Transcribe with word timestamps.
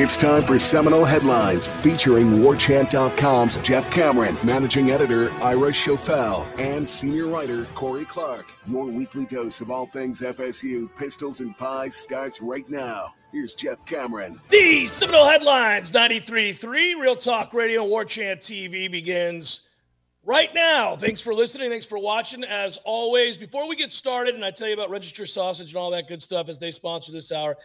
It's 0.00 0.16
time 0.16 0.44
for 0.44 0.60
Seminole 0.60 1.04
Headlines 1.04 1.66
featuring 1.66 2.34
WarChant.com's 2.34 3.56
Jeff 3.58 3.90
Cameron, 3.90 4.36
managing 4.44 4.92
editor 4.92 5.32
Ira 5.42 5.72
Schoffel, 5.72 6.46
and 6.56 6.88
senior 6.88 7.26
writer 7.26 7.64
Corey 7.74 8.04
Clark. 8.04 8.52
Your 8.66 8.84
weekly 8.84 9.26
dose 9.26 9.60
of 9.60 9.72
all 9.72 9.86
things 9.86 10.20
FSU, 10.20 10.88
pistols, 10.96 11.40
and 11.40 11.58
pies 11.58 11.96
starts 11.96 12.40
right 12.40 12.68
now. 12.70 13.12
Here's 13.32 13.56
Jeff 13.56 13.84
Cameron. 13.86 14.40
The 14.50 14.86
Seminole 14.86 15.26
Headlines 15.26 15.90
93.3 15.90 17.00
Real 17.00 17.16
Talk 17.16 17.52
Radio 17.52 17.84
War 17.84 18.04
Chant 18.04 18.38
TV 18.38 18.88
begins 18.88 19.62
right 20.22 20.54
now. 20.54 20.94
Thanks 20.94 21.20
for 21.20 21.34
listening. 21.34 21.70
Thanks 21.70 21.86
for 21.86 21.98
watching. 21.98 22.44
As 22.44 22.76
always, 22.84 23.36
before 23.36 23.68
we 23.68 23.74
get 23.74 23.92
started, 23.92 24.36
and 24.36 24.44
I 24.44 24.52
tell 24.52 24.68
you 24.68 24.74
about 24.74 24.90
Register 24.90 25.26
Sausage 25.26 25.70
and 25.70 25.76
all 25.76 25.90
that 25.90 26.06
good 26.06 26.22
stuff 26.22 26.48
as 26.48 26.60
they 26.60 26.70
sponsor 26.70 27.10
this 27.10 27.32
hour, 27.32 27.56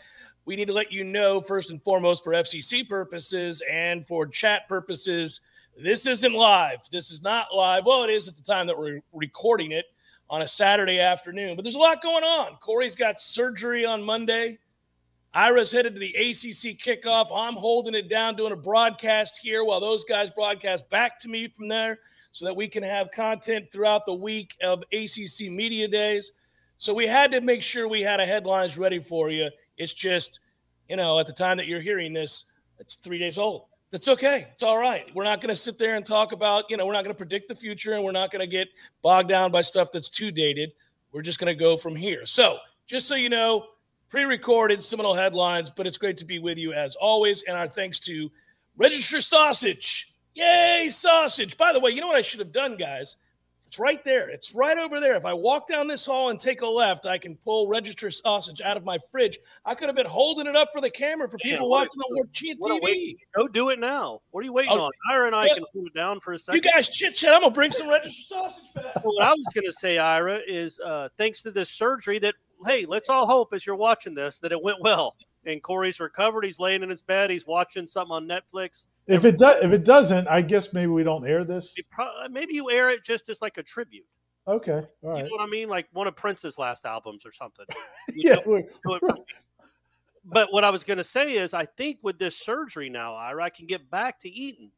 we 0.45 0.55
need 0.55 0.67
to 0.67 0.73
let 0.73 0.91
you 0.91 1.03
know 1.03 1.39
first 1.39 1.69
and 1.69 1.81
foremost 1.83 2.23
for 2.23 2.33
FCC 2.33 2.87
purposes 2.87 3.61
and 3.69 4.05
for 4.05 4.27
chat 4.27 4.67
purposes, 4.67 5.41
this 5.81 6.05
isn't 6.05 6.33
live. 6.33 6.79
This 6.91 7.11
is 7.11 7.21
not 7.21 7.47
live. 7.53 7.85
Well, 7.85 8.03
it 8.03 8.09
is 8.09 8.27
at 8.27 8.35
the 8.35 8.41
time 8.41 8.67
that 8.67 8.77
we're 8.77 9.01
recording 9.13 9.71
it 9.71 9.85
on 10.29 10.41
a 10.41 10.47
Saturday 10.47 10.99
afternoon, 10.99 11.55
but 11.55 11.63
there's 11.63 11.75
a 11.75 11.79
lot 11.79 12.01
going 12.01 12.23
on. 12.23 12.55
Corey's 12.57 12.95
got 12.95 13.21
surgery 13.21 13.85
on 13.85 14.03
Monday. 14.03 14.57
Ira's 15.33 15.71
headed 15.71 15.95
to 15.95 15.99
the 15.99 16.13
ACC 16.13 16.77
kickoff. 16.77 17.27
I'm 17.33 17.55
holding 17.55 17.95
it 17.95 18.07
down, 18.07 18.35
doing 18.35 18.51
a 18.51 18.57
broadcast 18.57 19.39
here 19.41 19.63
while 19.63 19.79
those 19.79 20.03
guys 20.03 20.29
broadcast 20.29 20.89
back 20.89 21.19
to 21.21 21.27
me 21.27 21.47
from 21.47 21.67
there 21.67 21.99
so 22.31 22.45
that 22.45 22.55
we 22.55 22.67
can 22.67 22.83
have 22.83 23.11
content 23.11 23.71
throughout 23.71 24.05
the 24.05 24.13
week 24.13 24.55
of 24.61 24.83
ACC 24.91 25.49
Media 25.49 25.87
Days. 25.87 26.33
So 26.77 26.93
we 26.93 27.07
had 27.07 27.31
to 27.31 27.41
make 27.41 27.63
sure 27.63 27.87
we 27.87 28.01
had 28.01 28.19
a 28.19 28.25
headlines 28.25 28.77
ready 28.77 28.99
for 28.99 29.29
you. 29.29 29.49
It's 29.77 29.93
just, 29.93 30.39
you 30.89 30.95
know, 30.95 31.19
at 31.19 31.27
the 31.27 31.33
time 31.33 31.57
that 31.57 31.67
you're 31.67 31.81
hearing 31.81 32.13
this, 32.13 32.45
it's 32.79 32.95
three 32.95 33.17
days 33.17 33.37
old. 33.37 33.65
That's 33.91 34.07
okay. 34.07 34.47
It's 34.51 34.63
all 34.63 34.77
right. 34.77 35.05
We're 35.13 35.23
not 35.23 35.39
going 35.39 35.49
to 35.49 35.55
sit 35.55 35.77
there 35.77 35.95
and 35.95 36.05
talk 36.05 36.31
about, 36.31 36.65
you 36.69 36.77
know, 36.77 36.85
we're 36.85 36.93
not 36.93 37.03
going 37.03 37.13
to 37.13 37.17
predict 37.17 37.47
the 37.47 37.55
future 37.55 37.93
and 37.93 38.03
we're 38.03 38.11
not 38.11 38.31
going 38.31 38.39
to 38.39 38.47
get 38.47 38.67
bogged 39.03 39.29
down 39.29 39.51
by 39.51 39.61
stuff 39.61 39.91
that's 39.91 40.09
too 40.09 40.31
dated. 40.31 40.71
We're 41.11 41.21
just 41.21 41.37
going 41.37 41.55
to 41.55 41.59
go 41.59 41.77
from 41.77 41.95
here. 41.95 42.25
So, 42.25 42.57
just 42.87 43.07
so 43.07 43.13
you 43.13 43.29
know, 43.29 43.67
pre 44.09 44.23
recorded 44.23 44.81
Seminole 44.81 45.13
headlines, 45.13 45.69
but 45.69 45.85
it's 45.85 45.99
great 45.99 46.17
to 46.17 46.25
be 46.25 46.39
with 46.39 46.57
you 46.57 46.73
as 46.73 46.95
always. 46.95 47.43
And 47.43 47.55
our 47.55 47.67
thanks 47.67 47.99
to 48.01 48.31
Register 48.77 49.21
Sausage. 49.21 50.15
Yay, 50.33 50.89
sausage. 50.89 51.55
By 51.57 51.71
the 51.71 51.79
way, 51.79 51.91
you 51.91 52.01
know 52.01 52.07
what 52.07 52.15
I 52.15 52.23
should 52.23 52.39
have 52.39 52.51
done, 52.51 52.75
guys? 52.75 53.17
It's 53.73 53.79
right 53.79 54.05
there. 54.05 54.29
It's 54.29 54.53
right 54.53 54.77
over 54.77 54.99
there. 54.99 55.15
If 55.15 55.25
I 55.25 55.33
walk 55.33 55.67
down 55.67 55.87
this 55.87 56.05
hall 56.05 56.29
and 56.29 56.39
take 56.39 56.61
a 56.61 56.67
left, 56.67 57.07
I 57.07 57.17
can 57.17 57.35
pull 57.35 57.67
register 57.67 58.11
sausage 58.11 58.61
out 58.61 58.77
of 58.77 58.83
my 58.85 58.99
fridge. 59.09 59.39
I 59.65 59.73
could 59.73 59.89
have 59.89 59.95
been 59.95 60.05
holding 60.05 60.45
it 60.45 60.55
up 60.55 60.69
for 60.71 60.79
the 60.79 60.91
camera 60.91 61.27
for 61.27 61.39
people 61.39 61.67
watching 61.71 61.99
on 62.01 62.15
World 62.15 62.29
TV. 62.31 63.15
Go 63.35 63.47
do 63.47 63.69
it 63.71 63.79
now. 63.79 64.21
What 64.29 64.41
are 64.41 64.43
you 64.43 64.53
waiting 64.53 64.73
Oh, 64.73 64.81
on? 64.81 64.91
Ira 65.11 65.25
and 65.25 65.35
I 65.35 65.47
yeah. 65.47 65.55
can 65.55 65.63
hold 65.73 65.87
it 65.87 65.95
down 65.95 66.19
for 66.19 66.33
a 66.33 66.37
second. 66.37 66.63
You 66.63 66.71
guys 66.71 66.87
chit 66.87 67.15
chat. 67.15 67.33
I'm 67.33 67.41
gonna 67.41 67.51
bring 67.51 67.71
some 67.71 67.89
register 67.89 68.11
sausage 68.35 68.63
back. 68.75 68.93
So 68.93 69.01
what 69.05 69.25
I 69.25 69.31
was 69.31 69.45
going 69.55 69.65
to 69.65 69.73
say, 69.73 69.97
Ira, 69.97 70.39
is 70.47 70.79
uh, 70.79 71.09
thanks 71.17 71.41
to 71.41 71.49
this 71.49 71.71
surgery 71.71 72.19
that, 72.19 72.35
hey, 72.67 72.85
let's 72.85 73.09
all 73.09 73.25
hope 73.25 73.55
as 73.55 73.65
you're 73.65 73.75
watching 73.75 74.13
this 74.13 74.37
that 74.37 74.51
it 74.51 74.61
went 74.61 74.81
well. 74.81 75.15
And 75.47 75.63
Corey's 75.63 75.99
recovered. 75.99 76.45
He's 76.45 76.59
laying 76.59 76.83
in 76.83 76.89
his 76.91 77.01
bed. 77.01 77.31
He's 77.31 77.47
watching 77.47 77.87
something 77.87 78.13
on 78.13 78.27
Netflix. 78.27 78.85
If 79.07 79.25
it 79.25 79.37
does, 79.37 79.63
if 79.63 79.71
it 79.71 79.83
doesn't, 79.83 80.27
I 80.27 80.41
guess 80.41 80.73
maybe 80.73 80.87
we 80.87 81.03
don't 81.03 81.27
air 81.27 81.43
this. 81.43 81.75
Pro- 81.91 82.27
maybe 82.29 82.53
you 82.53 82.71
air 82.71 82.89
it 82.89 83.03
just 83.03 83.29
as 83.29 83.41
like 83.41 83.57
a 83.57 83.63
tribute. 83.63 84.05
Okay, 84.47 84.81
all 85.03 85.17
You 85.17 85.23
know 85.23 85.29
what 85.31 85.41
I 85.41 85.47
mean? 85.47 85.69
Like 85.69 85.87
one 85.93 86.07
of 86.07 86.15
Prince's 86.15 86.57
last 86.57 86.85
albums 86.85 87.25
or 87.25 87.31
something. 87.31 87.65
Yeah, 88.13 88.35
know, 88.35 88.41
we're- 88.45 88.63
do 88.85 88.95
it 88.95 88.99
for- 89.01 89.15
but 90.25 90.53
what 90.53 90.63
I 90.63 90.69
was 90.69 90.85
going 90.85 90.97
to 90.99 91.03
say 91.03 91.33
is, 91.33 91.53
I 91.53 91.65
think 91.65 91.99
with 92.01 92.17
this 92.17 92.37
surgery 92.37 92.89
now, 92.89 93.15
Ira, 93.15 93.43
I 93.43 93.49
can 93.49 93.65
get 93.67 93.89
back 93.89 94.19
to 94.21 94.29
eating 94.29 94.71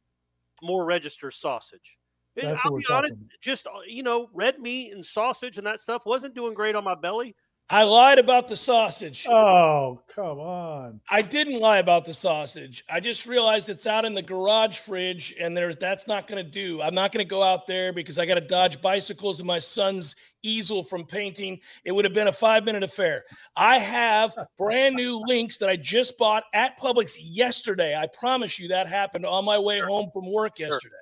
more 0.62 0.84
register 0.84 1.30
sausage. 1.30 1.98
That's 2.34 2.60
I'll 2.64 2.76
be 2.76 2.84
honest, 2.90 3.12
talking 3.14 3.28
just 3.40 3.66
uh, 3.66 3.80
you 3.86 4.02
know, 4.02 4.28
red 4.34 4.58
meat 4.58 4.92
and 4.92 5.04
sausage 5.04 5.56
and 5.56 5.66
that 5.66 5.80
stuff 5.80 6.02
wasn't 6.04 6.34
doing 6.34 6.52
great 6.52 6.74
on 6.74 6.84
my 6.84 6.94
belly. 6.96 7.34
I 7.68 7.82
lied 7.82 8.20
about 8.20 8.46
the 8.46 8.56
sausage. 8.56 9.26
oh, 9.28 10.00
come 10.14 10.38
on. 10.38 11.00
I 11.10 11.20
didn't 11.20 11.58
lie 11.58 11.78
about 11.78 12.04
the 12.04 12.14
sausage. 12.14 12.84
I 12.88 13.00
just 13.00 13.26
realized 13.26 13.68
it's 13.68 13.88
out 13.88 14.04
in 14.04 14.14
the 14.14 14.22
garage 14.22 14.78
fridge, 14.78 15.34
and 15.40 15.56
there 15.56 15.74
that's 15.74 16.06
not 16.06 16.28
going 16.28 16.44
to 16.44 16.48
do. 16.48 16.80
I'm 16.80 16.94
not 16.94 17.10
going 17.10 17.24
to 17.24 17.28
go 17.28 17.42
out 17.42 17.66
there 17.66 17.92
because 17.92 18.20
I 18.20 18.26
got 18.26 18.36
to 18.36 18.40
dodge 18.40 18.80
bicycles 18.80 19.40
and 19.40 19.48
my 19.48 19.58
son's 19.58 20.14
easel 20.44 20.84
from 20.84 21.04
painting. 21.06 21.58
It 21.84 21.90
would 21.90 22.04
have 22.04 22.14
been 22.14 22.28
a 22.28 22.32
five 22.32 22.64
minute 22.64 22.84
affair. 22.84 23.24
I 23.56 23.78
have 23.80 24.32
brand 24.56 24.94
new 24.94 25.20
links 25.26 25.58
that 25.58 25.68
I 25.68 25.74
just 25.74 26.16
bought 26.18 26.44
at 26.54 26.78
Publix 26.78 27.16
yesterday. 27.20 27.96
I 27.96 28.06
promise 28.06 28.60
you 28.60 28.68
that 28.68 28.86
happened 28.86 29.26
on 29.26 29.44
my 29.44 29.58
way 29.58 29.80
home 29.80 30.10
from 30.12 30.30
work 30.32 30.58
yesterday. 30.60 30.94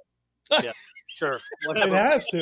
Sure, 1.09 1.35
It 1.35 1.43
whatever. 1.67 1.95
has 1.97 2.27
to. 2.29 2.39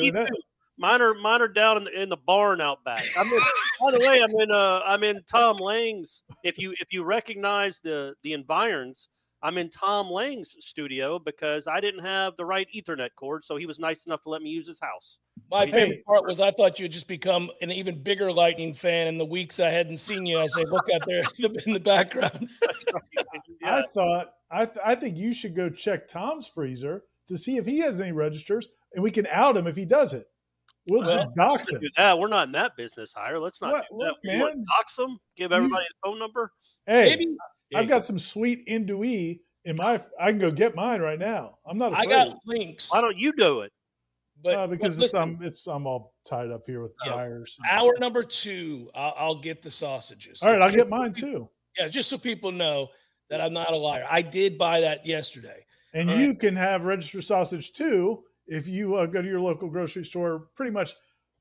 Me 0.77 0.81
That- 0.81 0.87
Mine 0.99 1.01
are 1.01 1.13
mine 1.15 1.41
are 1.41 1.47
down 1.47 1.77
in 1.77 1.83
the, 1.85 2.01
in 2.03 2.09
the 2.09 2.17
barn 2.17 2.61
out 2.61 2.83
back. 2.83 3.03
I'm 3.17 3.27
in, 3.27 3.39
by 3.79 3.91
the 3.91 3.99
way, 3.99 4.21
I'm 4.21 4.31
in 4.39 4.51
uh 4.51 4.81
I'm 4.85 5.03
in 5.03 5.21
Tom 5.29 5.57
Lang's. 5.57 6.23
If 6.43 6.57
you 6.57 6.71
if 6.71 6.91
you 6.91 7.03
recognize 7.03 7.79
the 7.79 8.15
the 8.23 8.33
environs, 8.33 9.09
I'm 9.41 9.57
in 9.57 9.69
Tom 9.69 10.09
Lang's 10.09 10.55
studio 10.59 11.19
because 11.19 11.67
I 11.67 11.79
didn't 11.81 12.03
have 12.05 12.35
the 12.37 12.45
right 12.45 12.67
Ethernet 12.75 13.09
cord, 13.15 13.43
so 13.43 13.55
he 13.57 13.65
was 13.65 13.77
nice 13.77 14.05
enough 14.05 14.23
to 14.23 14.29
let 14.29 14.41
me 14.41 14.49
use 14.49 14.67
his 14.67 14.79
house. 14.79 15.19
My 15.51 15.65
Hey. 15.65 15.71
favorite 15.71 16.05
part 16.05 16.25
was 16.25 16.39
I 16.39 16.51
thought 16.51 16.79
you'd 16.79 16.91
just 16.91 17.07
become 17.07 17.51
an 17.61 17.69
even 17.71 18.01
bigger 18.01 18.31
Lightning 18.31 18.73
fan 18.73 19.07
in 19.07 19.17
the 19.17 19.25
weeks 19.25 19.59
I 19.59 19.69
hadn't 19.69 19.97
seen 19.97 20.25
you 20.25 20.39
as 20.39 20.55
I 20.57 20.61
look 20.63 20.89
out 20.93 21.01
there 21.05 21.23
in 21.39 21.53
the, 21.53 21.63
in 21.67 21.73
the 21.73 21.79
background. 21.79 22.49
Yeah. 23.61 23.77
I 23.77 23.83
thought 23.93 24.33
I 24.51 24.65
th- 24.65 24.77
I 24.85 24.95
think 24.95 25.17
you 25.17 25.33
should 25.33 25.55
go 25.55 25.69
check 25.69 26.07
Tom's 26.07 26.47
freezer 26.47 27.03
to 27.27 27.37
see 27.37 27.57
if 27.57 27.65
he 27.65 27.79
has 27.79 28.01
any 28.01 28.11
registers, 28.11 28.67
and 28.93 29.01
we 29.03 29.09
can 29.11 29.25
out 29.27 29.55
him 29.55 29.67
if 29.67 29.75
he 29.75 29.85
does 29.85 30.13
it. 30.13 30.27
We'll 30.87 31.01
Well, 31.01 31.23
just 31.25 31.35
dox 31.35 31.69
him. 31.71 31.79
do 31.81 31.89
that. 31.97 32.17
We're 32.19 32.27
not 32.27 32.47
in 32.47 32.51
that 32.53 32.75
business, 32.75 33.13
Ira. 33.15 33.39
Let's 33.39 33.61
not 33.61 33.71
What- 33.71 33.87
do 33.89 33.95
look, 33.97 34.17
that. 34.23 34.31
You 34.33 34.39
man. 34.45 34.65
dox 34.77 34.95
them, 34.95 35.17
give 35.37 35.51
everybody 35.51 35.85
a 35.85 36.07
phone 36.07 36.19
number. 36.19 36.51
Hey, 36.85 37.09
Maybe 37.09 37.35
I've 37.75 37.87
got 37.87 38.03
some 38.03 38.19
sweet 38.19 38.67
andouille 38.67 39.39
in 39.65 39.75
my. 39.77 40.01
I 40.19 40.31
can 40.31 40.39
go 40.39 40.51
get 40.51 40.75
mine 40.75 40.99
right 41.01 41.17
now. 41.19 41.57
I'm 41.65 41.77
not 41.77 41.93
I 41.93 42.03
afraid. 42.03 42.09
got 42.09 42.37
links. 42.45 42.91
Why 42.91 43.01
don't 43.01 43.17
you 43.17 43.31
do 43.33 43.61
it? 43.61 43.71
but 44.43 44.55
Uh, 44.55 44.67
because 44.67 44.97
but 44.97 45.05
it's 45.05 45.13
I'm 45.13 45.39
it's 45.41 45.67
I'm 45.67 45.87
all 45.87 46.13
tied 46.25 46.51
up 46.51 46.63
here 46.67 46.81
with 46.83 46.91
Yeah. 47.05 47.15
wires. 47.15 47.57
hour 47.69 47.93
number 47.99 48.23
two, 48.23 48.91
I'll, 48.93 49.13
I'll 49.15 49.35
get 49.35 49.61
the 49.61 49.71
sausages. 49.71 50.41
All 50.43 50.49
right, 50.51 50.61
I'll 50.61 50.67
Just 50.67 50.75
get 50.75 50.85
so 50.87 50.89
mine 50.89 51.13
people- 51.13 51.29
too. 51.29 51.49
Yeah, 51.77 51.87
just 51.87 52.09
so 52.09 52.17
people 52.17 52.51
know 52.51 52.89
that 53.29 53.39
I'm 53.39 53.53
not 53.53 53.71
a 53.71 53.75
liar. 53.77 54.05
I 54.09 54.21
did 54.21 54.57
buy 54.57 54.81
that 54.81 55.05
yesterday. 55.05 55.65
And 55.93 56.09
All 56.11 56.17
you 56.17 56.35
can 56.35 56.55
have 56.57 56.83
registered 56.83 57.23
sausage 57.23 57.71
too 57.71 58.25
if 58.47 58.67
you 58.67 58.95
uh, 58.95 59.05
go 59.05 59.21
to 59.21 59.27
your 59.27 59.39
local 59.39 59.69
grocery 59.69 60.05
store, 60.05 60.47
pretty 60.55 60.71
much 60.71 60.93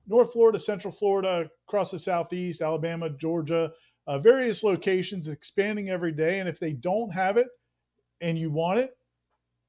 North 0.07 0.33
Florida, 0.33 0.59
Central 0.59 0.93
Florida, 0.93 1.51
across 1.69 1.91
the 1.91 1.99
Southeast, 1.99 2.61
Alabama, 2.61 3.11
Georgia, 3.11 3.73
uh, 4.07 4.19
various 4.19 4.63
locations 4.63 5.29
expanding 5.29 5.91
every 5.91 6.13
day. 6.13 6.41
And 6.41 6.49
if 6.49 6.59
they 6.59 6.73
don't 6.73 7.11
have 7.11 7.37
it 7.37 7.49
and 8.21 8.39
you 8.39 8.51
want 8.51 8.81
it, 8.81 8.97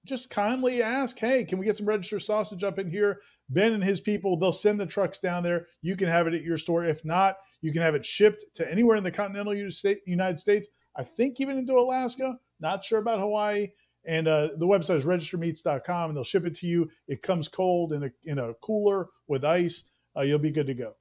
just 0.05 0.29
kindly 0.29 0.81
ask, 0.81 1.17
hey, 1.17 1.45
can 1.45 1.59
we 1.59 1.65
get 1.65 1.77
some 1.77 1.87
registered 1.87 2.21
sausage 2.21 2.63
up 2.63 2.79
in 2.79 2.89
here? 2.89 3.21
Ben 3.49 3.73
and 3.73 3.83
his 3.83 4.01
people, 4.01 4.37
they'll 4.37 4.51
send 4.51 4.79
the 4.79 4.85
trucks 4.85 5.19
down 5.19 5.43
there. 5.43 5.67
You 5.81 5.95
can 5.95 6.07
have 6.07 6.27
it 6.27 6.33
at 6.33 6.43
your 6.43 6.57
store. 6.57 6.83
If 6.83 7.05
not, 7.05 7.35
you 7.61 7.71
can 7.71 7.81
have 7.81 7.95
it 7.95 8.05
shipped 8.05 8.43
to 8.55 8.69
anywhere 8.69 8.97
in 8.97 9.03
the 9.03 9.11
continental 9.11 9.53
United 9.53 10.39
States. 10.39 10.67
I 10.95 11.03
think 11.03 11.39
even 11.39 11.57
into 11.57 11.73
Alaska. 11.73 12.39
Not 12.59 12.83
sure 12.85 12.99
about 12.99 13.19
Hawaii 13.19 13.69
And 14.05 14.27
uh, 14.27 14.49
the 14.57 14.67
website 14.67 14.97
is 14.97 15.05
registermeats.com, 15.05 16.09
and 16.09 16.17
they'll 16.17 16.23
ship 16.23 16.45
it 16.45 16.55
to 16.55 16.67
you. 16.67 16.89
It 17.07 17.21
comes 17.21 17.47
cold 17.47 17.93
in 17.93 18.03
a 18.03 18.11
in 18.25 18.39
a 18.39 18.53
cooler 18.55 19.09
with 19.27 19.45
ice. 19.45 19.89
Uh, 20.15 20.21
you'll 20.21 20.39
be 20.39 20.51
good 20.51 20.67
to 20.67 20.73
go. 20.73 20.93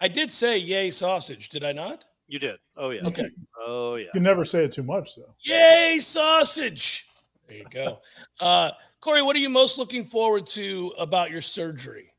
I 0.00 0.08
did 0.08 0.30
say 0.30 0.58
yay 0.58 0.90
sausage, 0.90 1.48
did 1.48 1.64
I 1.64 1.72
not? 1.72 2.04
You 2.26 2.38
did. 2.38 2.58
Oh 2.76 2.90
yeah. 2.90 3.06
Okay. 3.06 3.30
Oh 3.58 3.96
yeah. 3.96 4.04
You 4.04 4.10
can 4.12 4.22
never 4.22 4.44
say 4.44 4.64
it 4.64 4.72
too 4.72 4.82
much, 4.82 5.16
though. 5.16 5.34
Yay 5.42 5.98
sausage! 6.00 7.06
There 7.48 7.58
you 7.58 7.64
go. 7.70 8.00
Uh, 8.40 8.70
Corey, 9.00 9.22
what 9.22 9.36
are 9.36 9.40
you 9.40 9.50
most 9.50 9.76
looking 9.76 10.04
forward 10.04 10.46
to 10.48 10.92
about 10.98 11.30
your 11.30 11.42
surgery? 11.42 12.12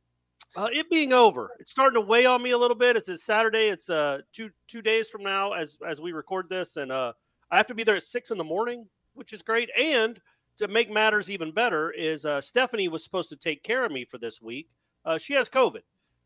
Uh, 0.55 0.69
it 0.71 0.89
being 0.89 1.11
over, 1.11 1.51
it's 1.59 1.71
starting 1.71 1.99
to 1.99 2.07
weigh 2.07 2.25
on 2.25 2.41
me 2.41 2.51
a 2.51 2.57
little 2.57 2.77
bit. 2.77 2.95
It's, 2.95 3.09
it's 3.09 3.23
Saturday. 3.23 3.67
It's 3.67 3.89
uh 3.89 4.19
two 4.31 4.51
two 4.67 4.81
days 4.81 5.09
from 5.09 5.23
now 5.23 5.53
as 5.53 5.77
as 5.85 6.01
we 6.01 6.11
record 6.13 6.47
this, 6.49 6.77
and 6.77 6.91
uh 6.91 7.13
I 7.51 7.57
have 7.57 7.67
to 7.67 7.75
be 7.75 7.83
there 7.83 7.95
at 7.95 8.03
six 8.03 8.31
in 8.31 8.37
the 8.37 8.43
morning, 8.43 8.87
which 9.15 9.33
is 9.33 9.41
great. 9.41 9.69
And 9.79 10.19
to 10.57 10.67
make 10.67 10.89
matters 10.89 11.29
even 11.29 11.51
better, 11.51 11.91
is 11.91 12.25
uh, 12.25 12.39
Stephanie 12.41 12.87
was 12.87 13.03
supposed 13.03 13.29
to 13.29 13.35
take 13.35 13.63
care 13.63 13.83
of 13.83 13.91
me 13.91 14.05
for 14.05 14.17
this 14.17 14.41
week. 14.41 14.69
Uh, 15.03 15.17
she 15.17 15.33
has 15.33 15.49
COVID, 15.49 15.81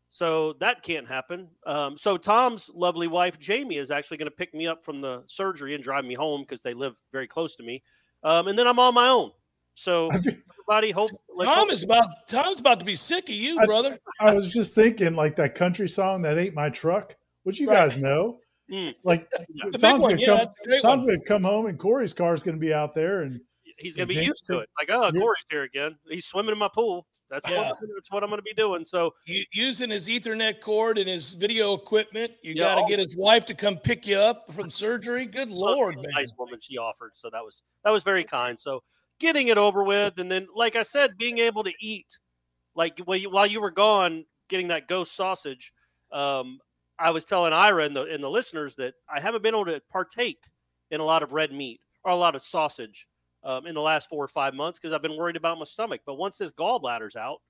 so 0.08 0.54
that 0.60 0.82
can't 0.82 1.08
happen. 1.08 1.48
Um, 1.66 1.96
so 1.98 2.16
Tom's 2.16 2.70
lovely 2.74 3.06
wife 3.08 3.38
Jamie 3.40 3.76
is 3.76 3.90
actually 3.90 4.16
going 4.18 4.30
to 4.30 4.36
pick 4.36 4.54
me 4.54 4.66
up 4.66 4.84
from 4.84 5.00
the 5.00 5.22
surgery 5.26 5.74
and 5.74 5.82
drive 5.82 6.04
me 6.04 6.14
home 6.14 6.42
because 6.42 6.62
they 6.62 6.74
live 6.74 6.94
very 7.12 7.26
close 7.26 7.56
to 7.56 7.62
me. 7.62 7.82
Um, 8.22 8.48
and 8.48 8.58
then 8.58 8.66
I'm 8.66 8.78
on 8.78 8.94
my 8.94 9.08
own. 9.08 9.32
So 9.74 10.08
everybody 10.12 10.90
hope. 10.90 11.10
let's 11.34 11.48
Tom 11.54 11.66
hope- 11.68 11.72
is 11.72 11.82
about 11.84 12.06
Tom's 12.28 12.60
about 12.60 12.80
to 12.80 12.86
be 12.86 12.94
sick 12.96 13.24
of 13.28 13.34
you, 13.34 13.58
I- 13.58 13.66
brother. 13.66 13.98
I 14.20 14.34
was 14.34 14.52
just 14.52 14.74
thinking, 14.74 15.14
like 15.14 15.36
that 15.36 15.54
country 15.54 15.88
song 15.88 16.22
that 16.22 16.38
ain't 16.38 16.54
my 16.54 16.70
truck, 16.70 17.16
which 17.44 17.58
you 17.60 17.68
Right. 17.68 17.88
guys 17.90 17.96
know. 17.96 18.38
Mm. 18.70 18.94
Like 19.04 19.28
Yeah. 19.54 19.70
Tom's 19.78 20.06
gonna 20.06 20.16
yeah, 20.20 20.26
come. 20.26 20.48
that's 20.66 20.82
Tom's 20.82 21.04
gonna 21.06 21.20
come 21.20 21.42
home, 21.44 21.66
and 21.66 21.78
Corey's 21.78 22.12
car 22.12 22.34
is 22.34 22.42
gonna 22.42 22.56
be 22.56 22.72
out 22.72 22.94
there, 22.94 23.22
and 23.22 23.40
he's 23.78 23.96
gonna 23.96 24.06
be 24.06 24.14
James 24.14 24.26
used 24.28 24.46
to 24.46 24.58
it. 24.60 24.68
Like, 24.78 24.90
oh, 24.90 25.06
You're- 25.12 25.20
Corey's 25.20 25.44
here 25.50 25.62
again. 25.62 25.96
He's 26.08 26.26
swimming 26.26 26.52
in 26.52 26.58
my 26.58 26.68
pool. 26.72 27.06
That's 27.30 27.48
Yeah. 27.48 27.68
what 27.70 27.78
that's 27.94 28.10
what 28.10 28.24
I'm 28.24 28.30
gonna 28.30 28.42
be 28.42 28.52
doing. 28.54 28.84
So 28.84 29.14
U- 29.26 29.44
using 29.52 29.90
his 29.90 30.08
Ethernet 30.08 30.60
cord 30.60 30.98
and 30.98 31.08
his 31.08 31.34
video 31.34 31.74
equipment. 31.74 32.32
You 32.42 32.54
Yeah, 32.54 32.74
got 32.74 32.82
to 32.82 32.88
get 32.88 32.98
his 32.98 33.16
wife 33.16 33.44
to 33.46 33.54
come 33.54 33.78
pick 33.78 34.04
you 34.06 34.16
up 34.18 34.52
from 34.52 34.68
surgery. 34.70 35.26
Good 35.26 35.48
lord, 35.50 35.94
she's 35.94 36.02
man. 36.02 36.10
nice 36.14 36.32
woman 36.38 36.58
she 36.60 36.76
offered. 36.76 37.12
So 37.14 37.30
that 37.30 37.44
was 37.44 37.62
that 37.84 37.90
was 37.90 38.02
very 38.02 38.24
kind. 38.24 38.58
So 38.58 38.82
getting 39.20 39.46
it 39.48 39.58
over 39.58 39.84
with, 39.84 40.18
and 40.18 40.30
then 40.30 40.48
like 40.54 40.74
I 40.76 40.82
said, 40.82 41.16
being 41.18 41.38
able 41.38 41.62
to 41.64 41.72
eat, 41.80 42.18
like 42.74 42.98
while 43.04 43.16
you, 43.16 43.30
while 43.30 43.46
you 43.46 43.60
were 43.60 43.70
gone, 43.70 44.24
getting 44.48 44.68
that 44.68 44.88
ghost 44.88 45.14
sausage. 45.14 45.72
Um, 46.10 46.58
I 47.00 47.10
was 47.10 47.24
telling 47.24 47.52
Ira 47.52 47.84
and 47.84 47.96
the 47.96 48.02
and 48.04 48.22
the 48.22 48.30
listeners 48.30 48.76
that 48.76 48.94
I 49.12 49.20
haven't 49.20 49.42
been 49.42 49.54
able 49.54 49.64
to 49.66 49.80
partake 49.90 50.44
in 50.90 51.00
a 51.00 51.04
lot 51.04 51.22
of 51.22 51.32
red 51.32 51.52
meat 51.52 51.80
or 52.04 52.12
a 52.12 52.16
lot 52.16 52.34
of 52.36 52.42
sausage 52.42 53.08
um, 53.42 53.66
in 53.66 53.74
the 53.74 53.80
last 53.80 54.08
four 54.08 54.22
or 54.22 54.28
five 54.28 54.54
months 54.54 54.78
because 54.78 54.92
I've 54.92 55.02
been 55.02 55.16
worried 55.16 55.36
about 55.36 55.58
my 55.58 55.64
stomach. 55.64 56.02
But 56.04 56.16
once 56.16 56.38
this 56.38 56.52
gallbladder's 56.52 57.16
out, 57.16 57.40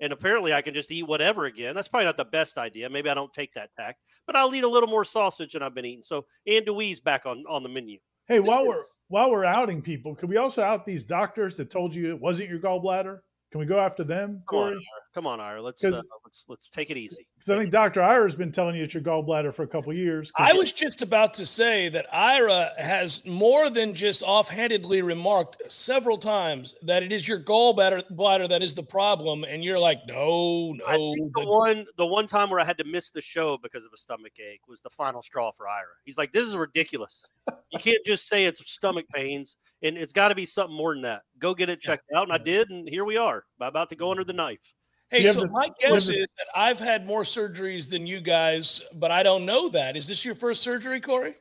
and 0.00 0.12
apparently 0.12 0.52
I 0.52 0.62
can 0.62 0.74
just 0.74 0.90
eat 0.90 1.04
whatever 1.04 1.46
again. 1.46 1.74
That's 1.74 1.88
probably 1.88 2.06
not 2.06 2.16
the 2.16 2.24
best 2.24 2.58
idea. 2.58 2.88
Maybe 2.88 3.08
I 3.08 3.14
don't 3.14 3.32
take 3.32 3.52
that 3.54 3.70
tack, 3.74 3.96
but 4.26 4.36
I'll 4.36 4.54
eat 4.54 4.64
a 4.64 4.68
little 4.68 4.88
more 4.88 5.04
sausage 5.04 5.52
than 5.52 5.62
I've 5.62 5.74
been 5.74 5.86
eating. 5.86 6.02
So 6.02 6.26
andouille's 6.48 7.00
back 7.00 7.26
on 7.26 7.44
on 7.48 7.62
the 7.62 7.68
menu. 7.68 7.98
hey, 8.28 8.38
This 8.38 8.48
while 8.48 8.66
we're 8.66 8.82
while 9.08 9.30
we're 9.30 9.44
outing 9.44 9.82
people, 9.82 10.14
could 10.14 10.28
we 10.28 10.36
also 10.36 10.62
out 10.62 10.84
these 10.84 11.04
doctors 11.04 11.56
that 11.56 11.70
told 11.70 11.94
you 11.94 12.08
it 12.08 12.20
wasn't 12.20 12.50
your 12.50 12.58
gallbladder? 12.58 13.20
Can 13.56 13.60
we 13.60 13.64
go 13.66 13.78
after 13.78 14.04
them, 14.04 14.42
Come 14.50 14.58
on, 14.58 14.64
Corey? 14.64 14.74
Ira. 14.74 14.82
Come 15.14 15.26
on, 15.26 15.40
Ira. 15.40 15.62
Let's 15.62 15.80
'Cause- 15.80 15.94
uh, 15.94 16.02
let's 16.24 16.44
let's 16.46 16.68
take 16.68 16.90
it 16.90 16.98
easy. 16.98 17.26
Because 17.36 17.48
I 17.48 17.56
think 17.56 17.70
Doctor 17.70 18.02
Ira's 18.02 18.34
been 18.34 18.52
telling 18.52 18.76
you 18.76 18.84
it's 18.84 18.92
your 18.92 19.02
gallbladder 19.02 19.54
for 19.54 19.62
a 19.62 19.66
couple 19.66 19.94
years. 19.94 20.30
I 20.36 20.52
was 20.52 20.72
just 20.72 21.00
about 21.00 21.32
to 21.34 21.46
say 21.46 21.88
that 21.88 22.06
Ira 22.14 22.74
has 22.76 23.24
more 23.24 23.70
than 23.70 23.94
just 23.94 24.22
offhandedly 24.22 25.00
remarked 25.00 25.72
several 25.72 26.18
times 26.18 26.74
that 26.82 27.02
it 27.02 27.12
is 27.12 27.26
your 27.26 27.40
gallbladder 27.40 28.06
bladder 28.10 28.46
that 28.46 28.62
is 28.62 28.74
the 28.74 28.82
problem, 28.82 29.44
and 29.44 29.64
you're 29.64 29.78
like, 29.78 30.00
no, 30.06 30.72
no. 30.74 30.84
I 30.86 30.96
think 30.98 31.32
the 31.34 31.40
the- 31.40 31.48
one 31.48 31.86
the 31.96 32.06
one 32.06 32.26
time 32.26 32.50
where 32.50 32.60
I 32.60 32.64
had 32.66 32.76
to 32.76 32.84
miss 32.84 33.08
the 33.08 33.22
show 33.22 33.56
because 33.56 33.86
of 33.86 33.92
a 33.94 33.96
stomach 33.96 34.38
ache 34.38 34.68
was 34.68 34.82
the 34.82 34.90
final 34.90 35.22
straw 35.22 35.50
for 35.50 35.66
Ira. 35.66 35.94
He's 36.04 36.18
like, 36.18 36.32
"This 36.32 36.46
is 36.46 36.54
ridiculous. 36.54 37.26
You 37.70 37.78
can't 37.78 38.04
just 38.04 38.28
say 38.28 38.44
it's 38.44 38.70
stomach 38.70 39.06
pains, 39.14 39.56
and 39.82 39.96
it's 39.96 40.12
got 40.12 40.28
to 40.28 40.34
be 40.34 40.46
something 40.46 40.76
more 40.76 40.94
than 40.94 41.02
that. 41.02 41.22
Go 41.38 41.54
get 41.54 41.68
it 41.68 41.80
checked 41.80 42.04
out." 42.14 42.24
And 42.24 42.32
I 42.32 42.38
did, 42.38 42.70
and 42.70 42.88
here 42.88 43.04
we 43.04 43.16
are, 43.16 43.44
about 43.60 43.88
to 43.90 43.96
go 43.96 44.10
under 44.10 44.24
the 44.24 44.32
knife. 44.32 44.72
Hey, 45.10 45.24
so 45.26 45.42
the- 45.42 45.50
my 45.50 45.70
guess 45.80 46.06
the- 46.06 46.14
is 46.20 46.26
that 46.38 46.46
I've 46.54 46.78
had 46.80 47.06
more 47.06 47.22
surgeries 47.22 47.88
than 47.88 48.06
you 48.06 48.20
guys, 48.20 48.82
but 48.94 49.10
I 49.10 49.22
don't 49.22 49.44
know 49.46 49.68
that. 49.68 49.96
Is 49.96 50.06
this 50.08 50.24
your 50.24 50.34
first 50.34 50.62
surgery, 50.62 51.00
Corey? 51.00 51.36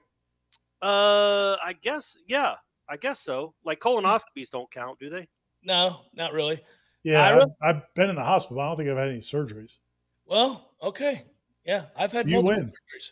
Uh, 0.82 1.56
I 1.64 1.74
guess, 1.82 2.18
yeah, 2.28 2.56
I 2.90 2.98
guess 2.98 3.20
so. 3.22 3.54
Like 3.64 3.80
colonoscopies 3.80 4.50
don't 4.52 4.70
count, 4.70 5.00
do 5.00 5.10
they? 5.10 5.28
No, 5.64 6.02
not 6.14 6.34
really. 6.34 6.62
yeah, 7.04 7.24
Ira? 7.24 7.48
I've, 7.64 7.76
I've 7.78 7.94
been 7.96 8.10
in 8.10 8.16
the 8.16 8.24
hospital. 8.24 8.62
I 8.62 8.68
don't 8.68 8.78
think 8.78 8.90
I've 8.90 8.98
had 8.98 9.10
any 9.10 9.20
surgeries. 9.20 9.80
Well, 10.28 10.72
okay. 10.84 11.24
Yeah, 11.66 11.86
I've 11.98 12.12
had 12.12 12.28
You 12.30 12.36
multiple 12.44 12.58
win. 12.66 12.68
surgeries. 12.70 13.12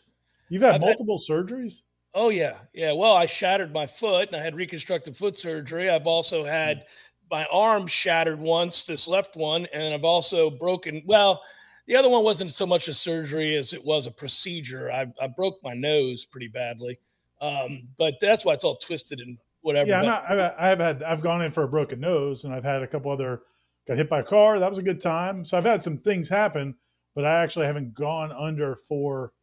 You've 0.49 0.61
had 0.61 0.75
I've 0.75 0.81
had- 0.81 0.87
multiple 0.87 1.17
surgeries. 1.17 1.83
Oh 2.15 2.29
yeah, 2.29 2.57
yeah. 2.73 2.91
Well, 2.91 3.15
I 3.15 3.25
shattered 3.25 3.73
my 3.73 3.87
foot, 3.87 4.27
and 4.27 4.35
I 4.35 4.43
had 4.43 4.55
reconstructive 4.55 5.17
foot 5.17 5.37
surgery. 5.37 5.89
I've 5.89 6.05
also 6.05 6.43
had 6.45 6.85
my 7.31 7.45
arm 7.45 7.87
shattered 7.87 8.39
once, 8.39 8.83
this 8.83 9.07
left 9.07 9.35
one, 9.35 9.65
and 9.73 9.93
I've 9.93 10.03
also 10.03 10.51
broken. 10.51 11.01
Well, 11.05 11.41
the 11.87 11.95
other 11.95 12.09
one 12.09 12.23
wasn't 12.23 12.51
so 12.51 12.67
much 12.67 12.87
a 12.87 12.93
surgery 12.93 13.55
as 13.55 13.73
it 13.73 13.83
was 13.83 14.05
a 14.05 14.11
procedure. 14.11 14.91
I, 14.91 15.07
I 15.19 15.27
broke 15.27 15.55
my 15.63 15.73
nose 15.73 16.23
pretty 16.23 16.49
badly, 16.49 16.99
um, 17.41 17.87
but 17.97 18.15
that's 18.21 18.45
why 18.45 18.53
it's 18.53 18.63
all 18.63 18.77
twisted 18.77 19.19
and 19.19 19.39
whatever. 19.61 19.89
Yeah, 19.89 20.01
not, 20.01 20.29
I've, 20.29 20.53
I've 20.59 20.79
had 20.79 21.03
I've 21.03 21.21
gone 21.21 21.41
in 21.41 21.51
for 21.51 21.63
a 21.63 21.67
broken 21.67 21.99
nose, 21.99 22.43
and 22.43 22.53
I've 22.53 22.63
had 22.63 22.83
a 22.83 22.87
couple 22.87 23.11
other 23.11 23.41
got 23.87 23.97
hit 23.97 24.09
by 24.09 24.19
a 24.19 24.23
car. 24.23 24.59
That 24.59 24.69
was 24.69 24.79
a 24.79 24.83
good 24.83 25.01
time. 25.01 25.43
So 25.43 25.57
I've 25.57 25.65
had 25.65 25.81
some 25.81 25.97
things 25.97 26.29
happen, 26.29 26.75
but 27.15 27.25
I 27.25 27.41
actually 27.41 27.65
haven't 27.65 27.95
gone 27.95 28.31
under 28.31 28.75
for. 28.75 29.33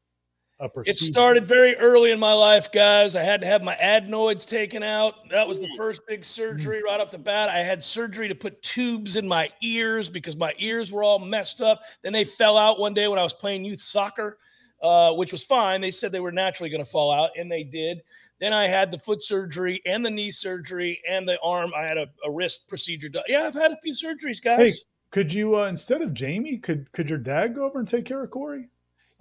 It 0.87 0.99
started 0.99 1.47
very 1.47 1.75
early 1.77 2.11
in 2.11 2.21
my 2.21 2.35
life, 2.35 2.71
guys. 2.71 3.17
I 3.17 3.23
had 3.23 3.41
to 3.41 3.47
have 3.47 3.63
my 3.63 3.77
adenoids 3.77 4.45
taken 4.45 4.83
out. 4.83 5.29
That 5.31 5.49
was 5.49 5.59
the 5.59 5.71
first 5.75 6.03
big 6.07 6.23
surgery 6.23 6.83
right 6.83 7.01
off 7.01 7.11
the 7.11 7.19
bat. 7.19 7.49
I 7.49 7.61
had 7.61 7.83
surgery 7.83 8.29
to 8.29 8.35
put 8.35 8.61
tubes 8.63 9.17
in 9.17 9.27
my 9.27 9.49
ears 9.63 10.11
because 10.11 10.37
my 10.37 10.53
ears 10.59 10.93
were 10.93 11.03
all 11.03 11.19
messed 11.19 11.63
up. 11.63 11.81
Then 12.03 12.13
they 12.13 12.25
fell 12.25 12.59
out 12.59 12.79
one 12.79 12.93
day 12.93 13.09
when 13.09 13.19
I 13.19 13.23
was 13.23 13.33
playing 13.33 13.65
youth 13.65 13.81
soccer, 13.81 14.39
uh, 14.83 15.15
which 15.15 15.33
was 15.33 15.43
fine. 15.43 15.81
They 15.81 15.91
said 15.91 16.13
they 16.13 16.21
were 16.21 16.33
naturally 16.33 16.69
going 16.69 16.85
to 16.85 16.91
fall 16.91 17.11
out, 17.11 17.31
and 17.39 17.51
they 17.51 17.65
did. 17.65 18.03
Then 18.39 18.53
I 18.53 18.67
had 18.67 18.91
the 18.91 18.99
foot 18.99 19.23
surgery 19.23 19.81
and 19.87 20.05
the 20.05 20.11
knee 20.11 20.31
surgery 20.31 21.01
and 21.09 21.27
the 21.27 21.39
arm. 21.41 21.73
I 21.75 21.85
had 21.85 21.97
a, 21.97 22.07
a 22.25 22.31
wrist 22.31 22.69
procedure 22.69 23.09
done. 23.09 23.25
Yeah, 23.29 23.45
I've 23.45 23.55
had 23.55 23.73
a 23.73 23.79
few 23.83 23.95
surgeries, 23.95 24.43
guys. 24.43 24.75
Hey, 24.75 24.79
could 25.11 25.33
you 25.33 25.57
uh, 25.57 25.69
instead 25.69 26.03
of 26.03 26.13
Jamie, 26.13 26.59
could 26.59 26.91
could 26.93 27.09
your 27.09 27.19
dad 27.19 27.55
go 27.55 27.65
over 27.65 27.79
and 27.79 27.89
take 27.89 28.05
care 28.05 28.23
of 28.23 28.31
Corey? 28.31 28.69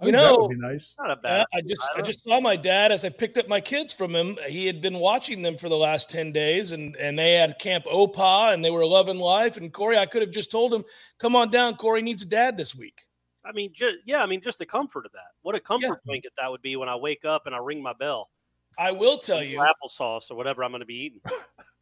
I 0.00 0.06
You 0.06 0.12
think 0.12 0.22
that 0.22 0.30
know- 0.30 0.38
would 0.40 0.48
be 0.50 0.56
nice. 0.56 0.94
Not 0.98 1.10
a 1.10 1.20
Yeah, 1.22 1.44
bad. 1.44 1.46
I 1.52 1.60
just 1.60 1.82
I 1.82 1.96
Ira. 1.96 2.02
just 2.06 2.24
saw 2.24 2.40
my 2.40 2.56
dad 2.56 2.90
as 2.90 3.04
I 3.04 3.10
picked 3.10 3.36
up 3.36 3.48
my 3.48 3.60
kids 3.60 3.92
from 3.92 4.14
him. 4.16 4.38
He 4.48 4.66
had 4.66 4.80
been 4.80 4.98
watching 4.98 5.42
them 5.42 5.56
for 5.58 5.68
the 5.68 5.76
last 5.76 6.08
10 6.08 6.32
days 6.32 6.72
and 6.72 6.96
and 6.96 7.18
they 7.18 7.34
had 7.34 7.58
Camp 7.58 7.84
Opa 7.84 8.54
and 8.54 8.64
they 8.64 8.70
were 8.70 8.86
loving 8.86 9.18
life. 9.18 9.56
And 9.58 9.72
Corey, 9.72 9.98
I 9.98 10.06
could 10.06 10.22
have 10.22 10.30
just 10.30 10.50
told 10.50 10.72
him, 10.72 10.84
come 11.18 11.36
on 11.36 11.50
down. 11.50 11.76
Corey 11.76 12.00
needs 12.02 12.22
a 12.22 12.26
dad 12.26 12.56
this 12.56 12.74
week. 12.74 13.04
I 13.44 13.52
mean, 13.52 13.72
just, 13.74 13.96
yeah, 14.06 14.22
I 14.22 14.26
mean, 14.26 14.40
just 14.42 14.58
the 14.58 14.66
comfort 14.66 15.06
of 15.06 15.12
that. 15.12 15.32
What 15.42 15.54
a 15.54 15.60
comfort 15.60 16.02
blanket 16.04 16.32
that 16.38 16.50
would 16.50 16.62
be 16.62 16.76
when 16.76 16.88
I 16.90 16.96
wake 16.96 17.24
up 17.24 17.46
and 17.46 17.54
I 17.54 17.58
ring 17.58 17.82
my 17.82 17.92
bell. 17.94 18.30
I 18.78 18.92
will 18.92 19.18
tell 19.18 19.42
you, 19.42 19.58
applesauce 19.58 20.30
or 20.30 20.34
whatever 20.36 20.62
I'm 20.62 20.70
going 20.70 20.80
to 20.80 20.86
be 20.86 20.94
eating. 20.94 21.20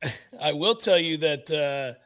I 0.41 0.53
will 0.53 0.75
tell 0.75 0.99
you 0.99 1.17
that 1.19 1.51
uh 1.51 1.99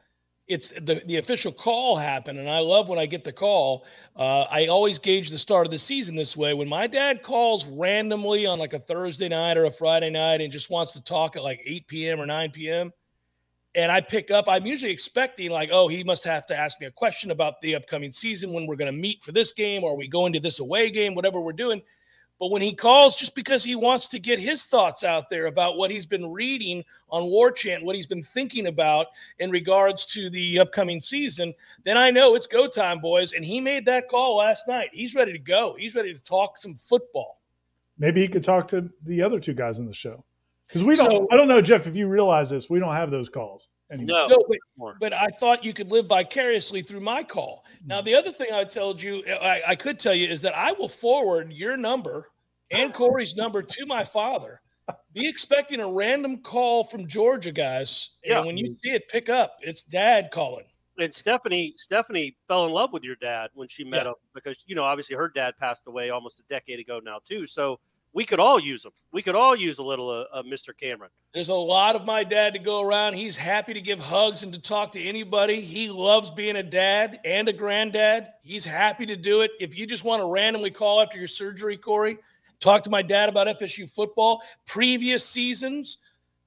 it's 0.48 0.68
the, 0.68 1.02
the 1.06 1.18
official 1.18 1.52
call 1.52 1.96
happened, 1.96 2.38
and 2.38 2.50
I 2.50 2.58
love 2.58 2.88
when 2.88 2.98
I 2.98 3.06
get 3.06 3.24
the 3.24 3.32
call. 3.32 3.86
Uh, 4.16 4.42
I 4.42 4.66
always 4.66 4.98
gauge 4.98 5.30
the 5.30 5.38
start 5.38 5.66
of 5.66 5.70
the 5.70 5.78
season 5.78 6.16
this 6.16 6.36
way. 6.36 6.52
When 6.52 6.68
my 6.68 6.86
dad 6.86 7.22
calls 7.22 7.66
randomly 7.66 8.44
on 8.46 8.58
like 8.58 8.72
a 8.72 8.78
Thursday 8.78 9.28
night 9.28 9.56
or 9.56 9.64
a 9.66 9.70
Friday 9.70 10.10
night 10.10 10.40
and 10.40 10.52
just 10.52 10.68
wants 10.68 10.92
to 10.92 11.02
talk 11.02 11.36
at 11.36 11.42
like 11.42 11.60
8 11.64 11.86
p.m. 11.86 12.20
or 12.20 12.26
9 12.26 12.50
p.m., 12.50 12.92
and 13.74 13.90
I 13.90 14.00
pick 14.02 14.30
up, 14.30 14.46
I'm 14.48 14.66
usually 14.66 14.92
expecting 14.92 15.50
like, 15.50 15.70
oh, 15.72 15.88
he 15.88 16.04
must 16.04 16.24
have 16.24 16.44
to 16.46 16.56
ask 16.56 16.78
me 16.78 16.86
a 16.86 16.90
question 16.90 17.30
about 17.30 17.60
the 17.62 17.74
upcoming 17.74 18.12
season 18.12 18.52
when 18.52 18.66
we're 18.66 18.76
going 18.76 18.92
to 18.92 18.98
meet 18.98 19.22
for 19.22 19.32
this 19.32 19.52
game 19.52 19.82
or 19.82 19.96
we 19.96 20.08
go 20.08 20.26
into 20.26 20.40
this 20.40 20.58
away 20.58 20.90
game, 20.90 21.14
whatever 21.14 21.40
we're 21.40 21.52
doing. 21.52 21.80
But 22.42 22.50
when 22.50 22.60
he 22.60 22.74
calls, 22.74 23.16
just 23.16 23.36
because 23.36 23.62
he 23.62 23.76
wants 23.76 24.08
to 24.08 24.18
get 24.18 24.40
his 24.40 24.64
thoughts 24.64 25.04
out 25.04 25.30
there 25.30 25.46
about 25.46 25.76
what 25.76 25.92
he's 25.92 26.06
been 26.06 26.32
reading 26.32 26.82
on 27.08 27.26
War 27.26 27.52
Chant, 27.52 27.84
what 27.84 27.94
he's 27.94 28.08
been 28.08 28.20
thinking 28.20 28.66
about 28.66 29.06
in 29.38 29.48
regards 29.48 30.04
to 30.06 30.28
the 30.28 30.58
upcoming 30.58 31.00
season, 31.00 31.54
then 31.84 31.96
I 31.96 32.10
know 32.10 32.34
it's 32.34 32.48
go 32.48 32.66
time, 32.66 32.98
boys. 32.98 33.32
And 33.32 33.44
he 33.44 33.60
made 33.60 33.84
that 33.84 34.08
call 34.08 34.38
last 34.38 34.66
night. 34.66 34.88
He's 34.92 35.14
ready 35.14 35.30
to 35.30 35.38
go. 35.38 35.76
He's 35.78 35.94
ready 35.94 36.12
to 36.12 36.20
talk 36.24 36.58
some 36.58 36.74
football. 36.74 37.40
Maybe 37.96 38.20
he 38.20 38.26
could 38.26 38.42
talk 38.42 38.66
to 38.68 38.90
the 39.04 39.22
other 39.22 39.38
two 39.38 39.54
guys 39.54 39.78
in 39.78 39.86
the 39.86 39.94
show 39.94 40.24
because 40.66 40.82
we 40.82 40.96
don't. 40.96 41.12
So- 41.12 41.28
I 41.30 41.36
don't 41.36 41.46
know, 41.46 41.62
Jeff, 41.62 41.86
if 41.86 41.94
you 41.94 42.08
realize 42.08 42.50
this, 42.50 42.68
we 42.68 42.80
don't 42.80 42.96
have 42.96 43.12
those 43.12 43.28
calls 43.28 43.68
anymore. 43.92 44.26
No, 44.26 44.26
No, 44.26 44.44
but, 44.76 44.98
but 44.98 45.12
I 45.12 45.28
thought 45.28 45.64
you 45.64 45.72
could 45.72 45.92
live 45.92 46.06
vicariously 46.06 46.82
through 46.82 47.02
my 47.02 47.22
call. 47.22 47.64
Now, 47.86 48.00
hmm. 48.00 48.06
the 48.06 48.16
other 48.16 48.32
thing 48.32 48.48
I 48.52 48.64
told 48.64 49.00
you, 49.00 49.22
I, 49.28 49.62
I 49.68 49.76
could 49.76 50.00
tell 50.00 50.14
you, 50.14 50.26
is 50.26 50.40
that 50.40 50.56
I 50.56 50.72
will 50.72 50.88
forward 50.88 51.52
your 51.52 51.76
number 51.76 52.31
and 52.72 52.92
Corey's 52.92 53.36
number 53.36 53.62
to 53.62 53.86
my 53.86 54.04
father 54.04 54.60
be 55.12 55.28
expecting 55.28 55.80
a 55.80 55.88
random 55.88 56.38
call 56.38 56.82
from 56.84 57.06
Georgia, 57.06 57.52
guys. 57.52 58.10
And 58.24 58.32
Yeah. 58.32 58.44
when 58.44 58.56
you 58.56 58.74
see 58.82 58.90
it, 58.90 59.08
pick 59.08 59.28
up. 59.28 59.58
It's 59.62 59.82
dad 59.82 60.30
calling. 60.32 60.66
and 60.98 61.12
Stephanie 61.12 61.72
Stephanie 61.78 62.36
fell 62.48 62.66
in 62.66 62.72
love 62.72 62.92
with 62.92 63.02
your 63.02 63.16
dad 63.16 63.48
when 63.54 63.66
she 63.66 63.82
met 63.82 64.04
Yeah. 64.04 64.10
him 64.10 64.14
because 64.34 64.62
you 64.66 64.74
know 64.74 64.84
obviously 64.84 65.16
her 65.16 65.28
dad 65.28 65.56
passed 65.58 65.86
away 65.86 66.10
almost 66.10 66.38
a 66.38 66.42
decade 66.44 66.78
ago 66.80 67.00
now 67.02 67.18
too. 67.24 67.46
So 67.46 67.80
we 68.12 68.26
could 68.26 68.38
all 68.38 68.60
use 68.60 68.84
him. 68.84 68.92
We 69.10 69.22
could 69.22 69.34
all 69.34 69.56
use 69.56 69.78
a 69.78 69.82
little 69.82 70.10
uh, 70.10 70.24
uh, 70.38 70.42
Mr. 70.42 70.76
Cameron. 70.76 71.10
There's 71.32 71.48
a 71.48 71.54
lot 71.54 71.96
of 71.96 72.04
my 72.04 72.24
dad 72.24 72.52
to 72.52 72.58
go 72.58 72.82
around. 72.82 73.14
He's 73.14 73.38
happy 73.38 73.72
to 73.72 73.80
give 73.80 73.98
hugs 74.00 74.42
and 74.42 74.52
to 74.52 74.60
talk 74.60 74.92
to 74.92 75.02
anybody. 75.02 75.62
He 75.62 75.88
loves 75.88 76.30
being 76.30 76.56
a 76.56 76.62
dad 76.62 77.20
and 77.24 77.48
a 77.48 77.54
granddad. 77.54 78.28
He's 78.42 78.66
happy 78.66 79.06
to 79.06 79.16
do 79.16 79.40
it. 79.40 79.50
If 79.60 79.76
you 79.76 79.86
just 79.86 80.04
want 80.04 80.20
to 80.20 80.26
randomly 80.26 80.70
call 80.70 81.00
after 81.00 81.16
your 81.16 81.26
surgery, 81.26 81.78
Corey, 81.78 82.18
talk 82.62 82.82
to 82.84 82.90
my 82.90 83.02
dad 83.02 83.28
about 83.28 83.46
FSU 83.48 83.90
football, 83.90 84.42
previous 84.66 85.24
seasons, 85.26 85.98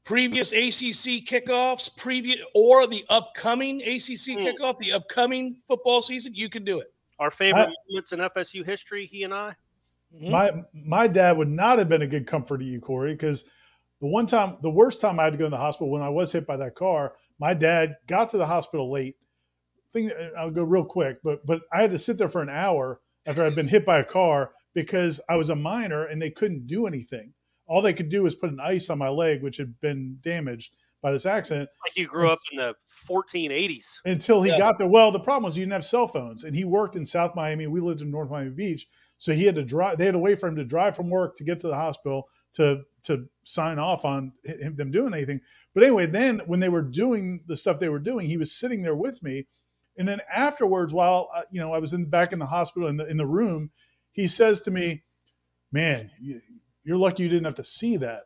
previous 0.03 0.51
ACC 0.53 1.25
kickoffs, 1.25 1.95
previous 1.95 2.39
or 2.53 2.88
the 2.88 3.03
upcoming 3.10 3.81
ACC 3.81 4.36
Hmm. 4.36 4.45
kickoff, 4.45 4.79
the 4.79 4.93
upcoming 4.93 5.57
football 5.67 6.01
season, 6.01 6.34
you 6.34 6.50
can 6.50 6.63
do 6.63 6.79
it. 6.79 6.93
Our 7.19 7.31
favorite 7.31 7.69
I- 7.69 7.74
moments 7.89 8.13
in 8.13 8.22
FSU 8.22 8.63
history, 8.63 9.05
he 9.05 9.24
and 9.24 9.34
I. 9.34 9.55
Mhm. 10.15 10.29
My 10.29 10.63
my 10.74 11.07
dad 11.07 11.38
would 11.38 11.50
not 11.50 11.79
have 11.79 11.89
been 11.89 12.01
a 12.03 12.07
good 12.07 12.25
comfort 12.27 12.60
to 12.60 12.65
you, 12.65 12.79
Corey, 12.79 13.13
because 13.13 13.50
the 14.00 14.07
one 14.07 14.25
time, 14.25 14.57
the 14.62 14.69
worst 14.69 15.01
time 15.01 15.19
I 15.19 15.25
had 15.25 15.34
to 15.34 15.38
go 15.38 15.45
in 15.45 15.51
the 15.51 15.57
hospital 15.57 15.89
when 15.89 16.01
I 16.01 16.10
was 16.10 16.31
hit 16.31 16.45
by 16.45 16.57
that 16.57 16.75
car, 16.75 17.15
my 17.39 17.53
dad 17.53 17.98
got 18.07 18.29
to 18.29 18.38
the 18.38 18.45
hospital 18.45 18.89
late. 18.89 19.17
Thing, 19.91 20.12
I'll 20.38 20.51
go 20.51 20.63
real 20.63 20.86
quick, 20.86 21.17
but 21.24 21.45
but 21.45 21.62
I 21.74 21.81
had 21.81 21.91
to 21.91 22.00
sit 22.00 22.17
there 22.17 22.29
for 22.29 22.41
an 22.41 22.50
hour 22.50 23.01
after 23.25 23.43
I'd 23.43 23.55
been 23.55 23.67
hit 23.67 23.86
by 23.86 24.00
a 24.00 24.03
car 24.03 24.53
because 24.75 25.20
I 25.27 25.36
was 25.36 25.50
a 25.50 25.55
minor 25.55 26.05
and 26.05 26.22
they 26.22 26.29
couldn't 26.29 26.67
do 26.67 26.86
anything. 26.86 27.34
All 27.65 27.82
they 27.82 27.94
could 27.94 28.10
do 28.10 28.22
was 28.22 28.36
put 28.36 28.51
an 28.51 28.60
ice 28.60 28.91
on 28.91 29.00
my 29.00 29.10
leg, 29.10 29.41
which 29.41 29.58
had 29.58 29.79
been 29.79 30.20
damaged 30.22 30.75
by 31.01 31.12
this 31.12 31.25
accident. 31.25 31.67
Like 31.84 31.96
you 31.96 32.05
grew 32.05 32.29
up 32.29 32.39
in 32.51 32.58
the 32.60 32.75
1480s. 33.10 34.01
until 34.05 34.44
he 34.44 34.51
Yeah. 34.51 34.58
got 34.60 34.77
there. 34.77 34.88
Well, 34.88 35.12
the 35.12 35.20
problem 35.20 35.44
was 35.46 35.58
you 35.58 35.63
didn't 35.63 35.74
have 35.74 35.86
cell 35.86 36.08
phones, 36.08 36.44
and 36.44 36.55
he 36.55 36.63
worked 36.65 36.96
in 36.96 37.05
South 37.05 37.36
Miami. 37.36 37.65
We 37.65 37.79
lived 37.79 38.01
in 38.01 38.12
North 38.12 38.29
Miami 38.29 38.51
Beach, 38.51 38.88
so 39.17 39.34
he 39.34 39.46
had 39.46 39.55
to 39.55 39.63
drive. 39.63 39.98
They 39.98 40.05
had 40.05 40.13
to 40.13 40.20
wait 40.20 40.39
for 40.39 40.48
him 40.48 40.55
to 40.58 40.63
drive 40.63 40.96
from 40.96 41.10
work 41.10 41.36
to 41.38 41.44
get 41.44 41.60
to 41.62 41.67
the 41.67 41.75
hospital 41.75 42.27
to 42.53 42.84
to 43.03 43.27
sign 43.44 43.79
off 43.79 44.05
on 44.05 44.32
him, 44.44 44.75
them 44.75 44.91
doing 44.91 45.13
anything. 45.13 45.39
But 45.74 45.84
anyway, 45.84 46.05
then 46.05 46.39
when 46.46 46.60
they 46.60 46.70
were 46.70 46.82
doing 46.82 47.41
the 47.48 47.55
stuff 47.55 47.79
they 47.79 47.89
were 47.89 48.00
doing, 48.00 48.27
he 48.27 48.38
was 48.38 48.51
sitting 48.58 48.82
there 48.82 48.96
with 48.96 49.22
me, 49.22 49.46
and 49.98 50.08
then 50.08 50.22
afterwards, 50.34 50.94
while 50.94 51.29
uh, 51.34 51.44
you 51.51 51.60
know 51.60 51.74
I 51.74 51.79
was 51.79 51.94
in 51.94 52.05
back 52.05 52.34
in 52.34 52.39
the 52.39 52.46
hospital 52.46 52.88
in 52.89 52.98
the 52.98 53.05
in 53.08 53.17
the 53.17 53.25
room, 53.27 53.72
he 54.15 54.27
says 54.27 54.62
to 54.62 54.72
me, 54.72 55.03
"Man, 55.72 56.10
you, 56.19 56.41
you're 56.84 56.98
lucky 56.98 57.24
you 57.24 57.29
didn't 57.29 57.45
have 57.45 57.55
to 57.55 57.63
see 57.63 57.98
that." 57.98 58.24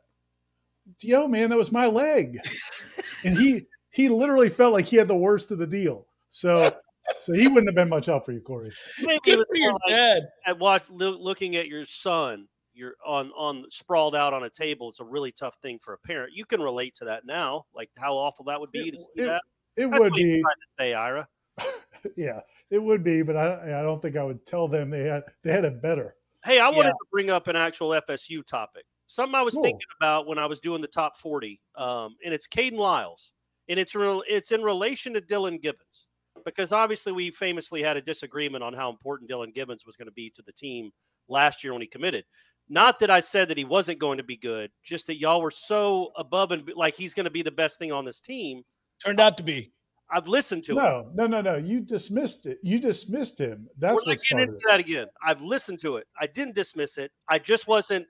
Yo, 1.02 1.28
man, 1.28 1.50
that 1.50 1.58
was 1.58 1.72
my 1.72 1.86
leg, 1.88 2.40
and 3.26 3.38
he 3.38 3.68
he 3.92 4.08
literally 4.08 4.50
felt 4.50 4.72
like 4.74 4.86
he 4.86 4.96
had 4.96 5.08
the 5.08 5.16
worst 5.16 5.52
of 5.52 5.58
the 5.58 5.68
deal. 5.68 6.08
So 6.30 6.72
so 7.20 7.34
he 7.34 7.48
wouldn't 7.48 7.68
have 7.68 7.76
been 7.76 7.90
much 7.90 8.06
help 8.06 8.26
for 8.26 8.32
you, 8.32 8.42
Corey. 8.42 8.72
Maybe 9.00 9.14
it 9.16 9.24
Good 9.26 9.38
was 9.40 9.48
for 9.50 9.58
your 9.58 9.74
like 9.74 9.82
dad. 9.88 10.24
at 10.46 10.58
watch 10.58 10.84
loo- 10.90 11.18
looking 11.18 11.56
at 11.58 11.68
your 11.68 11.84
son. 11.86 12.48
You're 12.74 12.96
on 13.06 13.32
on 13.32 13.66
sprawled 13.70 14.16
out 14.16 14.34
on 14.34 14.44
a 14.44 14.50
table. 14.50 14.90
It's 14.90 15.00
a 15.02 15.04
really 15.04 15.32
tough 15.32 15.58
thing 15.62 15.80
for 15.80 15.94
a 15.94 15.98
parent. 15.98 16.34
You 16.34 16.46
can 16.46 16.62
relate 16.62 16.96
to 16.96 17.06
that 17.06 17.26
now, 17.26 17.66
like 17.74 17.90
how 17.98 18.14
awful 18.16 18.46
that 18.46 18.60
would 18.60 18.72
be 18.72 18.88
It- 18.88 18.92
to 18.94 19.00
see 19.00 19.24
it 19.24 19.26
that. 19.26 19.42
It 19.76 19.88
That's 19.90 20.00
would 20.00 20.12
what 20.12 20.18
be, 20.18 20.42
trying 20.42 20.42
to 20.42 20.68
say, 20.78 20.94
Ira. 20.94 21.28
yeah, 22.18 22.42
it 22.72 22.80
would 22.82 23.04
be, 23.04 23.22
but 23.22 23.36
I 23.36 23.80
I 23.80 23.82
don't 23.82 24.02
think 24.02 24.16
I 24.18 24.24
would 24.24 24.46
tell 24.46 24.68
them 24.68 24.90
they 24.90 25.04
had 25.04 25.24
they 25.44 25.52
had 25.52 25.66
it 25.66 25.82
better. 25.82 26.16
Hey, 26.46 26.60
I 26.60 26.70
wanted 26.70 26.90
Yeah. 26.90 26.94
to 26.94 27.06
bring 27.12 27.30
up 27.30 27.48
an 27.48 27.56
actual 27.56 27.90
FSU 27.94 28.44
topic. 28.46 28.86
Something 29.08 29.36
I 29.36 29.42
was 29.42 29.56
Cool. 29.56 29.64
thinking 29.64 29.88
about 30.00 30.28
when 30.28 30.38
I 30.38 30.46
was 30.46 30.60
doing 30.60 30.82
the 30.82 30.88
top 30.88 31.18
40, 31.18 31.60
um, 31.76 32.16
and 32.24 32.34
it's 32.34 32.48
Kayden 32.48 32.78
Lyles, 32.78 33.32
and 33.68 33.80
it's 33.80 33.94
real. 33.96 34.24
It's 34.30 34.52
in 34.52 34.62
relation 34.62 35.14
to 35.16 35.22
Dillan 35.22 35.62
Gibbons 35.62 36.08
because 36.46 36.72
obviously 36.72 37.12
we 37.12 37.32
famously 37.32 37.82
had 37.84 37.98
a 37.98 38.02
disagreement 38.02 38.64
on 38.64 38.74
how 38.74 38.90
important 38.90 39.30
Dillan 39.30 39.54
Gibbons 39.54 39.86
was 39.86 39.98
going 39.98 40.06
to 40.08 40.12
be 40.14 40.30
to 40.32 40.42
the 40.44 40.54
team 40.54 40.92
last 41.28 41.64
year 41.64 41.74
when 41.74 41.82
he 41.82 41.88
committed. 41.88 42.24
Not 42.70 43.00
that 43.00 43.10
I 43.10 43.20
said 43.20 43.50
that 43.50 43.58
he 43.58 43.66
wasn't 43.66 43.98
going 44.00 44.18
to 44.20 44.24
be 44.24 44.38
good, 44.38 44.72
just 44.84 45.08
that 45.08 45.20
y'all 45.20 45.42
were 45.42 45.52
so 45.52 46.12
above 46.16 46.52
and 46.52 46.72
like 46.76 46.96
he's 46.96 47.16
going 47.16 47.24
to 47.26 47.30
be 47.32 47.42
the 47.42 47.52
best 47.52 47.78
thing 47.80 47.92
on 47.92 48.06
this 48.06 48.22
team. 48.22 48.64
Turned 49.04 49.20
out 49.20 49.38
to 49.38 49.44
be. 49.44 49.74
I've 50.12 50.28
listened 50.28 50.64
to 50.66 50.72
him. 50.72 50.78
No, 50.78 51.12
no, 51.14 51.28
no, 51.28 51.42
no. 51.42 51.56
You 51.58 51.80
dismissed 51.82 52.46
it. 52.46 52.60
You 52.64 52.80
dismissed 52.80 53.40
him. 53.40 53.68
That's 53.78 53.92
We're 53.94 53.96
what 53.96 54.08
not 54.08 54.18
getting 54.18 54.22
started 54.28 54.50
into 54.54 54.64
that 54.68 54.80
again. 54.80 55.08
I've 55.24 55.42
listened 55.42 55.80
to 55.80 55.98
it. 55.98 56.08
I 56.20 56.26
didn't 56.28 56.56
dismiss 56.56 56.98
it. 56.98 57.12
I 57.28 57.38
just 57.40 57.68
wasn't 57.68 58.08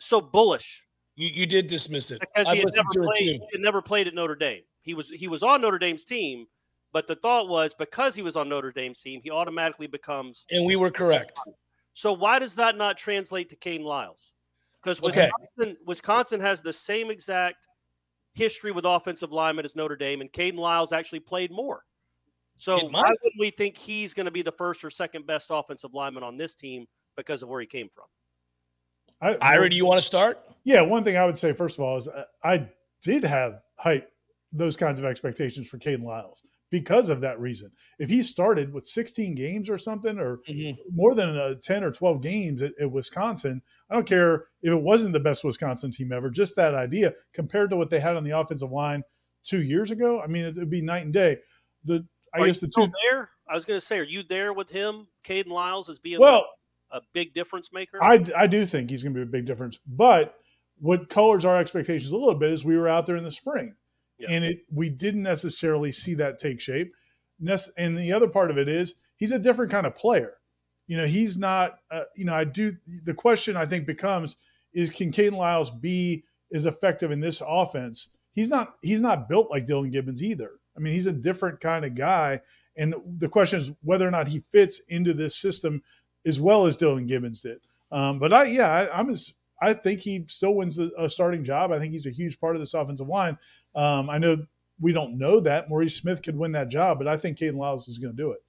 so 0.00 0.20
bullish 0.20 0.84
You, 1.14 1.28
you 1.28 1.46
did 1.46 1.68
dismiss 1.68 2.10
it. 2.10 2.18
because 2.20 2.48
I've 2.48 2.54
he 2.54 2.60
had 2.60 2.72
never 2.74 2.90
to 2.92 3.02
played. 3.12 3.18
too. 3.18 3.24
He 3.24 3.48
had 3.52 3.60
never 3.60 3.80
played 3.80 4.08
at 4.08 4.14
Notre 4.14 4.34
Dame. 4.34 4.62
He 4.80 4.94
was 4.94 5.10
he 5.10 5.28
was 5.28 5.44
on 5.44 5.60
Notre 5.60 5.78
Dame's 5.78 6.04
team, 6.04 6.46
but 6.92 7.06
the 7.06 7.14
thought 7.14 7.48
was 7.48 7.72
because 7.72 8.16
he 8.16 8.22
was 8.22 8.34
on 8.34 8.48
Notre 8.48 8.72
Dame's 8.72 9.00
team, 9.00 9.20
he 9.22 9.30
automatically 9.30 9.86
becomes. 9.86 10.44
And 10.50 10.66
we 10.66 10.74
were 10.74 10.90
correct. 10.90 11.30
So 11.94 12.12
why 12.12 12.40
does 12.40 12.56
that 12.56 12.76
not 12.76 12.98
translate 12.98 13.48
to 13.50 13.56
Kane 13.56 13.84
Lyles? 13.84 14.32
Because 14.82 15.00
Okay. 15.00 15.30
Wisconsin, 15.40 15.76
Wisconsin 15.86 16.40
has 16.40 16.62
the 16.62 16.72
same 16.72 17.10
exact 17.12 17.58
history 18.34 18.72
with 18.72 18.84
offensive 18.84 19.32
linemen 19.32 19.64
as 19.64 19.76
Notre 19.76 19.96
Dame, 19.96 20.20
and 20.20 20.32
Kayden 20.32 20.56
Lyles 20.56 20.92
actually 20.92 21.20
played 21.20 21.50
more. 21.50 21.84
So 22.58 22.78
why 22.88 23.02
wouldn't 23.02 23.40
we 23.40 23.50
think 23.50 23.76
he's 23.76 24.14
going 24.14 24.26
to 24.26 24.30
be 24.30 24.42
the 24.42 24.52
first 24.52 24.84
or 24.84 24.90
second 24.90 25.26
best 25.26 25.48
offensive 25.50 25.94
lineman 25.94 26.22
on 26.22 26.36
this 26.36 26.54
team 26.54 26.86
because 27.16 27.42
of 27.42 27.48
where 27.48 27.60
he 27.60 27.66
came 27.66 27.88
from? 27.92 28.04
I, 29.20 29.36
Ira, 29.40 29.68
do 29.68 29.76
you 29.76 29.84
want 29.84 30.00
to 30.00 30.06
start? 30.06 30.44
Yeah, 30.64 30.80
one 30.82 31.04
thing 31.04 31.16
I 31.16 31.24
would 31.24 31.38
say 31.38 31.52
first 31.52 31.78
of 31.78 31.84
all 31.84 31.96
is 31.96 32.08
uh, 32.08 32.24
I 32.44 32.68
did 33.02 33.24
have 33.24 33.60
hype 33.76 34.10
those 34.52 34.76
kinds 34.76 34.98
of 34.98 35.04
expectations 35.04 35.68
for 35.68 35.78
Kayden 35.78 36.04
Lyles 36.04 36.42
because 36.72 37.10
of 37.10 37.20
that 37.20 37.38
reason. 37.38 37.70
If 38.00 38.08
he 38.08 38.22
started 38.22 38.72
with 38.72 38.86
16 38.86 39.34
games 39.36 39.70
or 39.70 39.78
something, 39.78 40.18
or 40.18 40.38
Mhm. 40.48 40.76
more 40.90 41.14
than 41.14 41.36
uh, 41.36 41.54
10 41.62 41.84
or 41.84 41.92
12 41.92 42.22
games 42.22 42.62
at, 42.62 42.72
at 42.80 42.90
Wisconsin, 42.90 43.62
I 43.90 43.94
don't 43.94 44.06
care 44.08 44.46
if 44.62 44.72
it 44.72 44.82
wasn't 44.82 45.12
the 45.12 45.20
best 45.20 45.44
Wisconsin 45.44 45.92
team 45.92 46.10
ever. 46.12 46.30
Just 46.30 46.56
that 46.56 46.74
idea 46.74 47.12
compared 47.34 47.70
to 47.70 47.76
what 47.76 47.90
they 47.90 48.00
had 48.00 48.16
on 48.16 48.24
the 48.24 48.36
offensive 48.36 48.72
line 48.72 49.04
two 49.44 49.62
years 49.62 49.90
ago. 49.90 50.20
I 50.20 50.26
mean, 50.26 50.46
it 50.46 50.56
would 50.56 50.70
be 50.70 50.82
night 50.82 51.04
and 51.04 51.12
day. 51.12 51.36
The 51.84 52.04
I 52.34 52.38
Are 52.40 52.46
guess 52.46 52.62
you 52.62 52.68
the 52.68 52.72
still 52.72 52.86
two. 52.86 52.92
there? 53.10 53.30
I 53.46 53.54
was 53.54 53.66
going 53.66 53.78
to 53.78 53.84
say, 53.86 53.98
are 53.98 54.02
you 54.04 54.22
there 54.22 54.54
with 54.54 54.70
him, 54.70 55.08
Kayden 55.24 55.48
Lyles, 55.48 55.90
as 55.90 55.98
being 55.98 56.18
Well, 56.20 56.48
a 56.90 57.00
big 57.12 57.34
difference 57.34 57.70
maker? 57.70 58.02
I, 58.02 58.24
I 58.34 58.46
do 58.46 58.64
think 58.64 58.88
he's 58.88 59.02
going 59.02 59.14
to 59.14 59.18
be 59.18 59.22
a 59.28 59.30
big 59.30 59.44
difference. 59.44 59.78
But 59.86 60.34
what 60.78 61.10
colors 61.10 61.44
our 61.44 61.58
expectations 61.58 62.12
a 62.12 62.16
little 62.16 62.34
bit 62.34 62.50
is 62.50 62.64
we 62.64 62.78
were 62.78 62.88
out 62.88 63.04
there 63.04 63.16
in 63.16 63.24
the 63.24 63.30
spring, 63.30 63.74
And 64.28 64.44
it 64.44 64.64
we 64.72 64.90
didn't 64.90 65.22
necessarily 65.22 65.92
see 65.92 66.14
that 66.14 66.38
take 66.38 66.60
shape. 66.60 66.92
And 67.76 67.98
the 67.98 68.12
other 68.12 68.28
part 68.28 68.50
of 68.50 68.58
it 68.58 68.68
is 68.68 68.94
he's 69.16 69.32
a 69.32 69.38
different 69.38 69.72
kind 69.72 69.86
of 69.86 69.94
player. 69.94 70.34
You 70.86 70.96
know, 70.96 71.06
he's 71.06 71.38
not. 71.38 71.78
Uh, 71.90 72.04
you 72.16 72.24
know, 72.24 72.34
I 72.34 72.44
do. 72.44 72.72
The 73.04 73.14
question 73.14 73.56
I 73.56 73.66
think 73.66 73.86
becomes 73.86 74.36
is 74.72 74.90
can 74.90 75.12
Kayden 75.12 75.36
Lyles 75.36 75.70
be 75.70 76.24
as 76.52 76.66
effective 76.66 77.10
in 77.10 77.20
this 77.20 77.42
offense? 77.46 78.08
He's 78.32 78.50
not. 78.50 78.76
He's 78.82 79.02
not 79.02 79.28
built 79.28 79.50
like 79.50 79.66
Dillan 79.66 79.92
Gibbons 79.92 80.22
either. 80.22 80.52
I 80.76 80.80
mean, 80.80 80.92
he's 80.92 81.06
a 81.06 81.12
different 81.12 81.60
kind 81.60 81.84
of 81.84 81.94
guy. 81.94 82.40
And 82.76 82.94
the 83.18 83.28
question 83.28 83.58
is 83.58 83.70
whether 83.82 84.08
or 84.08 84.10
not 84.10 84.28
he 84.28 84.40
fits 84.40 84.80
into 84.88 85.12
this 85.12 85.36
system 85.36 85.82
as 86.24 86.40
well 86.40 86.66
as 86.66 86.78
Dillan 86.78 87.06
Gibbons 87.06 87.42
did. 87.42 87.60
Um, 87.90 88.18
but 88.18 88.32
I, 88.32 88.44
yeah, 88.44 88.68
I, 88.68 88.98
I'm 88.98 89.10
as 89.10 89.34
I 89.62 89.72
think 89.72 90.00
he 90.00 90.24
still 90.28 90.54
wins 90.54 90.78
a, 90.78 90.90
a 90.98 91.08
starting 91.08 91.44
job. 91.44 91.70
I 91.70 91.78
think 91.78 91.92
he's 91.92 92.06
a 92.06 92.10
huge 92.10 92.40
part 92.40 92.56
of 92.56 92.60
this 92.60 92.74
offensive 92.74 93.08
line. 93.08 93.38
Um, 93.74 94.10
I 94.10 94.18
know 94.18 94.36
we 94.80 94.92
don't 94.92 95.16
know 95.16 95.40
that 95.40 95.68
Maurice 95.68 95.96
Smith 95.96 96.22
could 96.22 96.36
win 96.36 96.52
that 96.52 96.68
job, 96.68 96.98
but 96.98 97.06
I 97.06 97.16
think 97.16 97.38
Kayden 97.38 97.56
Lyles 97.56 97.86
is 97.88 97.98
going 97.98 98.14
to 98.14 98.22
do 98.22 98.32
it. 98.32 98.42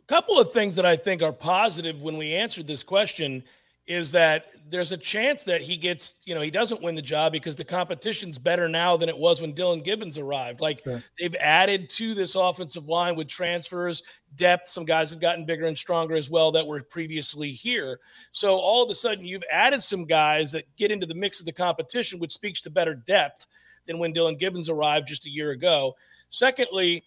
A 0.00 0.06
couple 0.06 0.38
of 0.40 0.52
things 0.52 0.74
that 0.76 0.84
I 0.84 0.96
think 0.96 1.22
are 1.22 1.32
positive 1.32 2.02
when 2.02 2.16
we 2.16 2.34
answered 2.34 2.66
this 2.66 2.82
question 2.82 3.44
is 3.90 4.12
that 4.12 4.46
there's 4.68 4.92
a 4.92 4.96
chance 4.96 5.42
that 5.42 5.60
he 5.60 5.76
gets, 5.76 6.20
you 6.24 6.32
know, 6.32 6.40
he 6.40 6.50
doesn't 6.50 6.80
win 6.80 6.94
the 6.94 7.02
job 7.02 7.32
because 7.32 7.56
the 7.56 7.64
competition's 7.64 8.38
better 8.38 8.68
now 8.68 8.96
than 8.96 9.08
it 9.08 9.18
was 9.18 9.40
when 9.40 9.52
Dillan 9.52 9.82
Gibbons 9.82 10.16
arrived. 10.16 10.60
Like 10.60 10.80
Sure. 10.84 11.02
they've 11.18 11.34
added 11.40 11.90
to 11.90 12.14
this 12.14 12.36
offensive 12.36 12.86
line 12.86 13.16
with 13.16 13.26
transfers, 13.26 14.04
depth. 14.36 14.68
Some 14.68 14.84
guys 14.84 15.10
have 15.10 15.18
gotten 15.20 15.44
bigger 15.44 15.66
and 15.66 15.76
stronger 15.76 16.14
as 16.14 16.30
well 16.30 16.52
that 16.52 16.64
were 16.64 16.80
previously 16.84 17.50
here. 17.50 17.98
So 18.30 18.56
all 18.56 18.84
of 18.84 18.90
a 18.90 18.94
sudden, 18.94 19.24
you've 19.24 19.42
added 19.50 19.82
some 19.82 20.04
guys 20.04 20.52
that 20.52 20.66
get 20.76 20.92
into 20.92 21.06
the 21.06 21.16
mix 21.16 21.40
of 21.40 21.46
the 21.46 21.52
competition, 21.52 22.20
which 22.20 22.32
speaks 22.32 22.60
to 22.60 22.70
better 22.70 22.94
depth 22.94 23.48
than 23.88 23.98
when 23.98 24.14
Dillan 24.14 24.38
Gibbons 24.38 24.68
arrived 24.70 25.08
just 25.08 25.26
a 25.26 25.30
year 25.30 25.50
ago. 25.50 25.96
Secondly, 26.28 27.02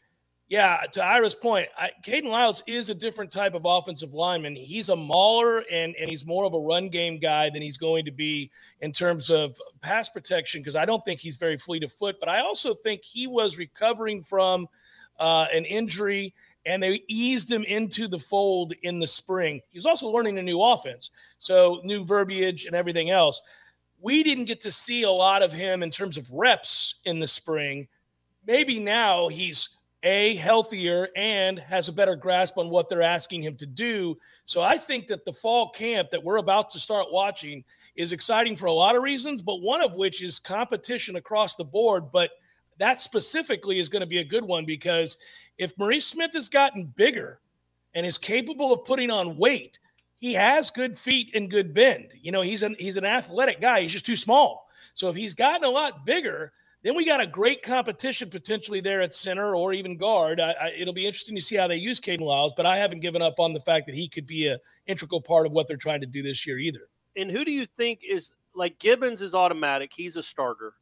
yeah, 0.54 0.82
to 0.92 1.04
Ira's 1.04 1.34
point, 1.34 1.68
I, 1.76 1.90
Kayden 2.04 2.26
Lyles 2.28 2.62
is 2.68 2.92
a 2.92 2.94
different 2.94 3.32
type 3.32 3.56
of 3.56 3.64
offensive 3.66 4.14
lineman. 4.14 4.56
He's 4.56 4.90
a 4.90 4.96
mauler 4.96 5.64
and, 5.72 5.96
and 5.96 6.08
he's 6.08 6.28
more 6.28 6.46
of 6.46 6.54
a 6.54 6.60
run 6.60 6.90
game 6.90 7.18
guy 7.18 7.50
than 7.50 7.64
he's 7.64 7.80
going 7.80 8.06
to 8.06 8.12
be 8.12 8.52
in 8.80 8.92
terms 8.92 9.32
of 9.32 9.58
pass 9.82 10.10
protection 10.10 10.62
because 10.62 10.76
I 10.76 10.86
don't 10.86 11.04
think 11.04 11.20
he's 11.20 11.38
very 11.38 11.58
fleet 11.58 11.84
of 11.84 11.92
foot. 11.92 12.18
But 12.20 12.30
I 12.30 12.42
also 12.42 12.76
think 12.76 13.02
he 13.04 13.26
was 13.26 13.58
recovering 13.58 14.22
from 14.22 14.68
uh, 15.20 15.48
an 15.52 15.66
injury 15.66 16.36
and 16.68 16.84
they 16.84 17.02
eased 17.08 17.52
him 17.52 17.64
into 17.64 18.08
the 18.08 18.20
fold 18.20 18.74
in 18.84 19.00
the 19.00 19.08
spring. 19.08 19.60
He 19.72 19.78
was 19.80 19.88
also 19.88 20.08
learning 20.08 20.38
a 20.38 20.44
new 20.44 20.62
offense, 20.62 21.10
so 21.40 21.82
new 21.84 22.06
verbiage 22.06 22.66
and 22.66 22.76
everything 22.76 23.10
else. 23.10 23.42
we 24.00 24.22
didn't 24.22 24.46
get 24.46 24.62
to 24.62 24.72
see 24.72 25.02
a 25.02 25.10
lot 25.10 25.42
of 25.42 25.52
him 25.52 25.82
in 25.82 25.90
terms 25.90 26.16
of 26.16 26.30
reps 26.30 26.98
in 27.06 27.18
the 27.18 27.28
spring. 27.28 27.88
Maybe 28.46 28.80
now 28.80 29.30
he's 29.30 29.70
a 30.04 30.36
healthier 30.36 31.08
and 31.16 31.58
has 31.58 31.88
a 31.88 31.94
better 31.94 32.16
grasp 32.16 32.58
on 32.58 32.70
what 32.70 32.90
they're 32.90 33.02
asking 33.02 33.42
him 33.42 33.56
to 33.56 33.66
do. 33.66 34.18
So 34.44 34.62
I 34.62 34.78
think 34.78 35.08
that 35.08 35.24
the 35.24 35.32
fall 35.34 35.70
camp 35.70 36.10
that 36.12 36.24
we're 36.24 36.38
about 36.38 36.70
to 36.72 36.80
start 36.80 37.08
watching 37.12 37.64
is 37.96 38.12
exciting 38.12 38.58
for 38.58 38.66
a 38.66 38.74
lot 38.74 38.98
of 38.98 39.04
reasons, 39.04 39.42
but 39.42 39.62
one 39.62 39.82
of 39.82 39.96
which 39.96 40.22
is 40.22 40.40
competition 40.40 41.16
across 41.16 41.56
the 41.56 41.64
board. 41.64 42.12
But 42.12 42.32
that 42.80 43.02
specifically 43.02 43.80
is 43.80 43.88
going 43.88 44.02
to 44.02 44.08
be 44.08 44.20
a 44.20 44.26
good 44.26 44.44
one 44.44 44.66
because 44.66 45.18
if 45.58 45.78
Maurice 45.78 46.06
Smith 46.06 46.34
has 46.34 46.50
gotten 46.50 46.86
bigger 46.86 47.40
and 47.94 48.06
is 48.06 48.18
capable 48.18 48.74
of 48.74 48.84
putting 48.84 49.10
on 49.10 49.38
weight, 49.38 49.80
he 50.18 50.34
has 50.34 50.70
good 50.70 50.98
feet 50.98 51.32
and 51.34 51.50
good 51.50 51.74
bend. 51.74 52.10
You 52.22 52.32
know, 52.32 52.42
he's 52.42 52.64
an 52.64 52.76
he's 52.80 52.98
an 52.98 53.06
athletic 53.06 53.62
guy. 53.62 53.82
He's 53.82 53.92
just 53.94 54.06
too 54.06 54.16
small. 54.16 54.68
So 54.96 55.10
if 55.10 55.16
he's 55.16 55.34
gotten 55.34 55.64
a 55.64 55.70
lot 55.70 56.06
bigger, 56.06 56.52
then 56.84 56.96
we 56.96 57.06
got 57.06 57.22
a 57.22 57.28
great 57.28 57.64
competition 57.64 58.30
potentially 58.30 58.82
there 58.82 59.02
at 59.02 59.16
center 59.16 59.56
or 59.56 59.74
even 59.74 59.98
guard. 59.98 60.40
I, 60.42 60.52
I, 60.52 60.74
it'll 60.78 60.94
be 60.94 61.06
interesting 61.06 61.36
to 61.36 61.42
see 61.42 61.56
how 61.56 61.68
they 61.68 61.78
use 61.78 62.00
Kayden 62.00 62.22
Lyles, 62.22 62.54
but 62.56 62.66
I 62.66 62.78
haven't 62.78 63.00
given 63.00 63.22
up 63.22 63.40
on 63.40 63.54
the 63.54 63.60
fact 63.60 63.86
that 63.86 63.96
he 63.96 64.08
could 64.08 64.28
be 64.28 64.48
a 64.48 64.60
integral 64.86 65.22
part 65.22 65.46
of 65.46 65.54
what 65.54 65.68
they're 65.68 65.78
trying 65.78 66.02
to 66.02 66.08
do 66.08 66.22
this 66.22 66.46
year 66.46 66.60
either. 66.60 66.90
And 67.16 67.32
who 67.32 67.46
do 67.46 67.52
you 67.52 67.66
think 67.66 68.02
is 68.08 68.34
like 68.54 68.78
Gibbons 68.80 69.22
is 69.22 69.34
automatic? 69.34 69.92
He's 69.96 70.18
a 70.18 70.24
starter. 70.24 70.74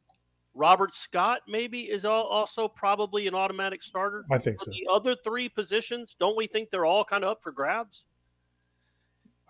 Robert 0.54 0.94
Scott 0.94 1.40
maybe 1.48 1.82
is 1.82 2.04
also 2.04 2.68
probably 2.68 3.26
an 3.26 3.34
automatic 3.34 3.82
starter. 3.82 4.24
I 4.30 4.38
think 4.38 4.60
so. 4.60 4.70
The 4.70 4.86
other 4.92 5.14
three 5.14 5.48
positions, 5.48 6.14
don't 6.18 6.36
we 6.36 6.46
think 6.46 6.70
they're 6.70 6.84
all 6.84 7.04
kind 7.04 7.24
of 7.24 7.30
up 7.30 7.42
for 7.42 7.52
grabs? 7.52 8.04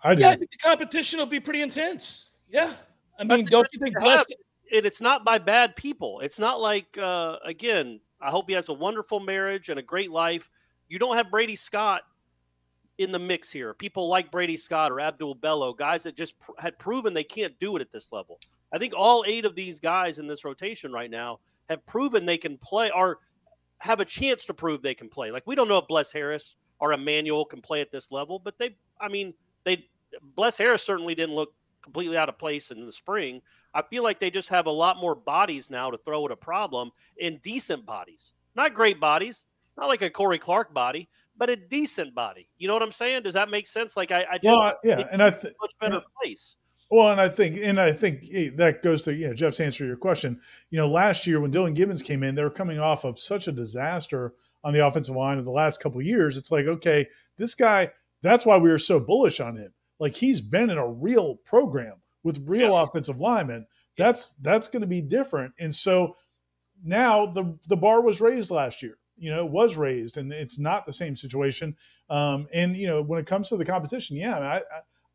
I 0.03 0.15
do. 0.15 0.21
Yeah, 0.21 0.29
I 0.29 0.35
think 0.35 0.51
the 0.51 0.57
competition 0.57 1.19
will 1.19 1.25
be 1.25 1.39
pretty 1.39 1.61
intense. 1.61 2.29
Yeah. 2.49 2.73
I 3.19 3.23
mean, 3.23 3.45
don't 3.45 3.67
you 3.73 3.79
think 3.79 3.97
Bless 3.99 4.25
and 4.73 4.85
it's 4.85 5.01
not 5.01 5.23
by 5.23 5.37
bad 5.37 5.75
people. 5.75 6.19
It's 6.21 6.39
not 6.39 6.59
like 6.59 6.97
uh, 6.97 7.37
again. 7.45 7.99
I 8.21 8.29
hope 8.29 8.45
he 8.47 8.53
has 8.53 8.69
a 8.69 8.73
wonderful 8.73 9.19
marriage 9.19 9.69
and 9.69 9.77
a 9.77 9.83
great 9.83 10.09
life. 10.09 10.49
You 10.87 10.97
don't 10.97 11.17
have 11.17 11.29
Brady 11.29 11.57
Scott 11.57 12.03
in 12.97 13.11
the 13.11 13.19
mix 13.19 13.51
here. 13.51 13.73
People 13.73 14.07
like 14.07 14.31
Brady 14.31 14.55
Scott 14.55 14.91
or 14.91 15.01
Abdul 15.01 15.35
Bello, 15.35 15.73
guys 15.73 16.03
that 16.03 16.15
just 16.15 16.39
pr- 16.39 16.51
had 16.57 16.79
proven 16.79 17.13
they 17.13 17.23
can't 17.23 17.57
do 17.59 17.75
it 17.75 17.81
at 17.81 17.91
this 17.91 18.11
level. 18.11 18.39
I 18.73 18.77
think 18.77 18.93
all 18.95 19.25
eight 19.27 19.45
of 19.45 19.55
these 19.55 19.79
guys 19.79 20.19
in 20.19 20.27
this 20.27 20.45
rotation 20.45 20.91
right 20.91 21.11
now 21.11 21.39
have 21.69 21.85
proven 21.85 22.25
they 22.25 22.37
can 22.37 22.57
play 22.57 22.91
or 22.91 23.19
have 23.79 23.99
a 23.99 24.05
chance 24.05 24.45
to 24.45 24.53
prove 24.53 24.81
they 24.81 24.95
can 24.95 25.09
play. 25.09 25.31
Like 25.31 25.45
we 25.45 25.55
don't 25.55 25.67
know 25.67 25.77
if 25.77 25.87
Bless 25.87 26.11
Harris 26.11 26.55
or 26.79 26.93
Emmanuel 26.93 27.45
can 27.45 27.61
play 27.61 27.81
at 27.81 27.91
this 27.91 28.11
level, 28.11 28.39
but 28.39 28.57
they, 28.57 28.75
I 29.01 29.09
mean, 29.09 29.33
they 29.65 29.87
Bless 30.35 30.57
Harris 30.57 30.83
certainly 30.83 31.15
didn't 31.15 31.35
look 31.35 31.53
completely 31.81 32.17
out 32.17 32.29
of 32.29 32.37
place 32.37 32.71
in 32.71 32.85
the 32.85 32.91
spring. 32.91 33.41
I 33.73 33.81
feel 33.81 34.03
like 34.03 34.19
they 34.19 34.29
just 34.29 34.49
have 34.49 34.65
a 34.65 34.71
lot 34.71 34.97
more 34.97 35.15
bodies 35.15 35.69
now 35.69 35.91
to 35.91 35.97
throw 35.97 36.25
at 36.25 36.31
a 36.31 36.35
problem 36.35 36.91
and 37.21 37.41
decent 37.41 37.85
bodies. 37.85 38.33
Not 38.55 38.73
great 38.73 38.99
bodies, 38.99 39.45
not 39.77 39.87
like 39.87 40.01
a 40.01 40.09
Corey 40.09 40.37
Clark 40.37 40.73
body, 40.73 41.09
but 41.35 41.49
a 41.49 41.55
decent 41.55 42.13
body. 42.13 42.47
You 42.57 42.67
know 42.67 42.73
what 42.73 42.83
I'm 42.83 42.91
saying? 42.91 43.23
Does 43.23 43.33
that 43.33 43.49
make 43.49 43.67
sense? 43.67 43.97
Like 43.97 44.11
I, 44.11 44.25
I 44.31 44.37
just 44.37 44.45
well, 44.45 44.77
yeah, 44.83 45.07
and 45.11 45.21
I 45.21 45.31
think 45.31 45.55
much 45.59 45.71
better 45.81 46.01
place. 46.21 46.55
Well, 46.91 47.11
and 47.11 47.19
I 47.19 47.27
think, 47.27 47.57
and 47.57 47.79
I 47.79 47.91
think 47.91 48.21
that 48.55 48.83
goes 48.83 49.03
to 49.03 49.13
you 49.13 49.27
know 49.27 49.33
Jeff's 49.33 49.59
answer 49.59 49.79
to 49.79 49.87
your 49.87 49.97
question. 49.97 50.39
You 50.69 50.77
know, 50.77 50.87
last 50.87 51.25
year 51.25 51.39
when 51.39 51.51
Dillan 51.51 51.73
Gibbons 51.73 52.03
came 52.03 52.21
in, 52.21 52.35
they 52.35 52.43
were 52.43 52.51
coming 52.51 52.79
off 52.79 53.03
of 53.03 53.17
such 53.17 53.47
a 53.47 53.51
disaster 53.51 54.35
on 54.63 54.73
the 54.73 54.85
offensive 54.85 55.15
line 55.15 55.39
of 55.39 55.45
the 55.45 55.51
last 55.51 55.81
couple 55.81 56.01
years. 56.01 56.37
It's 56.37 56.51
like, 56.51 56.65
okay, 56.65 57.07
this 57.37 57.55
guy. 57.55 57.91
That's 58.21 58.45
why 58.45 58.55
we 58.55 58.71
were 58.71 58.79
so 58.79 59.01
bullish 59.01 59.41
on 59.41 59.57
him 59.57 59.73
like 60.03 60.15
he's 60.15 60.41
been 60.41 60.69
in 60.69 60.77
a 60.77 60.87
real 60.87 61.37
program 61.45 61.95
with 62.23 62.47
real 62.47 62.71
yeah. 62.71 62.83
offensive 62.83 63.19
linemen. 63.19 63.67
That's 63.97 64.31
that's 64.41 64.69
going 64.69 64.81
to 64.81 64.87
be 64.87 65.01
different. 65.01 65.53
And 65.59 65.73
so 65.73 66.15
now 66.83 67.27
the 67.27 67.57
the 67.67 67.77
bar 67.77 68.01
was 68.01 68.21
raised 68.21 68.51
last 68.51 68.81
year. 68.81 68.97
You 69.15 69.29
know, 69.31 69.45
it 69.45 69.51
was 69.51 69.77
raised, 69.77 70.17
and 70.17 70.31
it's 70.33 70.59
not 70.59 70.85
the 70.85 70.93
same 70.93 71.15
situation. 71.15 71.75
Um, 72.09 72.47
and 72.53 72.75
you 72.75 72.87
know, 72.87 73.01
when 73.01 73.19
it 73.19 73.27
comes 73.27 73.49
to 73.49 73.57
the 73.57 73.65
competition, 73.65 74.17
yeah, 74.17 74.37
I, 74.37 74.57
I, 74.57 74.61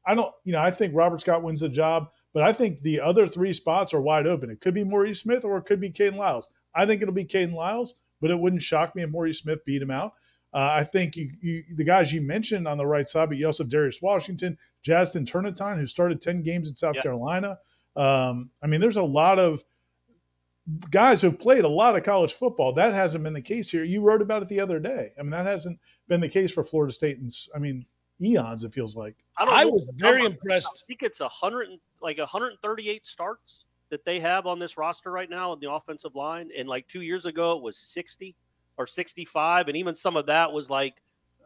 I 0.07 0.15
don't, 0.15 0.33
you 0.45 0.53
know, 0.53 0.61
I 0.61 0.71
think 0.71 0.95
Robert 0.95 1.21
Scott 1.21 1.43
wins 1.43 1.61
the 1.61 1.69
job, 1.69 2.11
but 2.33 2.43
I 2.43 2.53
think 2.53 2.81
the 2.81 3.01
other 3.01 3.27
three 3.27 3.53
spots 3.53 3.93
are 3.93 4.01
wide 4.01 4.27
open. 4.27 4.51
It 4.51 4.61
could 4.61 4.75
be 4.75 4.85
Maurice 4.85 5.21
Smith 5.21 5.45
or 5.45 5.59
it 5.59 5.67
could 5.67 5.81
be 5.81 5.91
Kayden 5.91 6.17
Lyles. 6.17 6.49
I 6.75 6.87
think 6.87 7.03
it'll 7.03 7.13
be 7.13 7.25
Kayden 7.25 7.53
Lyles, 7.53 7.99
but 8.21 8.31
it 8.31 8.39
wouldn't 8.39 8.63
shock 8.63 8.95
me 8.95 9.03
if 9.03 9.11
Maurice 9.11 9.41
Smith 9.41 9.65
beat 9.67 9.83
him 9.83 9.91
out. 9.91 10.13
Uh, 10.55 10.71
I 10.73 10.85
think 10.85 11.17
you, 11.17 11.31
you, 11.41 11.65
the 11.77 11.85
guys 11.85 12.13
you 12.13 12.23
mentioned 12.23 12.67
on 12.67 12.79
the 12.79 12.87
right 12.87 13.07
side, 13.07 13.29
but 13.29 13.39
you 13.39 13.47
also 13.47 13.65
have 13.65 13.71
Darius 13.71 14.01
Washington, 14.01 14.57
Jazston 14.87 15.27
Turnetine, 15.27 15.79
who 15.79 15.87
started 15.87 16.21
10 16.21 16.43
games 16.43 16.71
in 16.71 16.77
South 16.77 16.95
yep. 16.95 17.03
Carolina. 17.03 17.59
Um, 17.97 18.51
I 18.63 18.67
mean, 18.67 18.81
there's 18.81 18.97
a 18.97 19.03
lot 19.03 19.39
of 19.39 19.63
guys 20.91 21.21
who've 21.21 21.39
played 21.39 21.65
a 21.65 21.69
lot 21.69 21.97
of 21.97 22.03
college 22.03 22.35
football. 22.35 22.73
That 22.73 22.95
hasn't 22.95 23.25
been 23.25 23.35
the 23.35 23.43
case 23.43 23.71
here. 23.71 23.85
You 23.85 24.01
wrote 24.01 24.23
about 24.23 24.43
it 24.43 24.49
the 24.49 24.61
other 24.61 24.79
day. 24.79 25.13
I 25.19 25.23
mean, 25.23 25.31
that 25.31 25.47
hasn't 25.47 25.79
been 26.09 26.21
the 26.21 26.29
case 26.29 26.53
for 26.53 26.65
Florida 26.65 26.93
State. 26.93 27.19
And 27.19 27.31
I 27.55 27.59
mean, 27.59 27.85
eons, 28.21 28.65
it 28.65 28.73
feels 28.73 28.97
like. 28.97 29.17
I, 29.37 29.63
I 29.63 29.65
was 29.67 29.89
very 29.97 30.25
impressed. 30.25 30.83
I 30.85 30.87
think 30.87 31.03
it's 31.03 31.21
100, 31.21 31.69
like 32.01 32.19
138 32.19 33.05
starts 33.05 33.65
that 33.91 34.05
they 34.05 34.21
have 34.21 34.47
on 34.47 34.59
this 34.59 34.77
roster 34.77 35.11
right 35.11 35.31
now 35.31 35.53
on 35.53 35.61
the 35.61 35.71
offensive 35.71 36.15
line. 36.15 36.51
And 36.57 36.69
like 36.69 36.87
two 36.89 37.03
years 37.03 37.27
ago, 37.27 37.57
it 37.57 37.63
was 37.63 37.77
60 37.77 38.35
or 38.79 38.87
65. 38.87 39.69
And 39.69 39.77
even 39.77 39.95
some 39.95 40.17
of 40.17 40.27
that 40.27 40.53
was 40.53 40.71
like 40.71 41.03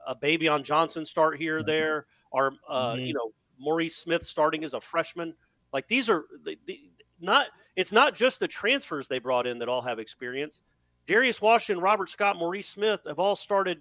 a 0.07 0.15
Baveon 0.15 0.63
Johnson 0.63 1.05
start 1.05 1.39
here 1.39 1.57
or 1.57 1.61
mm-hmm. 1.61 1.67
there 1.67 2.07
or 2.31 2.55
uh, 2.69 2.93
mm-hmm. 2.93 3.07
you 3.07 3.15
know 3.15 3.33
Maurice 3.59 3.97
Smith 3.97 4.25
starting 4.25 4.63
as 4.63 4.75
a 4.75 4.81
freshman. 4.81 5.35
Like 5.73 5.89
these 5.89 6.09
are 6.09 6.27
the, 6.45 6.57
the, 6.67 6.79
not. 7.21 7.47
It's 7.75 7.93
not 7.93 8.15
just 8.15 8.39
the 8.39 8.49
transfers 8.49 9.09
they 9.09 9.19
brought 9.19 9.47
in 9.47 9.59
that 9.61 9.69
all 9.69 9.81
have 9.81 9.99
experience. 9.99 10.61
Darius 11.07 11.41
Washington, 11.41 11.83
Robert 11.83 12.11
Scott, 12.11 12.37
Maurice 12.37 12.69
Smith 12.69 13.01
have 13.07 13.19
all 13.19 13.35
started. 13.35 13.81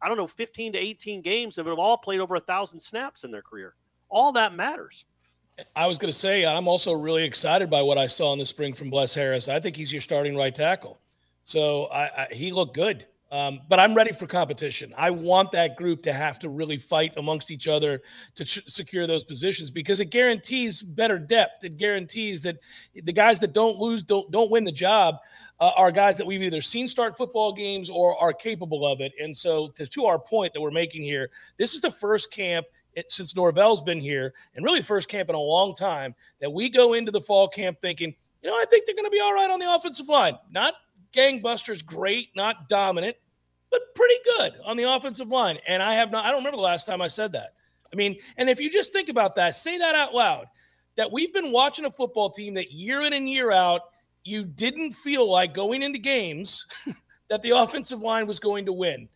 I 0.00 0.08
don't 0.08 0.16
know, 0.16 0.28
15 0.28 0.74
to 0.74 0.78
18 0.78 1.22
games 1.22 1.58
and 1.58 1.66
have 1.66 1.78
all 1.78 1.98
played 1.98 2.20
over 2.20 2.36
a 2.36 2.40
thousand 2.40 2.78
snaps 2.80 3.24
in 3.24 3.32
their 3.32 3.42
career. 3.42 3.74
All 4.08 4.32
that 4.32 4.54
matters. 4.54 5.04
I 5.74 5.88
was 5.88 5.98
going 5.98 6.12
to 6.12 6.18
say, 6.18 6.46
I'm 6.46 6.68
also 6.68 6.92
really 6.92 7.24
excited 7.24 7.68
by 7.68 7.82
what 7.82 7.98
I 7.98 8.06
saw 8.06 8.32
in 8.32 8.38
the 8.38 8.46
spring 8.46 8.72
from 8.74 8.90
Bless 8.90 9.12
Harris. 9.12 9.48
I 9.48 9.58
think 9.58 9.74
he's 9.74 9.92
your 9.92 10.00
starting 10.00 10.36
right 10.36 10.54
tackle. 10.54 11.00
So 11.48 11.86
I, 11.86 12.24
I, 12.24 12.28
he 12.30 12.52
looked 12.52 12.74
good. 12.74 13.06
Um, 13.32 13.60
but 13.70 13.80
I'm 13.80 13.94
ready 13.94 14.12
for 14.12 14.26
competition. 14.26 14.92
I 14.96 15.10
want 15.10 15.50
that 15.52 15.76
group 15.76 16.02
to 16.02 16.12
have 16.12 16.38
to 16.40 16.50
really 16.50 16.76
fight 16.76 17.14
amongst 17.16 17.50
each 17.50 17.68
other 17.68 18.02
to 18.34 18.44
ch- 18.44 18.66
secure 18.66 19.06
those 19.06 19.24
positions 19.24 19.70
because 19.70 20.00
it 20.00 20.06
guarantees 20.06 20.82
better 20.82 21.18
depth. 21.18 21.64
It 21.64 21.78
guarantees 21.78 22.42
that 22.42 22.58
the 22.94 23.12
guys 23.12 23.38
that 23.40 23.54
don't 23.54 23.78
lose, 23.78 24.02
don't 24.02 24.30
don't 24.30 24.50
win 24.50 24.64
the 24.64 24.72
job, 24.72 25.16
uh, 25.58 25.70
are 25.74 25.90
guys 25.90 26.18
that 26.18 26.26
we've 26.26 26.42
either 26.42 26.60
seen 26.60 26.86
start 26.86 27.16
football 27.16 27.52
games 27.52 27.88
or 27.88 28.14
are 28.18 28.32
capable 28.34 28.86
of 28.86 29.00
it. 29.00 29.12
And 29.18 29.34
so, 29.34 29.68
to, 29.68 29.86
to 29.86 30.04
our 30.04 30.18
point 30.18 30.52
that 30.52 30.60
we're 30.60 30.70
making 30.70 31.02
here, 31.02 31.30
this 31.56 31.72
is 31.74 31.80
the 31.80 31.90
first 31.90 32.30
camp 32.30 32.66
since 33.08 33.34
Norvell's 33.36 33.82
been 33.82 34.00
here, 34.00 34.34
and 34.54 34.64
really 34.64 34.80
the 34.80 34.86
first 34.86 35.08
camp 35.08 35.28
in 35.28 35.34
a 35.34 35.40
long 35.40 35.74
time 35.74 36.14
that 36.40 36.50
we 36.50 36.68
go 36.68 36.94
into 36.94 37.12
the 37.12 37.20
fall 37.20 37.46
camp 37.46 37.78
thinking, 37.80 38.14
you 38.42 38.50
know, 38.50 38.56
I 38.56 38.64
think 38.68 38.86
they're 38.86 38.94
going 38.94 39.04
to 39.06 39.10
be 39.10 39.20
all 39.20 39.34
right 39.34 39.50
on 39.50 39.60
the 39.60 39.72
offensive 39.72 40.08
line. 40.08 40.36
Not 40.50 40.74
gangbusters 41.12 41.84
great, 41.84 42.28
not 42.34 42.68
dominant, 42.68 43.16
but 43.70 43.80
pretty 43.94 44.16
good 44.36 44.54
on 44.64 44.76
the 44.76 44.84
offensive 44.84 45.28
line. 45.28 45.58
And 45.66 45.82
I 45.82 45.94
have 45.94 46.10
not, 46.10 46.24
I 46.24 46.28
don't 46.28 46.38
remember 46.40 46.56
the 46.56 46.62
last 46.62 46.86
time 46.86 47.02
I 47.02 47.08
said 47.08 47.32
that. 47.32 47.54
I 47.92 47.96
mean, 47.96 48.16
and 48.36 48.50
if 48.50 48.60
you 48.60 48.70
just 48.70 48.92
think 48.92 49.08
about 49.08 49.34
that, 49.36 49.56
say 49.56 49.78
that 49.78 49.94
out 49.94 50.14
loud 50.14 50.46
that 50.96 51.10
we've 51.10 51.32
been 51.32 51.52
watching 51.52 51.84
a 51.84 51.90
football 51.90 52.30
team 52.30 52.54
that 52.54 52.72
year 52.72 53.02
in 53.02 53.12
and 53.12 53.28
year 53.28 53.50
out, 53.52 53.82
you 54.24 54.44
didn't 54.44 54.92
feel 54.92 55.30
like 55.30 55.54
going 55.54 55.82
into 55.82 55.98
games 55.98 56.66
that 57.30 57.40
the 57.42 57.50
offensive 57.50 58.00
line 58.00 58.26
was 58.26 58.38
going 58.38 58.66
to 58.66 58.72
win. 58.72 59.08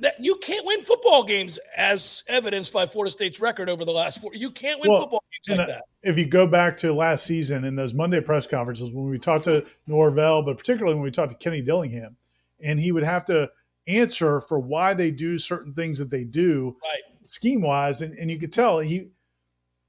That 0.00 0.16
you 0.18 0.36
can't 0.36 0.66
win 0.66 0.82
football 0.82 1.22
games 1.22 1.56
as 1.76 2.24
evidenced 2.26 2.72
by 2.72 2.84
Florida 2.84 3.12
State's 3.12 3.38
record 3.38 3.68
over 3.68 3.84
the 3.84 3.92
last 3.92 4.20
four. 4.20 4.34
You 4.34 4.50
can't 4.50 4.80
win 4.80 4.90
well, 4.90 5.02
football 5.02 5.22
games 5.46 5.56
like 5.56 5.68
that. 5.68 5.82
If 6.02 6.18
you 6.18 6.26
go 6.26 6.48
back 6.48 6.76
to 6.78 6.92
last 6.92 7.24
season 7.24 7.64
in 7.64 7.76
those 7.76 7.94
Monday 7.94 8.20
press 8.20 8.44
conferences 8.44 8.92
when 8.92 9.08
we 9.08 9.20
talked 9.20 9.44
to 9.44 9.64
Norvell, 9.86 10.42
but 10.42 10.58
particularly 10.58 10.94
when 10.94 11.04
we 11.04 11.12
talked 11.12 11.30
to 11.30 11.38
Kenny 11.38 11.62
Dillingham, 11.62 12.16
and 12.60 12.80
he 12.80 12.90
would 12.90 13.04
have 13.04 13.24
to 13.26 13.48
answer 13.86 14.40
for 14.42 14.58
why 14.58 14.94
they 14.94 15.12
do 15.12 15.38
certain 15.38 15.72
things 15.74 15.98
that 16.00 16.10
they 16.10 16.24
do 16.24 16.76
right. 16.82 17.00
scheme 17.24 17.62
wise, 17.62 18.02
and, 18.02 18.18
and 18.18 18.30
you 18.32 18.38
could 18.38 18.52
tell 18.52 18.80
he, 18.80 19.12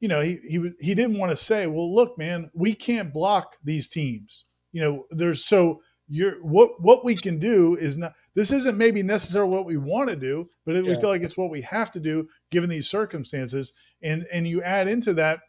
you 0.02 0.08
know, 0.08 0.22
he 0.22 0.38
he 0.48 0.72
he 0.80 0.94
didn't 0.94 1.18
want 1.18 1.32
to 1.32 1.36
say, 1.36 1.66
well, 1.66 1.94
look, 1.94 2.16
man, 2.16 2.50
we 2.54 2.76
can't 2.76 3.12
block 3.12 3.56
these 3.64 3.90
teams. 3.90 4.46
You 4.72 4.82
know, 4.82 5.06
there's 5.10 5.44
so 5.44 5.82
you're 6.08 6.36
what 6.44 6.82
what 6.82 7.04
we 7.04 7.16
can 7.16 7.40
do 7.40 7.76
is 7.76 7.98
not 7.98 8.14
this 8.36 8.52
isn't 8.52 8.78
maybe 8.78 9.04
necessarily 9.04 9.52
what 9.52 9.66
we 9.66 9.78
want 9.78 10.10
to 10.10 10.16
do, 10.16 10.50
but 10.66 10.76
it, 10.76 10.86
yeah. 10.86 10.92
we 10.92 11.00
feel 11.00 11.10
like 11.10 11.24
it's 11.24 11.38
what 11.38 11.50
we 11.50 11.62
have 11.62 11.92
to 11.92 12.00
do 12.00 12.28
given 12.52 12.70
these 12.70 12.90
circumstances. 12.90 13.74
And 14.02 14.26
and 14.32 14.48
you 14.48 14.62
add 14.62 14.88
into 14.88 15.14
that 15.16 15.42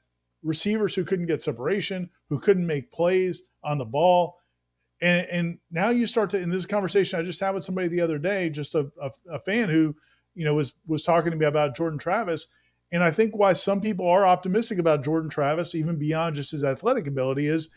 receivers 0.43 0.95
who 0.95 1.05
couldn't 1.05 1.27
get 1.27 1.41
separation, 1.41 2.09
who 2.29 2.39
couldn't 2.39 2.67
make 2.67 2.91
plays 2.93 3.43
on 3.63 3.79
the 3.79 3.85
ball. 3.85 4.39
And, 5.03 5.27
and 5.29 5.59
now 5.71 5.91
you 5.91 6.07
start 6.07 6.31
to 6.31 6.41
in 6.41 6.51
this 6.51 6.67
conversation 6.67 7.19
I 7.19 7.23
just 7.23 7.41
had 7.41 7.55
with 7.55 7.65
somebody 7.65 7.89
the 7.89 8.01
other 8.01 8.19
day, 8.19 8.51
just 8.51 8.75
a, 8.75 8.91
a, 9.01 9.11
a 9.31 9.39
fan 9.41 9.69
who, 9.69 9.95
you 10.35 10.45
know, 10.45 10.55
was 10.55 10.75
was 10.87 11.05
talking 11.05 11.31
to 11.31 11.37
me 11.39 11.47
about 11.47 11.77
Jordan 11.77 11.99
Travis, 11.99 12.49
And 12.93 13.03
I 13.03 13.11
think 13.11 13.37
why 13.37 13.53
some 13.53 13.81
people 13.81 14.09
are 14.09 14.27
optimistic 14.27 14.79
about 14.79 15.05
Jordan 15.05 15.31
Travis, 15.31 15.75
even 15.75 15.97
beyond 15.97 16.37
just 16.37 16.51
his 16.51 16.65
athletic 16.65 17.07
ability, 17.07 17.47
is 17.47 17.71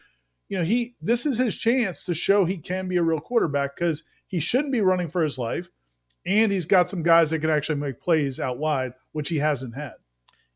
you 0.50 0.58
know, 0.58 0.64
he 0.64 0.96
this 1.02 1.26
is 1.26 1.38
his 1.38 1.56
chance 1.56 2.06
to 2.06 2.14
show 2.14 2.46
he 2.46 2.58
can 2.58 2.88
be 2.88 2.98
a 2.98 3.04
real 3.04 3.20
quarterback 3.20 3.76
because 3.76 4.04
he 4.34 4.40
shouldn't 4.40 4.72
be 4.72 4.82
running 4.82 5.10
for 5.10 5.22
his 5.22 5.38
life. 5.38 5.70
And 6.26 6.52
he's 6.52 6.66
got 6.66 6.90
some 6.90 7.04
guys 7.04 7.30
that 7.30 7.38
can 7.38 7.52
actually 7.52 7.76
make 7.76 8.00
plays 8.00 8.40
out 8.40 8.58
wide, 8.58 8.94
which 9.12 9.30
he 9.30 9.38
hasn't 9.38 9.76
had. 9.76 9.94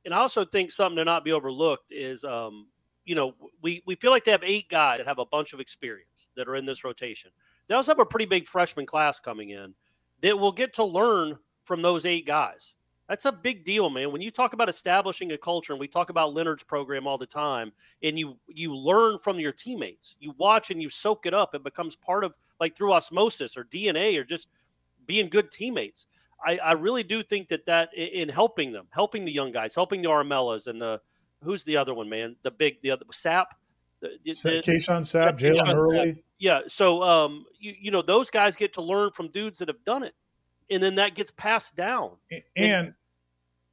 And 0.04 0.16
I 0.16 0.18
also 0.18 0.46
think 0.46 0.72
something 0.72 0.96
to 0.96 1.06
not 1.06 1.24
be 1.24 1.32
overlooked 1.32 1.92
is, 1.92 2.24
um, 2.24 2.70
you 3.06 3.14
know, 3.14 3.36
we, 3.62 3.84
we 3.86 3.94
feel 3.94 4.10
like 4.10 4.24
they 4.24 4.32
have 4.32 4.42
eight 4.44 4.68
guys 4.68 4.98
that 4.98 5.06
have 5.06 5.20
a 5.20 5.28
bunch 5.28 5.54
of 5.54 5.60
experience 5.60 6.28
that 6.36 6.48
are 6.48 6.56
in 6.56 6.66
this 6.66 6.84
rotation. 6.84 7.30
They 7.68 7.76
also 7.76 7.92
have 7.92 8.00
a 8.00 8.06
pretty 8.06 8.26
big 8.26 8.48
freshman 8.48 8.88
class 8.88 9.20
coming 9.20 9.52
in 9.52 9.76
that 10.24 10.40
will 10.40 10.54
get 10.54 10.74
to 10.76 10.84
learn 10.84 11.38
from 11.64 11.84
those 11.84 12.04
eight 12.04 12.26
guys. 12.26 12.74
That's 13.08 13.26
a 13.26 13.32
big 13.32 13.64
deal, 13.64 13.90
man. 13.90 14.12
When 14.12 14.22
you 14.22 14.32
talk 14.32 14.54
about 14.54 14.68
establishing 14.68 15.32
a 15.32 15.38
culture, 15.38 15.72
and 15.72 15.80
we 15.80 15.88
talk 15.88 16.10
about 16.10 16.34
Leonard's 16.34 16.64
program 16.64 17.08
all 17.08 17.18
the 17.18 17.26
time, 17.26 17.72
and 18.04 18.20
you 18.20 18.38
you 18.48 18.76
learn 18.76 19.18
from 19.18 19.40
your 19.40 19.54
teammates, 19.54 20.16
you 20.20 20.34
watch 20.38 20.72
and 20.72 20.82
you 20.82 20.90
soak 20.90 21.26
it 21.26 21.34
up. 21.34 21.56
It 21.56 21.64
becomes 21.64 21.96
part 21.96 22.26
of 22.26 22.34
like 22.60 22.76
through 22.76 22.94
osmosis 22.94 23.56
or 23.56 23.64
DNA 23.64 24.20
or 24.20 24.26
just 24.26 24.50
being 25.06 25.30
good 25.30 25.52
teammates. 25.52 26.06
I, 26.46 26.58
I 26.58 26.72
really 26.74 27.04
do 27.04 27.24
think 27.24 27.48
that 27.50 27.66
that 27.66 27.94
in 27.96 28.28
helping 28.28 28.74
them, 28.74 28.88
helping 28.90 29.24
the 29.24 29.32
young 29.32 29.54
guys, 29.54 29.74
helping 29.74 30.02
the 30.02 30.10
Armellas 30.10 30.68
and 30.68 30.82
the 30.82 31.00
who's 31.44 31.64
the 31.64 31.78
other 31.78 31.94
one, 31.94 32.10
man, 32.10 32.36
the 32.44 32.52
big 32.52 32.82
the 32.82 32.92
other 32.92 33.06
Sapp, 33.12 33.46
the, 34.02 34.20
Sapp, 35.04 35.40
Jalen 35.40 35.74
Early. 35.74 36.24
Yeah, 36.40 36.62
so 36.68 37.02
um, 37.04 37.46
you 37.58 37.74
you 37.80 37.90
know 37.90 38.02
those 38.02 38.30
guys 38.30 38.58
get 38.58 38.74
to 38.74 38.82
learn 38.82 39.12
from 39.12 39.30
dudes 39.30 39.60
that 39.60 39.70
have 39.70 39.84
done 39.86 40.04
it 40.04 40.14
and 40.70 40.82
then 40.82 40.96
that 40.96 41.16
gets 41.16 41.32
passed 41.32 41.76
down. 41.76 42.12
And, 42.32 42.44
and 42.56 42.94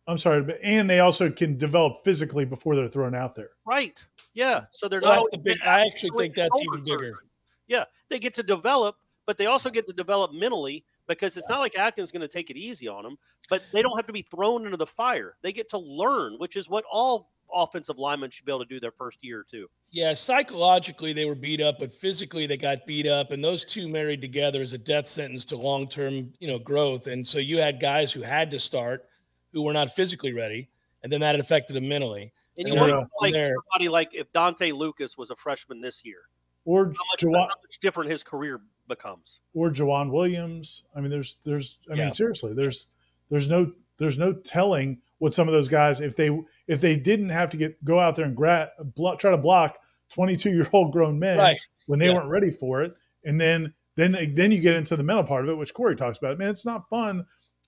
I'm 0.07 0.19
sorry, 0.19 0.43
but 0.43 0.59
and 0.63 0.89
they 0.89 1.01
also 1.01 1.31
can 1.31 1.57
develop 1.57 2.05
physically 2.05 2.45
before 2.45 2.77
they're 2.77 2.89
thrown 2.89 3.15
out 3.15 3.35
there. 3.35 3.51
Right. 3.67 4.05
Yeah. 4.35 4.65
So 4.73 4.89
they're 4.89 5.01
well, 5.01 5.23
not. 5.23 5.33
The 5.33 5.39
big, 5.39 5.59
I 5.65 5.87
actually 5.87 6.11
think 6.19 6.35
that's 6.35 6.61
even 6.61 6.85
bigger. 6.85 7.21
Yeah, 7.67 7.85
they 8.11 8.19
get 8.19 8.35
to 8.35 8.43
develop, 8.43 8.97
but 9.27 9.39
they 9.39 9.47
also 9.47 9.71
get 9.71 9.87
to 9.87 9.95
develop 9.95 10.33
mentally 10.33 10.85
because 11.07 11.37
it's 11.37 11.49
not 11.49 11.61
like 11.61 11.79
Atkins 11.79 12.09
is 12.09 12.13
going 12.13 12.21
to 12.21 12.29
take 12.29 12.51
it 12.51 12.57
easy 12.57 12.89
on 12.89 13.05
them, 13.05 13.17
but 13.49 13.63
they 13.73 13.81
don't 13.81 13.97
have 13.97 14.07
to 14.07 14.13
be 14.13 14.23
thrown 14.23 14.65
into 14.67 14.77
the 14.77 14.87
fire. 14.87 15.37
They 15.43 15.53
get 15.53 15.71
to 15.71 15.79
learn, 15.79 16.35
which 16.39 16.57
is 16.57 16.69
what 16.69 16.85
all 16.91 17.31
offensive 17.53 17.99
linemen 17.99 18.31
should 18.31 18.45
be 18.45 18.53
able 18.53 18.65
to 18.65 18.69
do 18.69 18.81
their 18.81 18.91
first 18.91 19.19
year 19.23 19.41
or 19.41 19.47
two. 19.51 19.69
Yeah, 19.91 20.13
psychologically 20.13 21.13
they 21.13 21.25
were 21.25 21.35
beat 21.35 21.61
up, 21.61 21.79
but 21.79 21.93
physically 21.93 22.47
they 22.47 22.57
got 22.57 22.85
beat 22.87 23.07
up, 23.07 23.31
and 23.31 23.43
those 23.43 23.65
two 23.65 23.89
married 23.89 24.21
together 24.21 24.61
is 24.61 24.73
a 24.73 24.79
death 24.79 25.09
sentence 25.09 25.45
to 25.47 25.57
long-term, 25.57 26.33
you 26.41 26.49
know, 26.49 26.59
growth. 26.59 27.07
And 27.07 27.27
so 27.27 27.39
you 27.39 27.59
had 27.59 27.81
guys 27.81 28.13
who 28.13 28.23
had 28.23 28.51
to 28.51 28.59
start 28.59 29.07
who 29.55 29.63
were 29.63 29.73
not 29.73 29.91
physically 29.91 30.35
ready, 30.35 30.69
and 31.03 31.11
then 31.11 31.21
that 31.21 31.39
affected 31.39 31.75
them 31.75 31.89
mentally. 31.89 32.33
And, 32.59 32.69
and 32.69 32.75
you 32.75 32.81
want 32.81 33.09
like 33.21 33.33
there, 33.33 33.47
somebody 33.47 33.89
like 33.89 34.11
if 34.13 34.31
Dontae 34.33 34.75
Lucas 34.75 35.17
was 35.17 35.31
a 35.31 35.37
freshman 35.37 35.81
this 35.81 36.05
year, 36.05 36.19
or 36.65 36.87
how 36.87 36.91
much, 36.91 37.21
Jawan, 37.21 37.41
how 37.41 37.47
much 37.63 37.79
different 37.81 38.11
his 38.11 38.23
career 38.23 38.61
becomes, 38.89 39.41
or 39.55 39.71
Jauan 39.71 40.11
Williams. 40.11 40.85
I 40.95 41.01
mean, 41.01 41.11
there's, 41.11 41.39
there's, 41.45 41.79
I 41.91 41.95
yeah. 41.95 42.05
mean, 42.05 42.13
seriously, 42.13 42.53
there's, 42.53 42.87
there's 43.31 43.49
no, 43.49 43.73
there's 43.99 44.19
no 44.19 44.33
telling 44.33 45.01
what 45.19 45.33
some 45.33 45.49
of 45.49 45.55
those 45.55 45.69
guys 45.69 46.01
if 46.01 46.17
they 46.17 46.37
if 46.67 46.81
they 46.81 46.97
didn't 46.97 47.31
have 47.31 47.51
to 47.51 47.57
get 47.57 47.83
go 47.85 48.01
out 48.01 48.17
there 48.17 48.27
and 48.27 48.37
gra- 48.37 48.71
block, 48.95 49.19
try 49.19 49.31
to 49.31 49.39
block 49.39 49.79
22 50.13 50.51
year 50.51 50.69
old 50.73 50.93
grown 50.93 51.19
men 51.19 51.39
right. 51.39 51.69
when 51.87 51.99
they 51.99 52.09
yeah. 52.09 52.15
weren't 52.15 52.29
ready 52.29 52.51
for 52.51 52.83
it, 52.83 52.95
and 53.25 53.41
then 53.41 53.73
then 53.97 54.17
then 54.35 54.53
you 54.53 54.61
get 54.61 54.75
into 54.75 54.97
the 54.97 55.03
mental 55.03 55.25
part 55.25 55.45
of 55.45 55.51
it, 55.51 55.57
which 55.57 55.75
Corey 55.75 55.97
talks 55.97 56.19
about. 56.19 56.39
Man, 56.39 56.51
it's 56.51 56.67
not 56.67 56.89
fun 56.89 57.25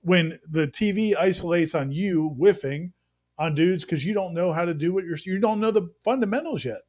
when 0.06 0.38
the 0.50 0.68
TV 0.68 1.16
isolates 1.16 1.74
on 1.74 1.90
you 1.90 2.28
whiffing 2.38 2.92
on 3.38 3.56
dudes 3.56 3.84
because 3.84 4.06
you 4.06 4.14
don't 4.14 4.32
know 4.34 4.52
how 4.52 4.64
to 4.64 4.72
do 4.72 4.94
what 4.94 5.04
you're 5.04 5.18
you 5.24 5.40
don't 5.40 5.58
know 5.58 5.72
the 5.72 5.90
fundamentals 6.04 6.64
yet. 6.64 6.82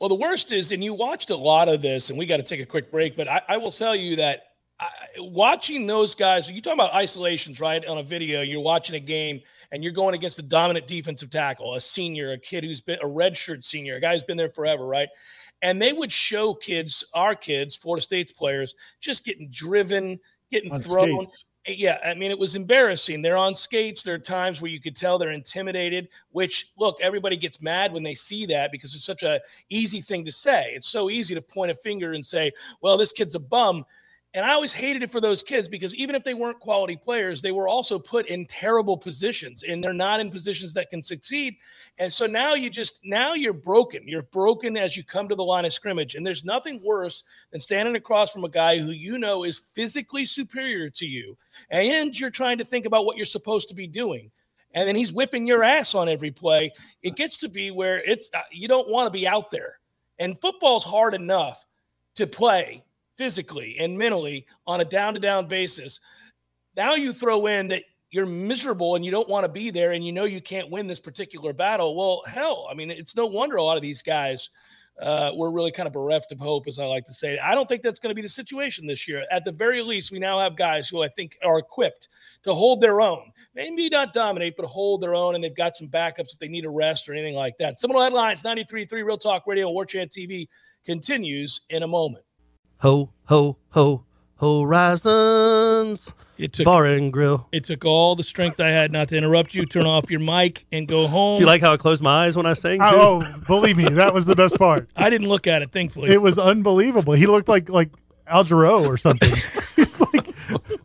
Well, 0.00 0.08
the 0.08 0.14
worst 0.14 0.52
is, 0.52 0.72
and 0.72 0.82
you 0.82 0.94
watched 0.94 1.28
a 1.28 1.36
lot 1.36 1.68
of 1.68 1.82
this, 1.82 2.08
and 2.08 2.18
we 2.18 2.24
got 2.24 2.38
to 2.38 2.42
take 2.42 2.60
a 2.60 2.66
quick 2.66 2.90
break, 2.90 3.14
but 3.14 3.28
I, 3.28 3.42
I 3.46 3.56
will 3.58 3.70
tell 3.70 3.94
you 3.94 4.16
that 4.16 4.44
I, 4.80 4.88
watching 5.18 5.86
those 5.86 6.14
guys, 6.14 6.50
you 6.50 6.62
talk 6.62 6.72
about 6.72 6.94
isolations, 6.94 7.60
right? 7.60 7.84
On 7.84 7.98
a 7.98 8.02
video, 8.02 8.40
you're 8.40 8.62
watching 8.62 8.96
a 8.96 9.00
game 9.00 9.42
and 9.70 9.84
you're 9.84 9.92
going 9.92 10.14
against 10.14 10.38
a 10.38 10.42
dominant 10.42 10.86
defensive 10.86 11.28
tackle, 11.28 11.74
a 11.74 11.80
senior, 11.80 12.32
a 12.32 12.38
kid 12.38 12.64
who's 12.64 12.80
been 12.80 12.98
a 13.02 13.06
redshirt 13.06 13.66
senior, 13.66 13.96
a 13.96 14.00
guy 14.00 14.14
who's 14.14 14.22
been 14.22 14.38
there 14.38 14.48
forever, 14.48 14.86
right? 14.86 15.10
And 15.60 15.80
they 15.80 15.92
would 15.92 16.10
show 16.10 16.54
kids, 16.54 17.04
our 17.12 17.34
kids, 17.34 17.76
Florida 17.76 18.02
State's 18.02 18.32
players, 18.32 18.74
just 18.98 19.26
getting 19.26 19.50
driven, 19.50 20.18
getting 20.50 20.72
On 20.72 20.80
thrown. 20.80 21.22
Skates. 21.22 21.44
Yeah, 21.68 21.98
I 22.04 22.14
mean, 22.14 22.30
it 22.30 22.38
was 22.38 22.54
embarrassing. 22.54 23.22
They're 23.22 23.36
on 23.36 23.54
skates. 23.54 24.02
There 24.02 24.14
are 24.14 24.18
times 24.18 24.60
where 24.60 24.70
you 24.70 24.80
could 24.80 24.94
tell 24.94 25.18
they're 25.18 25.32
intimidated, 25.32 26.08
which, 26.30 26.70
look, 26.78 27.00
everybody 27.00 27.36
gets 27.36 27.60
mad 27.60 27.92
when 27.92 28.04
they 28.04 28.14
see 28.14 28.46
that 28.46 28.70
because 28.70 28.94
it's 28.94 29.04
such 29.04 29.24
a 29.24 29.40
easy 29.68 30.00
thing 30.00 30.24
to 30.26 30.32
say. 30.32 30.72
It's 30.74 30.88
so 30.88 31.10
easy 31.10 31.34
to 31.34 31.42
point 31.42 31.72
a 31.72 31.74
finger 31.74 32.12
and 32.12 32.24
say, 32.24 32.52
well, 32.82 32.96
this 32.96 33.10
kid's 33.10 33.34
a 33.34 33.40
bum 33.40 33.84
and 34.36 34.44
I 34.44 34.52
always 34.52 34.74
hated 34.74 35.02
it 35.02 35.10
for 35.10 35.22
those 35.22 35.42
kids 35.42 35.66
because 35.66 35.94
even 35.94 36.14
if 36.14 36.22
they 36.22 36.34
weren't 36.34 36.60
quality 36.60 36.94
players, 36.94 37.40
they 37.40 37.52
were 37.52 37.68
also 37.68 37.98
put 37.98 38.26
in 38.26 38.44
terrible 38.44 38.98
positions 38.98 39.62
and 39.62 39.82
they're 39.82 39.94
not 39.94 40.20
in 40.20 40.30
positions 40.30 40.74
that 40.74 40.90
can 40.90 41.02
succeed. 41.02 41.56
And 41.96 42.12
so 42.12 42.26
now 42.26 42.52
you 42.52 42.68
just, 42.68 43.00
now 43.02 43.32
you're 43.32 43.54
broken. 43.54 44.06
You're 44.06 44.24
broken 44.24 44.76
as 44.76 44.94
you 44.94 45.02
come 45.02 45.26
to 45.30 45.34
the 45.34 45.42
line 45.42 45.64
of 45.64 45.72
scrimmage. 45.72 46.16
And 46.16 46.26
there's 46.26 46.44
nothing 46.44 46.82
worse 46.84 47.24
than 47.50 47.62
standing 47.62 47.96
across 47.96 48.30
from 48.30 48.44
a 48.44 48.50
guy 48.50 48.78
who 48.78 48.90
you 48.90 49.16
know 49.16 49.44
is 49.44 49.58
physically 49.58 50.26
superior 50.26 50.90
to 50.90 51.06
you. 51.06 51.34
And 51.70 52.18
you're 52.20 52.28
trying 52.28 52.58
to 52.58 52.64
think 52.64 52.84
about 52.84 53.06
what 53.06 53.16
you're 53.16 53.24
supposed 53.24 53.70
to 53.70 53.74
be 53.74 53.86
doing. 53.86 54.30
And 54.74 54.86
then 54.86 54.96
he's 54.96 55.14
whipping 55.14 55.46
your 55.46 55.64
ass 55.64 55.94
on 55.94 56.10
every 56.10 56.30
play. 56.30 56.72
It 57.02 57.16
gets 57.16 57.38
to 57.38 57.48
be 57.48 57.70
where 57.70 58.02
it's, 58.04 58.28
uh, 58.34 58.42
you 58.52 58.68
don't 58.68 58.90
want 58.90 59.06
to 59.06 59.18
be 59.18 59.26
out 59.26 59.50
there. 59.50 59.78
And 60.18 60.38
football's 60.38 60.84
hard 60.84 61.14
enough 61.14 61.64
to 62.16 62.26
play 62.26 62.84
physically 63.16 63.76
and 63.78 63.96
mentally 63.96 64.46
on 64.66 64.80
a 64.80 64.84
down 64.84 65.14
to 65.14 65.20
down 65.20 65.46
basis. 65.46 66.00
Now 66.76 66.94
you 66.94 67.12
throw 67.12 67.46
in 67.46 67.68
that 67.68 67.84
you're 68.10 68.26
miserable 68.26 68.94
and 68.94 69.04
you 69.04 69.10
don't 69.10 69.28
want 69.28 69.44
to 69.44 69.48
be 69.48 69.70
there 69.70 69.92
and 69.92 70.04
you 70.04 70.12
know 70.12 70.24
you 70.24 70.40
can't 70.40 70.70
win 70.70 70.86
this 70.86 71.00
particular 71.00 71.52
battle. 71.52 71.96
Well, 71.96 72.22
hell, 72.26 72.66
I 72.70 72.74
mean, 72.74 72.90
it's 72.90 73.16
no 73.16 73.26
wonder 73.26 73.56
a 73.56 73.62
lot 73.62 73.76
of 73.76 73.82
these 73.82 74.02
guys 74.02 74.50
uh, 75.00 75.32
were 75.34 75.50
really 75.50 75.70
kind 75.70 75.86
of 75.86 75.92
bereft 75.92 76.32
of 76.32 76.38
hope, 76.38 76.66
as 76.66 76.78
I 76.78 76.86
like 76.86 77.04
to 77.04 77.14
say. 77.14 77.38
I 77.38 77.54
don't 77.54 77.68
think 77.68 77.82
that's 77.82 77.98
going 77.98 78.10
to 78.10 78.14
be 78.14 78.22
the 78.22 78.28
situation 78.28 78.86
this 78.86 79.06
year. 79.06 79.24
At 79.30 79.44
the 79.44 79.52
very 79.52 79.82
least, 79.82 80.10
we 80.10 80.18
now 80.18 80.38
have 80.38 80.56
guys 80.56 80.88
who 80.88 81.02
I 81.02 81.08
think 81.08 81.36
are 81.44 81.58
equipped 81.58 82.08
to 82.44 82.54
hold 82.54 82.80
their 82.80 83.00
own. 83.00 83.30
Maybe 83.54 83.88
not 83.88 84.14
dominate, 84.14 84.56
but 84.56 84.66
hold 84.66 85.02
their 85.02 85.14
own, 85.14 85.34
and 85.34 85.44
they've 85.44 85.54
got 85.54 85.76
some 85.76 85.88
backups 85.88 86.32
if 86.32 86.38
they 86.38 86.48
need 86.48 86.64
a 86.64 86.70
rest 86.70 87.08
or 87.08 87.12
anything 87.12 87.34
like 87.34 87.58
that. 87.58 87.78
Seminole 87.78 88.02
Headlines 88.02 88.42
93.3 88.42 88.90
Real 89.04 89.18
Talk 89.18 89.46
Radio, 89.46 89.70
War 89.70 89.84
Chant 89.84 90.10
TV 90.10 90.48
continues 90.86 91.62
in 91.68 91.82
a 91.82 91.88
moment. 91.88 92.24
Ho, 92.80 93.10
ho, 93.24 93.56
ho, 93.70 94.04
horizons. 94.38 96.10
It 96.38 96.52
took, 96.52 96.66
Bar 96.66 96.84
and 96.84 97.10
grill. 97.10 97.48
It 97.50 97.64
took 97.64 97.86
all 97.86 98.14
the 98.14 98.22
strength 98.22 98.60
I 98.60 98.68
had 98.68 98.92
not 98.92 99.08
to 99.08 99.16
interrupt 99.16 99.54
you, 99.54 99.64
turn 99.64 99.86
off 99.86 100.10
your 100.10 100.20
mic, 100.20 100.66
and 100.70 100.86
go 100.86 101.06
home. 101.06 101.38
Do 101.38 101.40
you 101.40 101.46
like 101.46 101.62
how 101.62 101.72
I 101.72 101.78
closed 101.78 102.02
my 102.02 102.26
eyes 102.26 102.36
when 102.36 102.44
I 102.44 102.52
sang? 102.52 102.80
Oh, 102.82 103.20
too? 103.20 103.26
Oh, 103.26 103.38
believe 103.46 103.78
me, 103.78 103.88
that 103.88 104.12
was 104.12 104.26
the 104.26 104.36
best 104.36 104.56
part. 104.56 104.90
I 104.96 105.08
didn't 105.08 105.28
look 105.28 105.46
at 105.46 105.62
it, 105.62 105.72
thankfully. 105.72 106.10
It 106.10 106.20
was 106.20 106.38
unbelievable. 106.38 107.14
He 107.14 107.26
looked 107.26 107.48
like 107.48 107.70
like 107.70 107.88
Al 108.26 108.44
Jarreau 108.44 108.86
or 108.86 108.98
something. 108.98 109.30
He's 109.76 110.00
like 110.00 110.26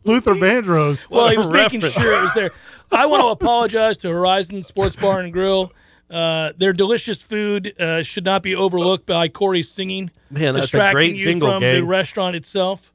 Luther 0.04 0.34
Vandross. 0.34 1.10
Well, 1.10 1.28
he 1.28 1.36
was 1.36 1.50
making 1.50 1.82
sure 1.82 2.18
it 2.18 2.22
was 2.22 2.34
there. 2.34 2.50
I 2.90 3.04
want 3.06 3.22
to 3.22 3.28
apologize 3.28 3.98
to 3.98 4.08
Horizon 4.08 4.62
Sports 4.64 4.96
Bar 4.96 5.20
and 5.20 5.32
Grill. 5.32 5.72
Uh, 6.12 6.52
their 6.58 6.74
delicious 6.74 7.22
food 7.22 7.74
uh, 7.80 8.02
should 8.02 8.24
not 8.24 8.42
be 8.42 8.54
overlooked 8.54 9.06
by 9.06 9.28
Corey's 9.28 9.70
singing, 9.70 10.10
Man, 10.30 10.52
that's 10.52 10.64
distracting 10.66 10.90
a 10.90 10.92
great 10.92 11.16
you 11.16 11.24
jingle, 11.24 11.50
from 11.50 11.60
gang. 11.62 11.76
the 11.80 11.84
restaurant 11.86 12.36
itself. 12.36 12.92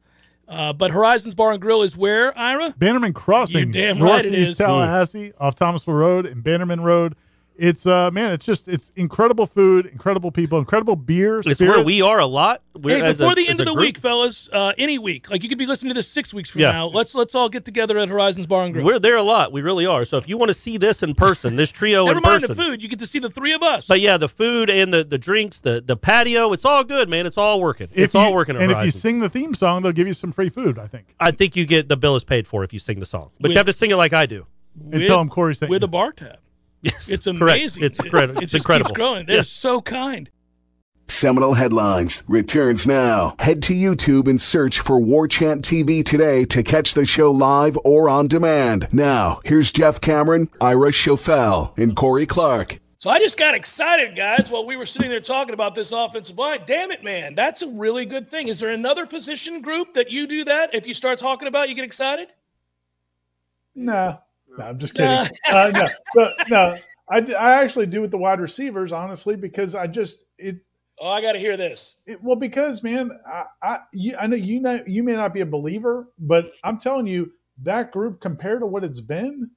Uh, 0.47 0.71
but 0.71 0.91
Horizons 0.91 1.33
Bar 1.33 1.53
and 1.53 1.61
Grill 1.61 1.81
is 1.81 1.97
where, 1.97 2.37
Ira? 2.37 2.73
Bannerman 2.77 3.13
Crossing. 3.13 3.57
You're 3.57 3.65
damn 3.73 3.99
right 4.01 4.23
it 4.23 4.33
is. 4.33 4.57
Tallahassee, 4.57 5.33
off 5.39 5.55
Thomasville 5.55 5.95
Road 5.95 6.25
and 6.25 6.43
Bannerman 6.43 6.81
Road 6.81 7.15
it's 7.57 7.85
uh 7.85 8.11
man, 8.11 8.33
it's 8.33 8.45
just 8.45 8.67
it's 8.67 8.91
incredible 8.95 9.45
food, 9.45 9.85
incredible 9.87 10.31
people, 10.31 10.59
incredible 10.59 10.95
beer. 10.95 11.41
It's 11.45 11.59
where 11.59 11.83
we 11.83 12.01
are 12.01 12.19
a 12.19 12.25
lot. 12.25 12.61
We're, 12.75 13.03
hey, 13.03 13.11
before 13.11 13.31
a, 13.31 13.35
the 13.35 13.47
end 13.47 13.59
of 13.59 13.65
the 13.65 13.73
group. 13.73 13.85
week, 13.85 13.97
fellas, 13.97 14.49
uh, 14.53 14.73
any 14.77 14.99
week, 14.99 15.29
like 15.31 15.43
you 15.43 15.49
could 15.49 15.57
be 15.57 15.65
listening 15.65 15.89
to 15.89 15.93
this 15.95 16.07
six 16.07 16.33
weeks 16.33 16.49
from 16.49 16.61
yeah. 16.61 16.71
now. 16.71 16.87
Let's 16.87 17.15
let's 17.15 17.35
all 17.35 17.49
get 17.49 17.65
together 17.65 17.97
at 17.97 18.09
Horizons 18.09 18.47
Bar 18.47 18.65
and 18.65 18.73
Grill. 18.73 18.85
We're 18.85 18.99
there 18.99 19.17
a 19.17 19.23
lot. 19.23 19.51
We 19.51 19.61
really 19.61 19.85
are. 19.85 20.05
So 20.05 20.17
if 20.17 20.29
you 20.29 20.37
want 20.37 20.49
to 20.49 20.53
see 20.53 20.77
this 20.77 21.01
in 21.03 21.15
person, 21.15 21.55
this 21.55 21.71
trio 21.71 22.05
Never 22.05 22.17
in 22.17 22.23
mind 22.23 22.41
person, 22.41 22.55
the 22.55 22.63
food, 22.63 22.83
you 22.83 22.89
get 22.89 22.99
to 22.99 23.07
see 23.07 23.19
the 23.19 23.29
three 23.29 23.53
of 23.53 23.63
us. 23.63 23.87
But 23.87 24.01
yeah, 24.01 24.17
the 24.17 24.29
food 24.29 24.69
and 24.69 24.93
the 24.93 25.03
the 25.03 25.17
drinks, 25.17 25.59
the 25.59 25.81
the 25.85 25.97
patio, 25.97 26.53
it's 26.53 26.65
all 26.65 26.83
good, 26.83 27.09
man. 27.09 27.25
It's 27.25 27.37
all 27.37 27.59
working. 27.59 27.89
If 27.91 28.05
it's 28.05 28.13
you, 28.13 28.19
all 28.19 28.33
working. 28.33 28.55
and 28.55 28.71
Horizons. 28.71 28.87
if 28.89 28.95
you 28.95 28.99
sing 28.99 29.19
the 29.19 29.29
theme 29.29 29.53
song, 29.53 29.81
they'll 29.81 29.91
give 29.91 30.07
you 30.07 30.13
some 30.13 30.31
free 30.31 30.49
food. 30.49 30.77
I 30.77 30.87
think. 30.87 31.15
I 31.19 31.31
think 31.31 31.55
you 31.55 31.65
get 31.65 31.89
the 31.89 31.97
bill 31.97 32.15
is 32.15 32.23
paid 32.23 32.47
for 32.47 32.63
if 32.63 32.73
you 32.73 32.79
sing 32.79 32.99
the 32.99 33.05
song, 33.05 33.31
but 33.39 33.49
with, 33.49 33.51
you 33.51 33.57
have 33.57 33.65
to 33.65 33.73
sing 33.73 33.91
it 33.91 33.95
like 33.95 34.13
I 34.13 34.25
do. 34.25 34.45
And 34.79 34.93
with, 34.93 35.07
tell 35.07 35.17
them 35.17 35.29
Corey 35.29 35.55
with 35.67 35.83
a 35.83 35.87
bar 35.87 36.11
tab. 36.11 36.37
Yes, 36.81 37.09
it's 37.09 37.27
amazing. 37.27 37.81
Correct. 37.81 37.97
It's 37.97 37.99
incredible. 37.99 38.41
It, 38.41 38.53
it 38.53 38.53
incredible. 38.53 38.89
Keeps 38.89 38.95
growing. 38.95 39.25
They're 39.25 39.37
yes. 39.37 39.49
so 39.49 39.81
kind. 39.81 40.29
Seminole 41.09 41.53
Headlines 41.53 42.23
returns 42.27 42.85
now. 42.85 43.35
Head 43.39 43.63
to 43.63 43.73
YouTube 43.73 44.27
and 44.27 44.39
search 44.39 44.81
for 44.81 44.99
War 44.99 45.27
Chant 45.27 45.63
TV 45.63 46.03
today 46.03 46.43
to 46.45 46.61
catch 46.61 46.93
the 46.93 47.05
show 47.05 47.31
live 47.31 47.77
or 47.85 48.09
on 48.09 48.27
demand. 48.27 48.89
Now, 48.91 49.39
here's 49.45 49.71
Jeff 49.71 50.01
Cameron, 50.01 50.49
Ira 50.59 50.91
Schoffel, 50.91 51.75
and 51.77 51.95
Corey 51.95 52.25
Clark. 52.25 52.79
So 52.99 53.09
I 53.09 53.19
just 53.19 53.37
got 53.37 53.55
excited, 53.55 54.15
guys, 54.15 54.51
while 54.51 54.65
we 54.65 54.75
were 54.75 54.85
sitting 54.85 55.09
there 55.09 55.21
talking 55.21 55.53
about 55.53 55.75
this 55.75 55.91
offensive 55.91 56.37
line. 56.37 56.59
Damn 56.65 56.91
it, 56.91 57.03
man. 57.03 57.35
That's 57.35 57.61
a 57.61 57.67
really 57.67 58.05
good 58.05 58.29
thing. 58.29 58.49
Is 58.49 58.59
there 58.59 58.71
another 58.71 59.05
position 59.05 59.61
group 59.61 59.93
that 59.93 60.11
you 60.11 60.27
do 60.27 60.43
that? 60.45 60.73
If 60.73 60.87
you 60.87 60.93
start 60.93 61.19
talking 61.19 61.47
about, 61.47 61.69
you 61.69 61.75
get 61.75 61.85
excited? 61.85 62.33
No, 63.75 64.19
no, 64.57 64.65
I'm 64.65 64.79
just 64.79 64.95
kidding. 64.97 65.29
uh, 65.51 65.71
no, 65.73 65.87
but, 66.13 66.49
no, 66.49 66.77
I, 67.09 67.19
I 67.33 67.63
actually 67.63 67.87
do 67.87 68.01
with 68.01 68.11
the 68.11 68.17
wide 68.17 68.39
receivers, 68.39 68.91
honestly, 68.91 69.35
because 69.35 69.75
I 69.75 69.87
just 69.87 70.25
it. 70.37 70.65
Oh, 70.99 71.09
I 71.09 71.21
got 71.21 71.33
to 71.33 71.39
hear 71.39 71.57
this. 71.57 71.97
It, 72.07 72.21
well, 72.23 72.35
because 72.35 72.83
man, 72.83 73.11
I 73.25 73.43
I, 73.61 73.77
you, 73.93 74.15
I 74.19 74.27
know 74.27 74.35
you 74.35 74.59
know 74.59 74.81
you 74.85 75.03
may 75.03 75.13
not 75.13 75.33
be 75.33 75.41
a 75.41 75.45
believer, 75.45 76.09
but 76.19 76.51
I'm 76.63 76.77
telling 76.77 77.07
you 77.07 77.31
that 77.63 77.91
group 77.91 78.19
compared 78.19 78.61
to 78.61 78.67
what 78.67 78.83
it's 78.83 78.99
been, 78.99 79.49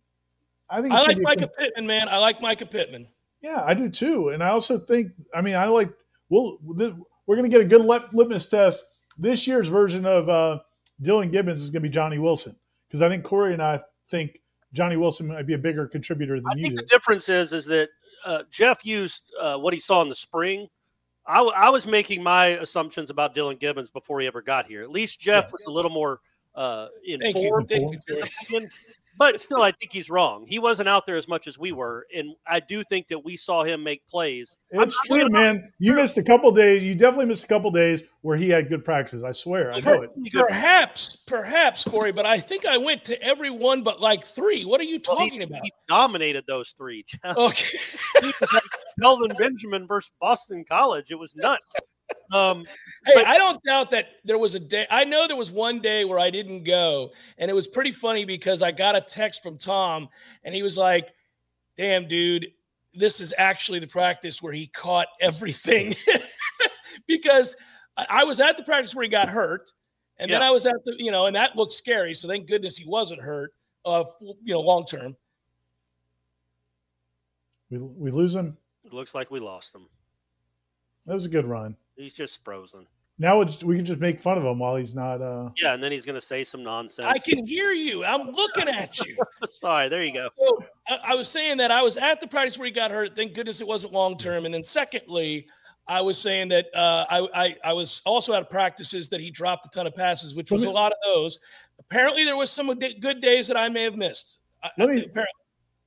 I 0.69 0.81
think 0.81 0.95
I 0.95 1.03
like 1.03 1.19
Mycah 1.19 1.51
Pittman, 1.57 1.87
man. 1.87 2.09
I 2.09 2.19
like 2.19 2.41
Mycah 2.41 2.71
Pittman. 2.71 3.09
Yeah, 3.43 3.63
I 3.65 3.75
do 3.75 3.89
too, 3.89 4.29
and 4.31 4.43
I 4.43 4.49
also 4.51 4.79
think. 4.79 5.13
I 5.35 5.41
mean, 5.41 5.57
I 5.57 5.67
like. 5.67 5.89
We'll 6.29 6.59
we're 6.63 7.37
going 7.37 7.51
to 7.51 7.57
get 7.57 7.61
a 7.61 7.65
good 7.65 7.85
litmus 7.85 8.49
test. 8.49 8.85
This 9.19 9.47
year's 9.47 9.69
version 9.69 10.07
of 10.07 10.29
uh, 10.29 10.61
Dillan 11.03 11.33
Gibbons 11.33 11.63
is 11.63 11.71
going 11.71 11.83
to 11.83 11.89
be 11.89 11.93
Johnny 11.93 12.19
Wilson 12.19 12.55
because 12.89 13.03
I 13.03 13.09
think 13.09 13.25
Corey 13.25 13.53
and 13.53 13.63
I 13.63 13.81
think 14.11 14.41
Johnny 14.73 14.97
Wilson 14.97 15.27
might 15.29 15.47
be 15.47 15.55
a 15.55 15.59
bigger 15.59 15.87
contributor 15.87 16.37
than 16.37 16.49
I 16.49 16.55
you. 16.57 16.67
I 16.67 16.69
think 16.69 16.75
do. 16.77 16.83
the 16.83 16.89
difference 16.89 17.29
is 17.29 17.53
is 17.53 17.65
that 17.67 17.89
uh, 18.25 18.43
Jeff 18.51 18.85
used 18.85 19.23
uh, 19.41 19.57
what 19.57 19.75
he 19.75 19.81
saw 19.81 20.03
in 20.03 20.09
the 20.09 20.15
spring. 20.15 20.69
I, 21.27 21.37
w- 21.37 21.55
I 21.57 21.71
was 21.71 21.87
making 21.87 22.23
my 22.23 22.47
assumptions 22.47 23.11
about 23.11 23.35
Dillan 23.35 23.59
Gibbons 23.59 23.91
before 23.91 24.21
he 24.21 24.27
ever 24.27 24.43
got 24.43 24.67
here. 24.67 24.83
At 24.83 24.91
least 24.91 25.21
Jeff 25.21 25.47
yeah. 25.47 25.53
was 25.53 25.65
a 25.67 25.71
little 25.71 25.91
more 25.91 26.21
uh, 26.61 26.89
informed. 27.05 27.69
Thank 27.69 27.97
you. 28.51 28.69
But 29.19 29.41
still, 29.41 29.61
I 29.61 29.71
think 29.73 29.93
he's 29.93 30.09
wrong. 30.09 30.47
He 30.47 30.59
wasn't 30.59 30.89
out 30.89 31.05
there 31.05 31.17
as 31.17 31.29
much 31.29 31.47
as 31.47 31.59
we 31.59 31.73
were, 31.73 32.07
and 32.17 32.35
I 32.47 32.61
do 32.61 32.83
think 32.85 33.09
that 33.09 33.23
we 33.23 33.37
saw 33.37 33.65
him 33.65 33.83
make 33.83 34.07
plays. 34.07 34.57
It's 34.71 34.99
I'm, 35.11 35.19
true, 35.19 35.29
man. 35.29 35.71
You 35.79 35.93
missed 35.95 36.17
a 36.17 36.23
couple 36.23 36.51
days. 36.53 36.83
You 36.83 36.95
definitely 36.95 37.27
missed 37.27 37.45
a 37.45 37.49
couple 37.49 37.71
days 37.71 38.05
where 38.23 38.39
he 38.39 38.49
had 38.49 38.71
good 38.71 38.83
practices. 38.83 39.23
I 39.23 39.33
swear, 39.33 39.75
I 39.75 39.81
know 39.81 40.03
it. 40.03 40.11
Perhaps, 40.33 41.17
perhaps, 41.27 41.85
Corey, 41.85 42.13
but 42.13 42.25
I 42.25 42.41
think 42.41 42.65
I 42.65 42.79
went 42.79 43.05
to 43.07 43.23
every 43.23 43.51
one 43.51 43.83
but 43.83 44.01
like 44.01 44.25
three. 44.25 44.65
What 44.65 44.81
are 44.81 44.85
you 44.85 44.99
talking 44.99 45.41
he, 45.41 45.43
about? 45.43 45.61
He 45.65 45.73
dominated 45.87 46.45
those 46.47 46.71
three. 46.79 47.05
okay, 47.25 47.79
Kelvin 49.03 49.33
Benjamin 49.39 49.87
versus 49.87 50.13
Boston 50.19 50.65
College. 50.67 51.11
It 51.11 51.17
was 51.17 51.37
nuts. 51.37 51.63
Um, 52.33 52.65
hey, 53.07 53.13
but, 53.15 53.27
I 53.27 53.39
don't 53.39 53.63
doubt 53.65 53.91
that 53.91 54.21
there 54.25 54.39
was 54.39 54.55
a 54.55 54.61
day. 54.61 54.87
I 54.89 55.05
know 55.05 55.27
there 55.27 55.37
was 55.37 55.51
one 55.51 55.81
day 55.81 56.05
where 56.05 56.19
I 56.19 56.31
didn't 56.31 56.63
go, 56.63 57.11
and 57.39 57.51
it 57.51 57.55
was 57.55 57.67
pretty 57.67 57.91
funny 57.91 58.25
because 58.25 58.63
I 58.63 58.71
got 58.71 58.95
a 58.95 59.01
text 59.01 59.43
from 59.43 59.59
Tom, 59.59 60.09
and 60.45 60.55
he 60.55 60.63
was 60.63 60.79
like, 60.79 61.13
"Damn, 61.77 62.07
dude, 62.07 62.47
this 62.95 63.21
is 63.21 63.35
actually 63.37 63.81
the 63.81 63.89
practice 63.89 64.41
where 64.41 64.53
he 64.53 64.69
caught 64.69 65.09
everything," 65.21 65.93
because 67.09 67.57
I 67.97 68.25
was 68.25 68.41
at 68.41 68.57
the 68.57 68.63
practice 68.63 68.95
where 68.95 69.03
he 69.03 69.09
got 69.09 69.29
hurt, 69.29 69.73
and 70.19 70.31
yeah. 70.31 70.39
then 70.39 70.47
I 70.47 70.53
was 70.53 70.67
at 70.67 70.77
the, 70.85 70.95
you 70.99 71.11
know, 71.11 71.27
and 71.27 71.35
that 71.35 71.57
looked 71.57 71.73
scary. 71.73 72.15
So 72.15 72.29
thank 72.29 72.47
goodness 72.47 72.77
he 72.77 72.87
wasn't 72.87 73.21
hurt, 73.21 73.53
uh, 73.85 74.05
you 74.21 74.55
know, 74.55 74.61
long 74.61 74.87
term. 74.87 75.17
We 77.71 77.79
we 77.79 78.11
lose 78.11 78.35
him. 78.35 78.57
It 78.85 78.93
looks 78.93 79.15
like 79.15 79.31
we 79.31 79.41
lost 79.41 79.75
him. 79.75 79.87
That 81.07 81.15
was 81.15 81.27
a 81.27 81.29
good 81.29 81.47
run. 81.47 81.77
He's 82.01 82.15
just 82.15 82.43
frozen. 82.45 82.87
Now 83.19 83.39
we 83.39 83.77
can 83.77 83.85
just 83.85 84.01
make 84.01 84.19
fun 84.19 84.39
of 84.39 84.45
him 84.45 84.59
while 84.59 84.77
he's 84.77 84.95
not. 84.95 85.21
uh 85.21 85.51
Yeah, 85.61 85.75
and 85.75 85.83
then 85.83 85.93
he's 85.93 86.07
going 86.07 86.15
to 86.15 86.23
say 86.23 86.43
some 86.43 86.63
nonsense. 86.63 87.07
I 87.07 87.19
can 87.19 87.47
hear 87.47 87.73
you. 87.73 88.03
I'm 88.03 88.31
looking 88.31 88.67
at 88.67 88.99
you. 89.01 89.15
Sorry, 89.45 89.91
there 89.91 90.03
you 90.03 90.15
go. 90.15 90.31
So 90.39 90.65
I, 90.89 90.99
I, 91.09 91.15
was 91.15 91.29
saying 91.29 91.59
that 91.59 91.71
I 91.71 91.83
was 91.83 91.99
at 91.99 92.23
the 92.23 92.27
practice 92.27 92.57
where 92.57 92.65
he 92.65 92.73
got 92.73 92.91
hurt. 92.91 93.15
Thank 93.15 93.35
goodness 93.35 93.61
it 93.61 93.67
wasn't 93.67 93.93
long 93.93 94.17
term. 94.17 94.47
And 94.47 94.55
then 94.55 94.65
secondly, 94.65 95.47
I 95.87 96.01
was 96.01 96.17
saying 96.17 96.49
that 96.49 96.69
uh, 96.75 97.05
I, 97.11 97.29
I, 97.35 97.57
I 97.65 97.73
was 97.75 98.01
also 98.07 98.33
at 98.33 98.49
practices 98.49 99.11
that 99.11 99.21
he 99.21 99.31
dropped 99.31 99.67
a 99.67 99.69
ton 99.69 99.87
of 99.87 99.95
passes, 99.95 100.35
which 100.35 100.51
was 100.51 100.63
me, 100.63 100.69
a 100.69 100.71
lot 100.71 100.91
of 100.93 100.99
those. 101.05 101.39
Apparently, 101.79 102.25
there 102.25 102.39
was 102.39 102.51
some 102.51 102.73
good 102.79 103.21
days 103.21 103.47
that 103.49 103.59
I 103.59 103.69
may 103.69 103.83
have 103.83 103.97
missed. 103.97 104.39
Let 104.79 104.89
me. 104.89 105.05
Apparently. 105.05 105.27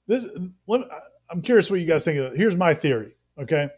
This. 0.06 0.28
Let 0.68 0.82
me, 0.82 0.88
I'm 1.32 1.42
curious 1.42 1.72
what 1.72 1.80
you 1.80 1.88
guys 1.88 2.06
think 2.06 2.20
of. 2.20 2.34
It. 2.34 2.38
Here's 2.38 2.56
my 2.56 2.76
theory. 2.76 3.16
Okay 3.40 3.70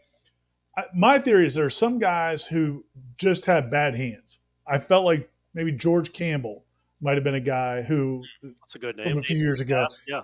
my 0.94 1.18
theory 1.18 1.46
is 1.46 1.54
there 1.54 1.64
are 1.64 1.70
some 1.70 1.98
guys 1.98 2.44
who 2.44 2.84
just 3.16 3.46
have 3.46 3.70
bad 3.70 3.94
hands. 3.94 4.40
I 4.66 4.78
felt 4.78 5.04
like 5.04 5.30
maybe 5.54 5.72
George 5.72 6.12
Campbell 6.12 6.64
might 7.00 7.14
have 7.14 7.24
been 7.24 7.34
a 7.34 7.40
guy 7.40 7.82
who 7.82 8.24
that's 8.42 8.74
a 8.74 8.78
good 8.78 8.96
name 8.96 9.10
from 9.10 9.18
a 9.18 9.22
few 9.22 9.38
years 9.38 9.60
ago. 9.60 9.86
Yeah, 10.06 10.22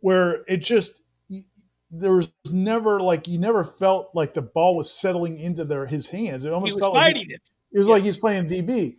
where 0.00 0.44
it 0.46 0.58
just 0.58 1.02
there 1.90 2.12
was 2.12 2.30
never 2.52 3.00
like 3.00 3.26
you 3.26 3.38
never 3.38 3.64
felt 3.64 4.10
like 4.14 4.34
the 4.34 4.42
ball 4.42 4.76
was 4.76 4.90
settling 4.90 5.38
into 5.38 5.64
their 5.64 5.86
his 5.86 6.06
hands. 6.06 6.44
It 6.44 6.52
almost 6.52 6.78
felt 6.78 6.94
like 6.94 7.16
he, 7.16 7.22
it. 7.22 7.40
It 7.72 7.78
was 7.78 7.88
like 7.88 8.02
he's 8.02 8.16
playing 8.16 8.48
DB. 8.48 8.96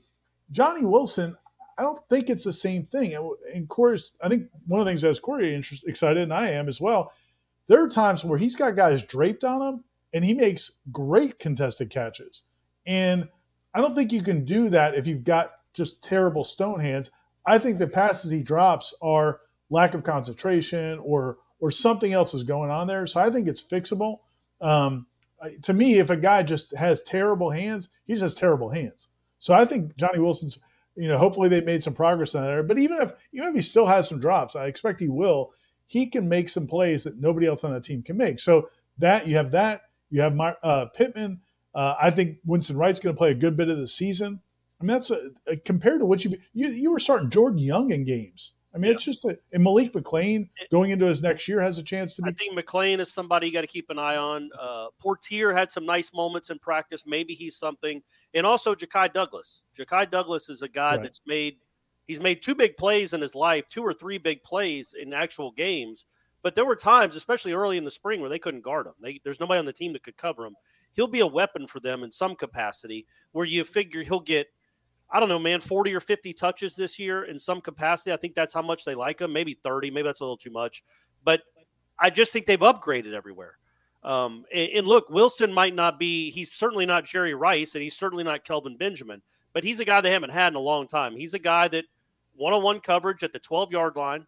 Johnny 0.52 0.86
Wilson, 0.86 1.36
I 1.78 1.84
don't 1.84 2.00
think 2.10 2.30
it's 2.30 2.44
the 2.44 2.54
same 2.54 2.84
thing. 2.86 3.16
And 3.54 3.68
Corey's, 3.70 4.14
I 4.22 4.30
think 4.30 4.50
one 4.68 4.80
of 4.80 4.86
the 4.86 4.92
things 4.92 5.02
that 5.02 5.08
has 5.08 5.20
Corey 5.20 5.54
interest, 5.54 5.88
excited, 5.88 6.24
and 6.24 6.34
I 6.34 6.50
am 6.52 6.68
as 6.68 6.82
well. 6.82 7.14
There 7.68 7.82
are 7.82 7.88
times 7.88 8.26
where 8.26 8.38
he's 8.38 8.56
got 8.56 8.76
guys 8.76 9.02
draped 9.04 9.44
on 9.44 9.62
him, 9.62 9.84
and 10.13 10.24
he 10.24 10.34
makes 10.34 10.71
great 10.91 11.39
contested 11.39 11.89
catches. 11.89 12.43
And 12.86 13.28
I 13.74 13.82
don't 13.82 13.95
think 13.95 14.12
you 14.12 14.21
can 14.21 14.45
do 14.45 14.69
that 14.69 14.95
if 14.95 15.08
you've 15.08 15.24
got 15.24 15.54
just 15.74 16.04
terrible 16.04 16.43
stone 16.43 16.80
hands. 16.80 17.10
I 17.45 17.58
think 17.58 17.80
the 17.80 17.88
passes 17.88 18.32
he 18.32 18.43
drops 18.43 18.93
are 19.02 19.39
lack 19.69 19.93
of 19.93 20.04
concentration 20.04 21.00
or 21.00 21.38
or 21.60 21.71
something 21.71 22.12
else 22.12 22.34
is 22.34 22.43
going 22.43 22.71
on 22.71 22.88
there. 22.88 23.06
So 23.06 23.21
I 23.21 23.30
think 23.30 23.47
it's 23.47 23.62
fixable. 23.62 24.19
Um, 24.62 25.06
to 25.62 25.74
me, 25.74 26.00
if 26.00 26.10
a 26.10 26.17
guy 26.17 26.43
just 26.43 26.76
has 26.76 27.04
terrible 27.04 27.50
hands, 27.50 27.89
he 28.06 28.13
just 28.13 28.24
has 28.24 28.36
terrible 28.36 28.69
hands. 28.69 29.10
So 29.39 29.54
I 29.54 29.65
think 29.65 29.95
Johnny 29.95 30.19
Wilson's, 30.19 30.60
you 30.95 31.08
know, 31.08 31.17
hopefully 31.17 31.50
they 31.50 31.62
made 31.62 31.84
some 31.84 31.93
progress 31.93 32.36
on 32.36 32.43
there. 32.43 32.63
But 32.63 32.80
even 32.80 32.97
if 33.02 33.13
even 33.32 33.50
if 33.50 33.56
he 33.56 33.62
still 33.62 33.86
has 33.86 34.10
some 34.10 34.19
drops, 34.19 34.56
I 34.56 34.65
expect 34.65 35.00
he 35.00 35.08
will. 35.08 35.54
He 35.88 36.08
can 36.08 36.28
make 36.28 36.50
some 36.50 36.67
plays 36.67 37.04
that 37.04 37.19
nobody 37.19 37.47
else 37.47 37.63
on 37.63 37.74
that 37.74 37.84
team 37.84 38.02
can 38.02 38.17
make. 38.17 38.39
So 38.39 38.69
that 38.97 39.28
you 39.28 39.36
have 39.36 39.52
that. 39.52 39.82
You 40.12 40.21
have 40.21 40.36
my, 40.36 40.56
uh, 40.62 40.86
Pittman. 40.88 41.41
Uh, 41.74 41.95
I 42.00 42.12
think 42.12 42.38
Winston 42.45 42.78
Wright's 42.78 43.00
going 43.00 43.15
to 43.15 43.17
play 43.17 43.32
a 43.32 43.36
good 43.36 43.58
bit 43.58 43.69
of 43.69 43.78
the 43.78 43.88
season. 43.88 44.39
I 44.80 44.84
mean, 44.84 44.89
that's 44.89 45.12
a, 45.12 45.30
a, 45.47 45.58
compared 45.58 46.00
to 46.02 46.06
what 46.06 46.26
you, 46.26 46.38
you 46.54 46.69
you 46.69 46.91
were 46.91 47.00
starting 47.00 47.30
Jordan 47.30 47.60
Young 47.60 47.91
in 47.91 48.04
games. 48.04 48.54
I 48.74 48.78
mean, 48.78 48.89
yeah. 48.89 48.95
it's 48.95 49.04
just 49.04 49.26
a, 49.26 49.38
and 49.52 49.63
Malik 49.63 49.93
McClain 49.93 50.50
going 50.71 50.91
into 50.91 51.06
his 51.06 51.21
next 51.21 51.47
year 51.47 51.62
has 51.62 51.78
a 51.78 51.84
chance 51.84 52.15
to 52.15 52.21
be. 52.21 52.30
I 52.30 52.34
think 52.34 52.58
McClain 52.58 53.00
is 53.00 53.13
somebody 53.13 53.47
you 53.47 53.54
got 53.54 53.62
to 53.62 53.67
keep 53.67 53.89
an 53.89 54.00
eye 54.00 54.15
on. 54.15 54.50
Uh, 54.58 54.88
Poitier 55.04 55.56
had 55.56 55.71
some 55.71 55.86
nice 55.86 56.13
moments 56.13 56.50
in 56.50 56.58
practice. 56.58 57.04
Maybe 57.06 57.34
he's 57.34 57.58
something. 57.58 58.02
And 58.34 58.45
also 58.45 58.74
Ja'Khi 58.74 59.13
Douglas. 59.13 59.62
Ja'Khi 59.78 60.10
Douglas 60.10 60.50
is 60.50 60.62
a 60.62 60.69
guy 60.69 60.91
right. 60.91 61.04
that's 61.04 61.21
made 61.28 61.58
he's 62.08 62.19
made 62.19 62.41
two 62.41 62.56
big 62.56 62.78
plays 62.78 63.13
in 63.13 63.21
his 63.21 63.36
life, 63.36 63.65
two 63.67 63.84
or 63.84 63.93
three 63.93 64.17
big 64.17 64.43
plays 64.43 64.93
in 65.00 65.13
actual 65.13 65.52
games. 65.52 66.06
But 66.44 66.56
there 66.56 66.66
were 66.66 66.76
times, 66.76 67.16
especially 67.16 67.54
early 67.54 67.78
in 67.78 67.84
the 67.84 67.92
spring, 67.92 68.20
where 68.20 68.30
they 68.30 68.40
couldn't 68.40 68.64
guard 68.64 68.88
him. 68.88 68.94
They, 69.00 69.22
there's 69.24 69.40
nobody 69.40 69.60
on 69.60 69.66
the 69.66 69.74
team 69.74 69.94
that 69.94 70.04
could 70.04 70.18
cover 70.18 70.46
him. 70.46 70.56
He'll 70.94 71.08
be 71.08 71.20
a 71.20 71.28
weapon 71.28 71.68
for 71.68 71.80
them 71.80 72.04
in 72.04 72.12
some 72.12 72.36
capacity, 72.36 73.06
where 73.32 73.46
you 73.46 73.64
figure 73.64 74.04
he'll 74.04 74.20
get, 74.20 74.48
I 75.10 75.20
don't 75.20 75.30
know, 75.30 75.40
man, 75.40 75.62
40 75.62 75.94
or 75.94 76.00
50 76.00 76.34
touches 76.34 76.76
this 76.76 76.98
year 76.98 77.24
in 77.24 77.38
some 77.38 77.62
capacity. 77.62 78.12
I 78.12 78.18
think 78.18 78.36
that's 78.36 78.54
how 78.54 78.62
much 78.62 78.86
they 78.86 78.96
like 78.96 79.22
him. 79.22 79.32
Maybe 79.32 79.54
30. 79.54 79.92
Maybe 79.92 80.06
that's 80.06 80.22
a 80.22 80.24
little 80.24 80.38
too 80.38 80.52
much. 80.52 80.84
But 81.24 81.42
I 82.00 82.10
just 82.10 82.34
think 82.34 82.46
they've 82.46 82.60
upgraded 82.60 83.14
everywhere. 83.14 83.58
Um, 84.04 84.46
and, 84.54 84.70
and, 84.78 84.88
look, 84.88 85.10
Wilson 85.10 85.54
might 85.54 85.76
not 85.76 86.00
be, 86.00 86.32
he's 86.32 86.52
certainly 86.52 86.88
not 86.88 87.06
Jerry 87.06 87.36
Rice, 87.36 87.76
and 87.76 87.84
he's 87.84 87.96
certainly 87.96 88.24
not 88.24 88.44
Kelvin 88.44 88.76
Benjamin, 88.76 89.22
but 89.54 89.64
he's 89.64 89.80
a 89.80 89.86
guy 89.86 90.02
they 90.02 90.12
haven't 90.12 90.32
had 90.32 90.54
in 90.54 90.56
a 90.56 90.60
long 90.60 90.88
time. 90.88 91.16
He's 91.16 91.36
a 91.36 91.40
guy 91.40 91.68
that 91.68 91.86
one 92.34 92.54
on 92.54 92.64
one 92.64 92.80
coverage 92.80 93.24
at 93.24 93.32
the 93.32 93.40
12 93.40 93.72
yard 93.72 93.96
line, 93.96 94.26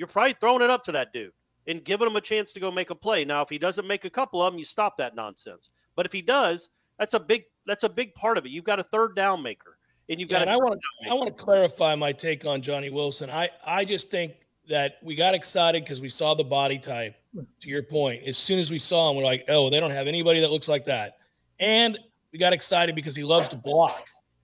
you're 0.00 0.06
probably 0.06 0.34
throwing 0.40 0.62
it 0.62 0.70
up 0.70 0.82
to 0.82 0.92
that 0.92 1.12
dude 1.12 1.30
and 1.66 1.84
giving 1.84 2.06
him 2.06 2.16
a 2.16 2.22
chance 2.22 2.54
to 2.54 2.58
go 2.58 2.70
make 2.70 2.88
a 2.88 2.94
play. 2.94 3.22
Now, 3.22 3.42
if 3.42 3.50
he 3.50 3.58
doesn't 3.58 3.86
make 3.86 4.06
a 4.06 4.10
couple 4.10 4.42
of 4.42 4.50
them, 4.50 4.58
you 4.58 4.64
stop 4.64 4.96
that 4.96 5.14
nonsense. 5.14 5.68
But 5.94 6.06
if 6.06 6.12
he 6.12 6.22
does, 6.22 6.70
that's 6.98 7.12
a 7.12 7.20
big 7.20 7.44
that's 7.66 7.84
a 7.84 7.88
big 7.88 8.14
part 8.14 8.38
of 8.38 8.46
it. 8.46 8.48
You've 8.50 8.64
got 8.64 8.80
a 8.80 8.82
third 8.82 9.14
down 9.14 9.42
maker, 9.42 9.76
and 10.08 10.18
you've 10.18 10.30
got. 10.30 10.46
Yeah, 10.46 10.54
I 10.54 10.56
want 10.56 10.80
to 10.80 11.10
I 11.10 11.14
want 11.14 11.28
to 11.28 11.34
clarify 11.34 11.94
my 11.96 12.12
take 12.12 12.46
on 12.46 12.62
Johnny 12.62 12.88
Wilson. 12.88 13.28
I 13.28 13.50
I 13.64 13.84
just 13.84 14.10
think 14.10 14.32
that 14.70 14.94
we 15.02 15.14
got 15.14 15.34
excited 15.34 15.84
because 15.84 16.00
we 16.00 16.08
saw 16.08 16.34
the 16.34 16.44
body 16.44 16.78
type. 16.78 17.14
To 17.60 17.68
your 17.68 17.82
point, 17.82 18.24
as 18.26 18.38
soon 18.38 18.58
as 18.58 18.70
we 18.70 18.78
saw 18.78 19.10
him, 19.10 19.16
we're 19.16 19.22
like, 19.22 19.44
oh, 19.48 19.68
they 19.68 19.78
don't 19.78 19.92
have 19.92 20.08
anybody 20.08 20.40
that 20.40 20.50
looks 20.50 20.66
like 20.66 20.86
that, 20.86 21.18
and 21.58 21.98
we 22.32 22.38
got 22.38 22.54
excited 22.54 22.94
because 22.94 23.14
he 23.14 23.22
loves 23.22 23.48
to 23.50 23.56
block. 23.56 24.02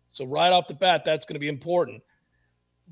So 0.09 0.27
right 0.27 0.53
off 0.53 0.69
the 0.69 0.75
bat, 0.75 1.05
that's 1.05 1.25
going 1.25 1.35
to 1.35 1.41
be 1.41 1.49
important. 1.49 2.03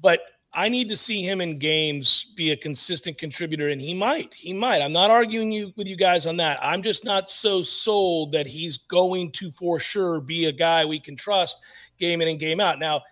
But 0.01 0.21
I 0.55 0.69
need 0.69 0.89
to 0.91 0.97
see 0.97 1.23
him 1.23 1.41
in 1.41 1.59
games 1.59 2.33
be 2.37 2.53
a 2.53 2.57
consistent 2.57 3.19
contributor, 3.19 3.69
and 3.69 3.81
he 3.81 3.95
might. 3.95 4.35
He 4.35 4.53
might. 4.53 4.83
I'm 4.83 4.93
not 4.93 5.11
arguing 5.11 5.51
you 5.51 5.73
with 5.77 5.87
you 5.87 5.97
guys 5.97 6.27
on 6.27 6.37
that. 6.39 6.59
I'm 6.63 6.83
just 6.83 7.05
not 7.05 7.31
so 7.31 7.63
sold 7.63 8.33
that 8.33 8.47
he's 8.47 8.79
going 8.79 9.33
to 9.33 9.51
for 9.53 9.81
sure 9.81 10.21
be 10.21 10.47
a 10.47 10.53
guy 10.53 10.85
we 10.85 11.01
can 11.01 11.17
trust 11.17 11.59
game 11.99 12.23
in 12.23 12.29
and 12.29 12.39
game 12.39 12.61
out. 12.61 12.79
Now, 12.79 13.03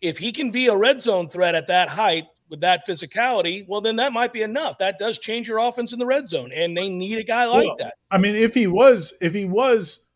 if 0.00 0.18
he 0.18 0.32
can 0.32 0.50
be 0.50 0.68
a 0.68 0.76
red 0.76 1.02
zone 1.02 1.28
threat 1.28 1.54
at 1.54 1.66
that 1.66 1.88
height 1.88 2.24
with 2.48 2.60
that 2.60 2.86
physicality, 2.86 3.66
well, 3.68 3.80
then 3.80 3.96
that 3.96 4.12
might 4.12 4.32
be 4.32 4.42
enough. 4.42 4.78
That 4.78 4.98
does 4.98 5.18
change 5.18 5.48
your 5.48 5.58
offense 5.58 5.92
in 5.92 5.98
the 5.98 6.06
red 6.06 6.28
zone, 6.28 6.50
and 6.52 6.76
they 6.76 6.88
need 6.88 7.18
a 7.18 7.24
guy 7.24 7.44
like 7.44 7.66
well, 7.66 7.76
that. 7.78 7.94
I 8.10 8.18
mean, 8.18 8.34
if 8.34 8.54
he 8.54 8.66
was, 8.66 9.16
if 9.20 9.34
he 9.34 9.44
was 9.44 10.06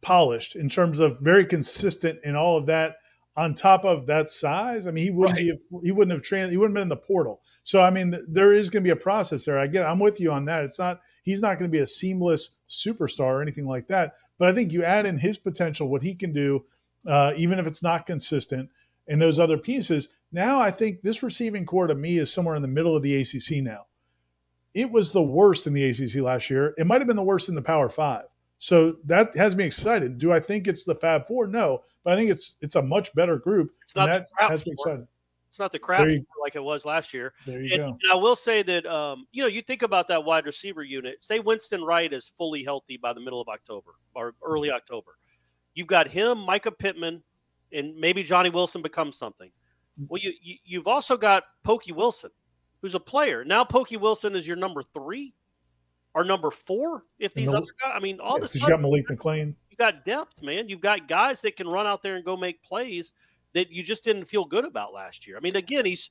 polished 0.00 0.56
in 0.56 0.68
terms 0.68 1.00
of 1.00 1.18
very 1.20 1.44
consistent 1.44 2.18
in 2.24 2.34
all 2.34 2.56
of 2.56 2.66
that 2.66 2.96
on 3.36 3.54
top 3.54 3.84
of 3.84 4.06
that 4.06 4.28
size, 4.28 4.86
I 4.86 4.90
mean, 4.90 5.04
he 5.04 5.10
wouldn't 5.10 5.38
right. 5.38 5.58
be 5.70 5.80
he 5.82 5.92
wouldn't 5.92 6.12
have 6.12 6.22
trans 6.22 6.50
he 6.50 6.56
wouldn't 6.56 6.76
have 6.76 6.82
been 6.82 6.92
in 6.92 6.96
the 6.96 6.96
portal. 6.96 7.42
So 7.62 7.80
I 7.80 7.90
mean, 7.90 8.14
there 8.28 8.52
is 8.52 8.70
going 8.70 8.82
to 8.82 8.88
be 8.88 8.92
a 8.92 8.96
process 8.96 9.44
there. 9.44 9.58
I 9.58 9.66
get, 9.66 9.86
I'm 9.86 9.98
with 9.98 10.20
you 10.20 10.32
on 10.32 10.44
that. 10.46 10.64
It's 10.64 10.78
not 10.78 11.00
he's 11.22 11.42
not 11.42 11.58
going 11.58 11.70
to 11.70 11.76
be 11.76 11.82
a 11.82 11.86
seamless 11.86 12.56
superstar 12.68 13.34
or 13.34 13.42
anything 13.42 13.66
like 13.66 13.86
that. 13.88 14.14
But 14.38 14.48
I 14.48 14.54
think 14.54 14.72
you 14.72 14.82
add 14.82 15.06
in 15.06 15.18
his 15.18 15.36
potential, 15.36 15.88
what 15.88 16.02
he 16.02 16.14
can 16.14 16.32
do, 16.32 16.64
uh, 17.06 17.34
even 17.36 17.58
if 17.58 17.66
it's 17.66 17.82
not 17.82 18.06
consistent, 18.06 18.70
and 19.06 19.20
those 19.20 19.38
other 19.38 19.58
pieces. 19.58 20.08
Now 20.32 20.60
I 20.60 20.70
think 20.70 21.02
this 21.02 21.22
receiving 21.22 21.66
core 21.66 21.86
to 21.86 21.94
me 21.94 22.18
is 22.18 22.32
somewhere 22.32 22.54
in 22.54 22.62
the 22.62 22.68
middle 22.68 22.96
of 22.96 23.02
the 23.02 23.20
ACC 23.20 23.62
now. 23.62 23.86
It 24.72 24.90
was 24.90 25.10
the 25.10 25.22
worst 25.22 25.66
in 25.66 25.72
the 25.72 25.84
ACC 25.84 26.22
last 26.22 26.48
year. 26.48 26.74
It 26.78 26.86
might 26.86 27.00
have 27.00 27.08
been 27.08 27.16
the 27.16 27.22
worst 27.22 27.48
in 27.48 27.54
the 27.54 27.62
Power 27.62 27.88
Five. 27.88 28.26
So 28.58 28.92
that 29.04 29.34
has 29.36 29.56
me 29.56 29.64
excited. 29.64 30.18
Do 30.18 30.32
I 30.32 30.40
think 30.40 30.68
it's 30.68 30.84
the 30.84 30.94
Fab 30.94 31.26
Four? 31.26 31.46
No, 31.46 31.82
but 32.04 32.12
I 32.12 32.16
think 32.16 32.30
it's 32.30 32.56
it's 32.60 32.76
a 32.76 32.82
much 32.82 33.14
better 33.14 33.36
group. 33.36 33.72
It's 33.82 33.94
not 33.94 34.06
that 34.06 34.28
has 34.38 34.66
me 34.66 34.72
excited. 34.72 35.06
It's 35.48 35.58
not 35.58 35.72
the 35.72 35.80
crap 35.80 36.08
you, 36.08 36.24
like 36.40 36.54
it 36.54 36.62
was 36.62 36.84
last 36.84 37.12
year. 37.12 37.34
There 37.44 37.60
you 37.60 37.74
and, 37.74 37.82
go. 37.82 37.86
And 37.88 38.12
I 38.12 38.14
will 38.14 38.36
say 38.36 38.62
that 38.62 38.86
um, 38.86 39.26
you 39.32 39.42
know 39.42 39.48
you 39.48 39.62
think 39.62 39.82
about 39.82 40.06
that 40.08 40.24
wide 40.24 40.46
receiver 40.46 40.82
unit. 40.82 41.22
Say 41.22 41.40
Winston 41.40 41.82
Wright 41.82 42.12
is 42.12 42.28
fully 42.28 42.62
healthy 42.62 42.96
by 42.96 43.12
the 43.12 43.20
middle 43.20 43.40
of 43.40 43.48
October 43.48 43.92
or 44.14 44.34
early 44.44 44.70
October. 44.70 45.16
You've 45.74 45.88
got 45.88 46.08
him, 46.08 46.38
Mycah 46.38 46.76
Pittman, 46.78 47.22
and 47.72 47.96
maybe 47.96 48.22
Johnny 48.22 48.50
Wilson 48.50 48.82
becomes 48.82 49.16
something. 49.16 49.50
Well, 50.08 50.20
you, 50.20 50.32
you 50.40 50.78
have 50.78 50.86
also 50.86 51.16
got 51.16 51.44
Pokey 51.62 51.92
Wilson, 51.92 52.30
who's 52.80 52.94
a 52.94 53.00
player 53.00 53.44
now. 53.44 53.64
Pokey 53.64 53.96
Wilson 53.96 54.34
is 54.34 54.46
your 54.46 54.56
number 54.56 54.82
three 54.94 55.34
or 56.14 56.24
number 56.24 56.50
four. 56.50 57.04
If 57.18 57.34
these 57.34 57.50
the, 57.50 57.58
other 57.58 57.66
guys, 57.82 57.92
I 57.94 58.00
mean, 58.00 58.20
all 58.20 58.38
yeah, 58.38 58.46
the 58.46 58.58
you 58.58 58.68
got 58.68 58.80
Malik 58.80 59.06
McClain 59.70 59.78
got 59.78 60.04
depth, 60.04 60.42
man. 60.42 60.68
You've 60.68 60.80
got 60.80 61.08
guys 61.08 61.42
that 61.42 61.56
can 61.56 61.68
run 61.68 61.86
out 61.86 62.02
there 62.02 62.16
and 62.16 62.24
go 62.24 62.36
make 62.36 62.62
plays 62.62 63.12
that 63.52 63.70
you 63.70 63.82
just 63.82 64.04
didn't 64.04 64.26
feel 64.26 64.44
good 64.44 64.64
about 64.64 64.92
last 64.92 65.26
year. 65.26 65.36
I 65.36 65.40
mean, 65.40 65.56
again, 65.56 65.84
he's 65.84 66.10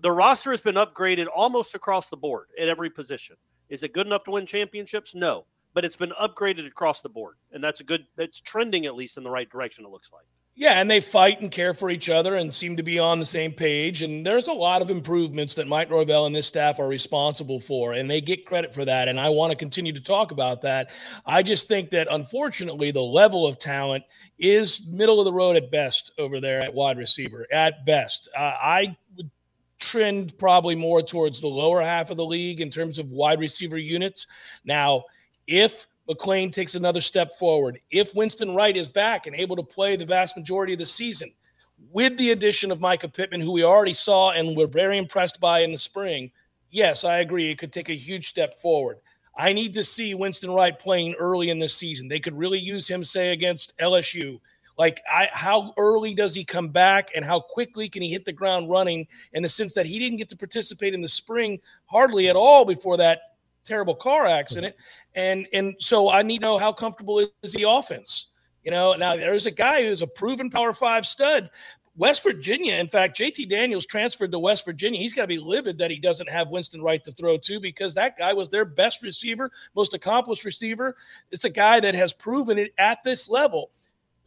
the 0.00 0.12
roster 0.12 0.50
has 0.50 0.60
been 0.60 0.76
upgraded 0.76 1.26
almost 1.34 1.74
across 1.74 2.08
the 2.08 2.16
board 2.16 2.48
at 2.60 2.68
every 2.68 2.90
position. 2.90 3.36
Is 3.68 3.82
it 3.82 3.92
good 3.92 4.06
enough 4.06 4.24
to 4.24 4.30
win 4.30 4.46
championships? 4.46 5.14
No, 5.14 5.44
but 5.74 5.84
it's 5.84 5.96
been 5.96 6.12
upgraded 6.20 6.66
across 6.66 7.02
the 7.02 7.08
board, 7.08 7.36
and 7.52 7.62
that's 7.62 7.80
a 7.80 7.84
good. 7.84 8.06
That's 8.16 8.40
trending 8.40 8.86
at 8.86 8.94
least 8.94 9.16
in 9.16 9.24
the 9.24 9.30
right 9.30 9.48
direction. 9.48 9.84
It 9.84 9.90
looks 9.90 10.12
like. 10.12 10.26
Yeah, 10.60 10.80
and 10.80 10.90
they 10.90 11.00
fight 11.00 11.40
and 11.40 11.52
care 11.52 11.72
for 11.72 11.88
each 11.88 12.08
other 12.08 12.34
and 12.34 12.52
seem 12.52 12.76
to 12.78 12.82
be 12.82 12.98
on 12.98 13.20
the 13.20 13.24
same 13.24 13.52
page. 13.52 14.02
And 14.02 14.26
there's 14.26 14.48
a 14.48 14.52
lot 14.52 14.82
of 14.82 14.90
improvements 14.90 15.54
that 15.54 15.68
Mike 15.68 15.88
Norvell 15.88 16.26
and 16.26 16.34
this 16.34 16.48
staff 16.48 16.80
are 16.80 16.88
responsible 16.88 17.60
for, 17.60 17.92
and 17.92 18.10
they 18.10 18.20
get 18.20 18.44
credit 18.44 18.74
for 18.74 18.84
that. 18.84 19.06
And 19.06 19.20
I 19.20 19.28
want 19.28 19.52
to 19.52 19.56
continue 19.56 19.92
to 19.92 20.00
talk 20.00 20.32
about 20.32 20.60
that. 20.62 20.90
I 21.24 21.44
just 21.44 21.68
think 21.68 21.90
that 21.90 22.08
unfortunately, 22.10 22.90
the 22.90 23.00
level 23.00 23.46
of 23.46 23.60
talent 23.60 24.02
is 24.40 24.88
middle 24.88 25.20
of 25.20 25.26
the 25.26 25.32
road 25.32 25.54
at 25.54 25.70
best 25.70 26.10
over 26.18 26.40
there 26.40 26.60
at 26.60 26.74
wide 26.74 26.98
receiver. 26.98 27.46
At 27.52 27.86
best, 27.86 28.28
uh, 28.36 28.54
I 28.60 28.96
would 29.16 29.30
trend 29.78 30.36
probably 30.38 30.74
more 30.74 31.02
towards 31.02 31.40
the 31.40 31.46
lower 31.46 31.82
half 31.82 32.10
of 32.10 32.16
the 32.16 32.26
league 32.26 32.60
in 32.60 32.68
terms 32.68 32.98
of 32.98 33.12
wide 33.12 33.38
receiver 33.38 33.78
units. 33.78 34.26
Now, 34.64 35.04
if 35.46 35.86
McClain 36.08 36.52
takes 36.52 36.74
another 36.74 37.00
step 37.00 37.32
forward. 37.34 37.78
If 37.90 38.14
Winston 38.14 38.54
Wright 38.54 38.76
is 38.76 38.88
back 38.88 39.26
and 39.26 39.36
able 39.36 39.56
to 39.56 39.62
play 39.62 39.96
the 39.96 40.06
vast 40.06 40.36
majority 40.36 40.72
of 40.72 40.78
the 40.78 40.86
season, 40.86 41.32
with 41.92 42.16
the 42.16 42.30
addition 42.30 42.70
of 42.70 42.78
Mycah 42.78 43.12
Pittman, 43.12 43.40
who 43.40 43.52
we 43.52 43.62
already 43.62 43.94
saw 43.94 44.30
and 44.30 44.56
were 44.56 44.66
very 44.66 44.98
impressed 44.98 45.40
by 45.40 45.60
in 45.60 45.72
the 45.72 45.78
spring, 45.78 46.30
yes, 46.70 47.04
I 47.04 47.18
agree. 47.18 47.50
It 47.50 47.58
could 47.58 47.72
take 47.72 47.88
a 47.88 47.94
huge 47.94 48.28
step 48.28 48.60
forward. 48.60 48.98
I 49.36 49.52
need 49.52 49.74
to 49.74 49.84
see 49.84 50.14
Winston 50.14 50.50
Wright 50.50 50.76
playing 50.76 51.14
early 51.14 51.50
in 51.50 51.58
this 51.58 51.74
season. 51.74 52.08
They 52.08 52.18
could 52.18 52.36
really 52.36 52.58
use 52.58 52.88
him, 52.88 53.04
say, 53.04 53.32
against 53.32 53.76
LSU. 53.78 54.40
Like, 54.76 55.00
I, 55.12 55.28
how 55.32 55.74
early 55.76 56.14
does 56.14 56.34
he 56.34 56.44
come 56.44 56.68
back, 56.68 57.10
and 57.14 57.24
how 57.24 57.40
quickly 57.40 57.88
can 57.88 58.02
he 58.02 58.10
hit 58.10 58.24
the 58.24 58.32
ground 58.32 58.70
running? 58.70 59.06
In 59.32 59.42
the 59.42 59.48
sense 59.48 59.74
that 59.74 59.86
he 59.86 59.98
didn't 59.98 60.18
get 60.18 60.28
to 60.30 60.36
participate 60.36 60.94
in 60.94 61.02
the 61.02 61.08
spring 61.08 61.60
hardly 61.86 62.28
at 62.28 62.36
all 62.36 62.64
before 62.64 62.96
that 62.96 63.20
terrible 63.68 63.94
car 63.94 64.26
accident. 64.26 64.74
And 65.14 65.46
and 65.52 65.74
so 65.78 66.10
I 66.10 66.22
need 66.22 66.40
to 66.40 66.46
know 66.46 66.58
how 66.58 66.72
comfortable 66.72 67.26
is 67.42 67.52
the 67.52 67.68
offense. 67.68 68.28
You 68.64 68.70
know, 68.70 68.94
now 68.94 69.16
there's 69.16 69.46
a 69.46 69.50
guy 69.50 69.84
who's 69.84 70.02
a 70.02 70.06
proven 70.06 70.50
power 70.50 70.72
five 70.72 71.06
stud. 71.06 71.50
West 71.96 72.22
Virginia, 72.22 72.74
in 72.74 72.86
fact, 72.86 73.18
JT 73.18 73.48
Daniels 73.48 73.84
transferred 73.84 74.30
to 74.30 74.38
West 74.38 74.64
Virginia. 74.64 75.00
He's 75.00 75.12
got 75.12 75.22
to 75.22 75.26
be 75.26 75.38
livid 75.38 75.78
that 75.78 75.90
he 75.90 75.98
doesn't 75.98 76.28
have 76.28 76.48
Winston 76.48 76.80
Wright 76.80 77.02
to 77.02 77.10
throw 77.10 77.36
to 77.38 77.58
because 77.58 77.92
that 77.94 78.16
guy 78.16 78.32
was 78.32 78.48
their 78.48 78.64
best 78.64 79.02
receiver, 79.02 79.50
most 79.74 79.94
accomplished 79.94 80.44
receiver. 80.44 80.94
It's 81.32 81.44
a 81.44 81.50
guy 81.50 81.80
that 81.80 81.96
has 81.96 82.12
proven 82.12 82.56
it 82.56 82.72
at 82.78 83.02
this 83.02 83.28
level. 83.28 83.72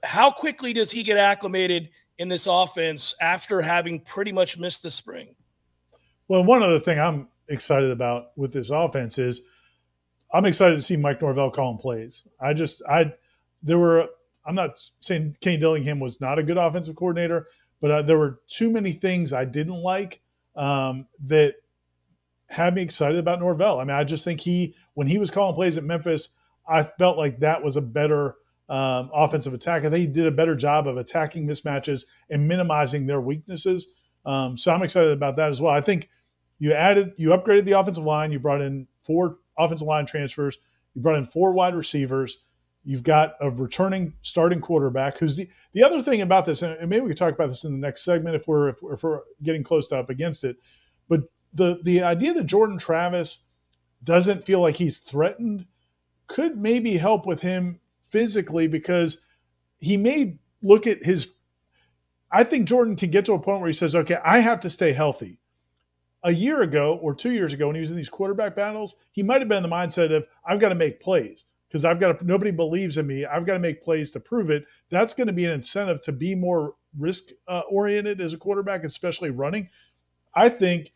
How 0.04 0.30
quickly 0.32 0.74
does 0.74 0.92
he 0.92 1.02
get 1.02 1.18
acclimated 1.18 1.92
in 2.18 2.28
this 2.28 2.46
offense 2.46 3.16
after 3.22 3.62
having 3.62 4.02
pretty 4.02 4.34
much 4.34 4.58
missed 4.58 4.84
the 4.84 4.92
spring? 4.92 5.34
Well, 6.28 6.44
one 6.44 6.64
other 6.64 6.80
thing 6.80 7.00
I'm 7.00 7.30
excited 7.52 7.92
about 7.92 8.38
with 8.38 8.54
this 8.54 8.70
offense 8.70 9.18
is 9.18 9.42
I'm 10.34 10.46
excited 10.46 10.76
to 10.76 10.82
see 10.82 10.96
Mike 10.96 11.22
Norvell 11.22 11.52
calling 11.52 11.78
plays. 11.78 12.26
I 12.40 12.54
just 12.54 12.82
I 12.90 13.14
there 13.62 13.78
were 13.78 14.10
I'm 14.46 14.56
not 14.56 14.80
saying 15.02 15.38
Kane 15.42 15.60
Dillingham 15.60 16.00
was 16.00 16.20
not 16.22 16.40
a 16.40 16.44
good 16.44 16.58
offensive 16.58 16.96
coordinator, 16.96 17.48
but 17.80 17.92
uh, 17.92 18.02
there 18.02 18.18
were 18.18 18.40
too 18.48 18.72
many 18.72 18.92
things 18.92 19.34
I 19.34 19.46
didn't 19.46 19.82
like 19.82 20.22
um, 20.56 21.08
that 21.26 21.56
had 22.48 22.76
me 22.76 22.82
excited 22.82 23.18
about 23.18 23.40
Norvell. 23.40 23.80
I 23.80 23.84
mean, 23.84 23.96
I 23.96 24.04
just 24.04 24.26
think 24.26 24.40
he 24.40 24.76
when 24.94 25.08
he 25.08 25.18
was 25.18 25.30
calling 25.30 25.56
plays 25.56 25.78
at 25.78 25.84
Memphis, 25.84 26.30
I 26.68 26.84
felt 26.84 27.18
like 27.18 27.40
that 27.40 27.64
was 27.64 27.78
a 27.78 27.82
better 27.82 28.36
um, 28.70 29.10
offensive 29.14 29.54
attack. 29.54 29.84
I 29.84 29.90
think 29.90 30.00
he 30.00 30.08
did 30.08 30.28
a 30.28 30.32
better 30.32 30.56
job 30.56 30.88
of 30.88 30.98
attacking 30.98 31.46
mismatches 31.46 32.06
and 32.30 32.48
minimizing 32.48 33.06
their 33.06 33.22
weaknesses. 33.22 33.88
Um, 34.26 34.58
so 34.58 34.74
I'm 34.74 34.84
excited 34.84 35.12
about 35.12 35.36
that 35.38 35.50
as 35.50 35.62
well. 35.62 35.74
I 35.74 35.82
think 35.82 36.10
you 36.62 36.74
added, 36.74 37.14
you 37.18 37.30
upgraded 37.30 37.66
the 37.66 37.72
offensive 37.72 38.04
line. 38.04 38.32
You 38.32 38.38
brought 38.38 38.62
in 38.62 38.88
four 39.02 39.40
offensive 39.58 39.88
line 39.88 40.06
transfers. 40.06 40.60
You 40.94 41.02
brought 41.02 41.18
in 41.18 41.26
four 41.26 41.54
wide 41.54 41.74
receivers. 41.74 42.44
You've 42.84 43.02
got 43.02 43.34
a 43.42 43.50
returning 43.50 44.14
starting 44.22 44.62
quarterback. 44.62 45.18
Who's 45.18 45.36
the 45.36 45.50
the 45.74 45.84
other 45.84 46.04
thing 46.04 46.22
about 46.22 46.46
this, 46.46 46.62
and 46.62 46.88
maybe 46.88 47.02
we 47.02 47.10
can 47.10 47.18
talk 47.18 47.34
about 47.34 47.48
this 47.48 47.64
in 47.64 47.72
the 47.72 47.80
next 47.80 48.04
segment 48.04 48.36
if 48.36 48.48
we're 48.48 48.70
if, 48.70 48.76
if 48.84 49.02
we're 49.02 49.22
getting 49.42 49.64
close 49.64 49.88
to 49.88 49.98
up 49.98 50.12
against 50.12 50.44
it. 50.44 50.58
But 51.10 51.22
the 51.52 51.80
the 51.82 52.04
idea 52.04 52.32
that 52.36 52.46
Jordan 52.46 52.78
Travis 52.78 53.48
doesn't 54.04 54.44
feel 54.44 54.62
like 54.62 54.76
he's 54.76 55.00
threatened 55.00 55.66
could 56.28 56.58
maybe 56.60 56.96
help 56.96 57.26
with 57.26 57.42
him 57.42 57.80
physically 58.12 58.68
because 58.68 59.26
he 59.80 59.98
may 59.98 60.38
look 60.62 60.86
at 60.86 61.04
his. 61.04 61.34
I 62.32 62.44
think 62.44 62.68
Jordan 62.68 62.96
can 62.96 63.10
get 63.10 63.26
to 63.26 63.34
a 63.34 63.40
point 63.40 63.62
where 63.62 63.68
he 63.68 63.74
says, 63.74 63.96
"Okay, 63.96 64.18
I 64.24 64.42
have 64.42 64.60
to 64.60 64.70
stay 64.70 64.94
healthy." 64.94 65.41
A 66.24 66.32
year 66.32 66.62
ago 66.62 67.00
or 67.02 67.16
two 67.16 67.32
years 67.32 67.54
ago 67.54 67.68
when 67.68 67.76
he 67.76 67.82
was 67.82 67.92
in 67.92 67.98
these 67.98 68.10
quarterback 68.10 68.56
battles, 68.56 68.98
he 69.12 69.24
might 69.24 69.42
have 69.42 69.48
been 69.48 69.64
in 69.64 69.70
the 69.70 69.76
mindset 69.76 70.16
of 70.16 70.28
I've 70.46 70.60
got 70.60 70.70
to 70.70 70.76
make 70.76 71.00
plays 71.00 71.46
because 71.68 71.86
I've 71.86 72.00
got 72.00 72.20
to, 72.20 72.26
nobody 72.26 72.52
believes 72.52 72.98
in 72.98 73.08
me. 73.08 73.26
I've 73.26 73.46
got 73.46 73.54
to 73.54 73.60
make 73.60 73.82
plays 73.82 74.12
to 74.12 74.20
prove 74.20 74.50
it. 74.50 74.66
That's 74.90 75.14
going 75.14 75.28
to 75.28 75.34
be 75.34 75.46
an 75.46 75.52
incentive 75.52 76.02
to 76.02 76.12
be 76.12 76.36
more 76.36 76.76
risk 76.98 77.30
uh, 77.48 77.62
oriented 77.70 78.20
as 78.22 78.34
a 78.34 78.38
quarterback, 78.38 78.84
especially 78.84 79.32
running. 79.32 79.70
I 80.36 80.50
think 80.50 80.92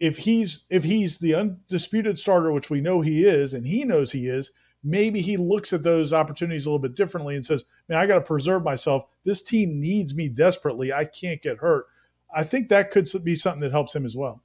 if 0.00 0.16
he's 0.18 0.64
if 0.70 0.84
he's 0.84 1.18
the 1.18 1.34
undisputed 1.34 2.18
starter, 2.18 2.52
which 2.52 2.70
we 2.70 2.80
know 2.80 3.00
he 3.00 3.24
is, 3.24 3.54
and 3.54 3.66
he 3.66 3.84
knows 3.84 4.12
he 4.12 4.28
is, 4.28 4.52
maybe 4.82 5.20
he 5.20 5.36
looks 5.36 5.72
at 5.72 5.82
those 5.82 6.12
opportunities 6.12 6.66
a 6.66 6.70
little 6.70 6.78
bit 6.78 6.94
differently 6.94 7.34
and 7.34 7.44
says, 7.44 7.64
"Man, 7.88 7.98
I 7.98 8.06
got 8.06 8.16
to 8.16 8.20
preserve 8.20 8.62
myself. 8.62 9.04
This 9.24 9.42
team 9.42 9.80
needs 9.80 10.14
me 10.14 10.28
desperately. 10.28 10.92
I 10.92 11.04
can't 11.04 11.42
get 11.42 11.58
hurt." 11.58 11.86
I 12.36 12.44
think 12.44 12.68
that 12.68 12.90
could 12.90 13.06
be 13.24 13.34
something 13.34 13.60
that 13.60 13.70
helps 13.72 13.94
him 13.94 14.04
as 14.04 14.16
well. 14.16 14.43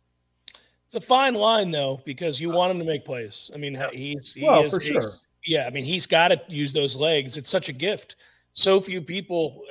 It's 0.89 0.95
a 0.95 1.07
fine 1.07 1.35
line 1.35 1.69
though, 1.69 2.01
because 2.03 2.41
you 2.41 2.49
want 2.49 2.71
him 2.71 2.79
to 2.79 2.85
make 2.85 3.05
plays. 3.05 3.51
I 3.53 3.57
mean, 3.57 3.79
he's 3.93 4.33
he 4.33 4.43
well, 4.43 4.63
is, 4.63 4.73
for 4.73 4.79
sure. 4.79 5.01
Yeah, 5.45 5.67
I 5.67 5.69
mean, 5.69 5.83
he's 5.83 6.07
got 6.07 6.29
to 6.29 6.41
use 6.47 6.73
those 6.73 6.95
legs. 6.95 7.37
It's 7.37 7.49
such 7.49 7.69
a 7.69 7.73
gift. 7.73 8.15
So 8.53 8.79
few 8.79 8.99
people 8.99 9.61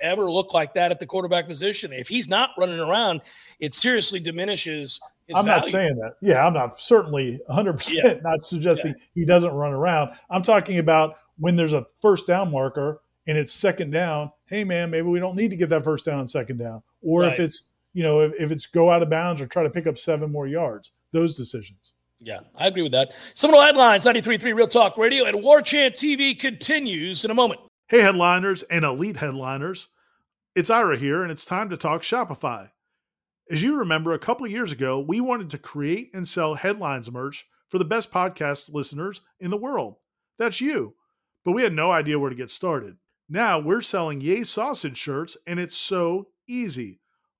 ever 0.00 0.30
look 0.30 0.54
like 0.54 0.74
that 0.74 0.92
at 0.92 1.00
the 1.00 1.06
quarterback 1.06 1.48
position. 1.48 1.92
If 1.92 2.06
he's 2.06 2.28
not 2.28 2.50
running 2.56 2.78
around, 2.78 3.22
it 3.58 3.74
seriously 3.74 4.20
diminishes. 4.20 5.00
I'm 5.34 5.46
value. 5.46 5.62
not 5.62 5.64
saying 5.64 5.96
that. 5.96 6.12
Yeah, 6.22 6.46
I'm 6.46 6.54
not 6.54 6.80
certainly 6.80 7.40
100 7.46 7.70
yeah. 7.70 7.76
percent 7.76 8.22
not 8.24 8.40
suggesting 8.40 8.94
yeah. 8.96 9.04
he 9.16 9.26
doesn't 9.26 9.52
run 9.52 9.72
around. 9.72 10.12
I'm 10.30 10.42
talking 10.42 10.78
about 10.78 11.16
when 11.38 11.56
there's 11.56 11.72
a 11.72 11.86
first 12.00 12.28
down 12.28 12.52
marker 12.52 13.00
and 13.26 13.36
it's 13.36 13.52
second 13.52 13.90
down. 13.90 14.30
Hey 14.46 14.62
man, 14.62 14.90
maybe 14.90 15.08
we 15.08 15.18
don't 15.18 15.34
need 15.34 15.50
to 15.50 15.56
get 15.56 15.70
that 15.70 15.82
first 15.82 16.06
down 16.06 16.20
and 16.20 16.30
second 16.30 16.58
down. 16.58 16.84
Or 17.02 17.22
right. 17.22 17.32
if 17.32 17.40
it's 17.40 17.67
you 17.92 18.02
know, 18.02 18.20
if, 18.20 18.32
if 18.38 18.50
it's 18.50 18.66
go 18.66 18.90
out 18.90 19.02
of 19.02 19.10
bounds 19.10 19.40
or 19.40 19.46
try 19.46 19.62
to 19.62 19.70
pick 19.70 19.86
up 19.86 19.98
seven 19.98 20.30
more 20.30 20.46
yards, 20.46 20.92
those 21.12 21.36
decisions. 21.36 21.92
Yeah, 22.20 22.40
I 22.56 22.66
agree 22.66 22.82
with 22.82 22.92
that. 22.92 23.14
Seminole 23.34 23.62
Headlines 23.62 24.04
93.3 24.04 24.54
Real 24.54 24.66
Talk 24.66 24.96
Radio 24.96 25.24
and 25.24 25.42
War 25.42 25.62
Chant 25.62 25.94
TV 25.94 26.38
continues 26.38 27.24
in 27.24 27.30
a 27.30 27.34
moment. 27.34 27.60
Hey, 27.86 28.00
headliners 28.00 28.64
and 28.64 28.84
elite 28.84 29.16
headliners. 29.16 29.88
It's 30.54 30.70
Ira 30.70 30.98
here, 30.98 31.22
and 31.22 31.30
it's 31.30 31.46
time 31.46 31.70
to 31.70 31.76
talk 31.76 32.02
Shopify. 32.02 32.70
As 33.50 33.62
you 33.62 33.76
remember, 33.76 34.12
a 34.12 34.18
couple 34.18 34.46
years 34.46 34.72
ago, 34.72 34.98
we 34.98 35.20
wanted 35.20 35.50
to 35.50 35.58
create 35.58 36.10
and 36.12 36.26
sell 36.26 36.54
headlines 36.54 37.10
merch 37.10 37.48
for 37.68 37.78
the 37.78 37.84
best 37.84 38.10
podcast 38.10 38.74
listeners 38.74 39.20
in 39.40 39.50
the 39.50 39.56
world. 39.56 39.96
That's 40.38 40.60
you. 40.60 40.94
But 41.44 41.52
we 41.52 41.62
had 41.62 41.72
no 41.72 41.90
idea 41.90 42.18
where 42.18 42.30
to 42.30 42.36
get 42.36 42.50
started. 42.50 42.96
Now 43.28 43.58
we're 43.58 43.80
selling 43.80 44.20
Yay 44.20 44.42
Sausage 44.44 44.98
shirts, 44.98 45.36
and 45.46 45.60
it's 45.60 45.76
so 45.76 46.28
easy. 46.46 47.00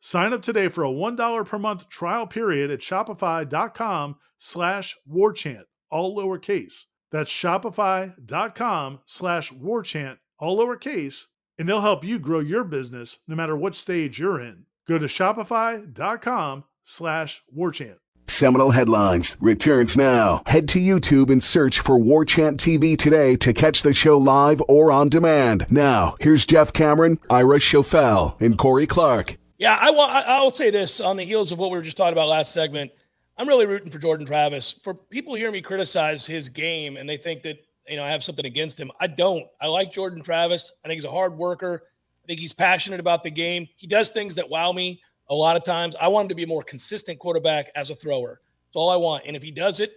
Sign 0.00 0.32
up 0.32 0.42
today 0.42 0.68
for 0.68 0.84
a 0.84 0.88
$1 0.88 1.46
per 1.46 1.58
month 1.58 1.88
trial 1.88 2.26
period 2.26 2.70
at 2.70 2.80
shopify.com 2.80 4.16
slash 4.38 4.96
warchant, 5.10 5.64
all 5.90 6.16
lowercase. 6.16 6.84
That's 7.12 7.30
shopify.com 7.30 9.00
slash 9.04 9.52
warchant, 9.52 10.18
all 10.38 10.58
lowercase, 10.58 11.24
and 11.58 11.68
they'll 11.68 11.82
help 11.82 12.04
you 12.04 12.18
grow 12.18 12.40
your 12.40 12.64
business 12.64 13.18
no 13.28 13.36
matter 13.36 13.56
what 13.56 13.74
stage 13.74 14.18
you're 14.18 14.40
in. 14.40 14.64
Go 14.88 14.98
to 14.98 15.06
shopify.com 15.06 16.64
slash 16.84 17.42
warchant. 17.54 17.96
Seminole 18.26 18.70
Headlines 18.70 19.36
returns 19.40 19.96
now. 19.96 20.42
Head 20.46 20.68
to 20.68 20.78
YouTube 20.78 21.30
and 21.30 21.42
search 21.42 21.80
for 21.80 21.98
War 21.98 22.24
Chant 22.24 22.60
TV 22.60 22.96
today 22.96 23.34
to 23.36 23.52
catch 23.52 23.82
the 23.82 23.92
show 23.92 24.16
live 24.16 24.62
or 24.68 24.92
on 24.92 25.08
demand. 25.08 25.66
Now, 25.68 26.14
here's 26.20 26.46
Jeff 26.46 26.72
Cameron, 26.72 27.18
Ira 27.28 27.58
Schoffel, 27.58 28.40
and 28.40 28.56
Corey 28.56 28.86
Clark. 28.86 29.39
Yeah, 29.60 29.76
I, 29.78 29.90
will 30.42 30.52
say 30.52 30.70
this 30.70 31.00
on 31.00 31.18
the 31.18 31.22
heels 31.22 31.52
of 31.52 31.58
what 31.58 31.70
we 31.70 31.76
were 31.76 31.82
just 31.82 31.98
talking 31.98 32.14
about 32.14 32.28
last 32.28 32.54
segment. 32.54 32.92
I'm 33.36 33.46
really 33.46 33.66
rooting 33.66 33.90
for 33.90 33.98
Jordan 33.98 34.24
Travis. 34.24 34.80
For 34.82 34.94
people 34.94 35.34
hear 35.34 35.52
me 35.52 35.60
criticize 35.60 36.24
his 36.24 36.48
game 36.48 36.96
and 36.96 37.06
they 37.06 37.18
think 37.18 37.42
that 37.42 37.62
you 37.86 37.98
know 37.98 38.02
I 38.02 38.10
have 38.10 38.24
something 38.24 38.46
against 38.46 38.80
him, 38.80 38.90
I 39.00 39.06
don't. 39.06 39.46
I 39.60 39.66
like 39.66 39.92
Jordan 39.92 40.22
Travis. 40.22 40.72
I 40.82 40.88
think 40.88 40.96
he's 40.96 41.04
a 41.04 41.10
hard 41.10 41.36
worker. 41.36 41.82
I 42.24 42.26
think 42.26 42.40
he's 42.40 42.54
passionate 42.54 43.00
about 43.00 43.22
the 43.22 43.30
game. 43.30 43.68
He 43.76 43.86
does 43.86 44.08
things 44.08 44.34
that 44.36 44.48
wow 44.48 44.72
me 44.72 45.02
a 45.28 45.34
lot 45.34 45.56
of 45.56 45.62
times. 45.62 45.94
I 46.00 46.08
want 46.08 46.24
him 46.24 46.28
to 46.30 46.34
be 46.36 46.44
a 46.44 46.46
more 46.46 46.62
consistent 46.62 47.18
quarterback 47.18 47.70
as 47.74 47.90
a 47.90 47.94
thrower. 47.94 48.40
That's 48.66 48.76
all 48.76 48.88
I 48.88 48.96
want. 48.96 49.24
And 49.26 49.36
if 49.36 49.42
he 49.42 49.50
does 49.50 49.78
it, 49.78 49.92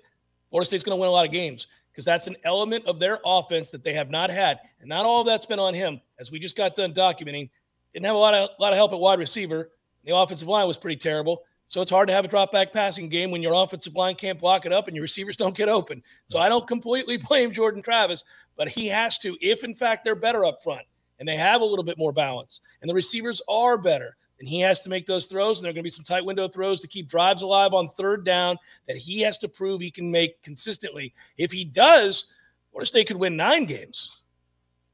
Florida 0.49 0.67
State's 0.67 0.83
going 0.83 0.97
to 0.97 0.99
win 0.99 1.07
a 1.07 1.13
lot 1.13 1.25
of 1.25 1.31
games 1.31 1.67
because 1.93 2.03
that's 2.03 2.27
an 2.27 2.35
element 2.43 2.85
of 2.85 2.99
their 2.99 3.19
offense 3.23 3.69
that 3.69 3.85
they 3.85 3.93
have 3.93 4.09
not 4.09 4.29
had. 4.29 4.59
And 4.81 4.89
not 4.89 5.05
all 5.05 5.21
of 5.21 5.27
that's 5.27 5.45
been 5.45 5.59
on 5.59 5.73
him, 5.73 6.01
as 6.19 6.31
we 6.31 6.39
just 6.39 6.57
got 6.57 6.75
done 6.75 6.93
documenting. 6.93 7.49
Didn't 7.93 8.05
have 8.05 8.15
a 8.15 8.19
lot 8.19 8.33
of 8.33 8.49
a 8.57 8.61
lot 8.61 8.73
of 8.73 8.77
help 8.77 8.93
at 8.93 8.99
wide 8.99 9.19
receiver. 9.19 9.71
The 10.03 10.15
offensive 10.15 10.47
line 10.47 10.67
was 10.67 10.77
pretty 10.77 10.97
terrible. 10.97 11.43
So 11.65 11.81
it's 11.81 11.91
hard 11.91 12.07
to 12.09 12.13
have 12.13 12.25
a 12.25 12.27
drop 12.27 12.51
back 12.51 12.73
passing 12.73 13.07
game 13.07 13.31
when 13.31 13.41
your 13.41 13.53
offensive 13.53 13.95
line 13.95 14.15
can't 14.15 14.39
block 14.39 14.65
it 14.65 14.73
up 14.73 14.87
and 14.87 14.95
your 14.95 15.01
receivers 15.01 15.37
don't 15.37 15.55
get 15.55 15.69
open. 15.69 16.03
So 16.25 16.37
I 16.37 16.49
don't 16.49 16.67
completely 16.67 17.17
blame 17.29 17.51
Jordan 17.51 17.81
Travis, 17.81 18.23
but 18.57 18.67
he 18.67 18.87
has 18.87 19.17
to, 19.19 19.37
if 19.41 19.63
in 19.63 19.73
fact 19.73 20.03
they're 20.03 20.15
better 20.15 20.43
up 20.43 20.61
front 20.61 20.83
and 21.19 21.27
they 21.27 21.37
have 21.37 21.61
a 21.61 21.65
little 21.65 21.85
bit 21.85 21.97
more 21.97 22.11
balance 22.11 22.59
and 22.81 22.89
the 22.89 22.93
receivers 22.93 23.41
are 23.47 23.77
better, 23.77 24.17
and 24.39 24.49
he 24.49 24.59
has 24.59 24.81
to 24.81 24.89
make 24.89 25.05
those 25.05 25.27
throws, 25.27 25.59
and 25.59 25.63
there 25.63 25.69
are 25.69 25.73
going 25.73 25.83
to 25.83 25.87
be 25.87 25.89
some 25.89 26.03
tight 26.03 26.25
window 26.25 26.49
throws 26.49 26.81
to 26.81 26.87
keep 26.87 27.07
drives 27.07 27.43
alive 27.43 27.73
on 27.73 27.87
third 27.87 28.25
down 28.25 28.57
that 28.87 28.97
he 28.97 29.21
has 29.21 29.37
to 29.37 29.47
prove 29.47 29.79
he 29.79 29.89
can 29.89 30.11
make 30.11 30.41
consistently. 30.41 31.13
If 31.37 31.49
he 31.49 31.63
does, 31.63 32.33
Florida 32.71 32.87
State 32.87 33.07
could 33.07 33.15
win 33.15 33.37
nine 33.37 33.65
games. 33.65 34.22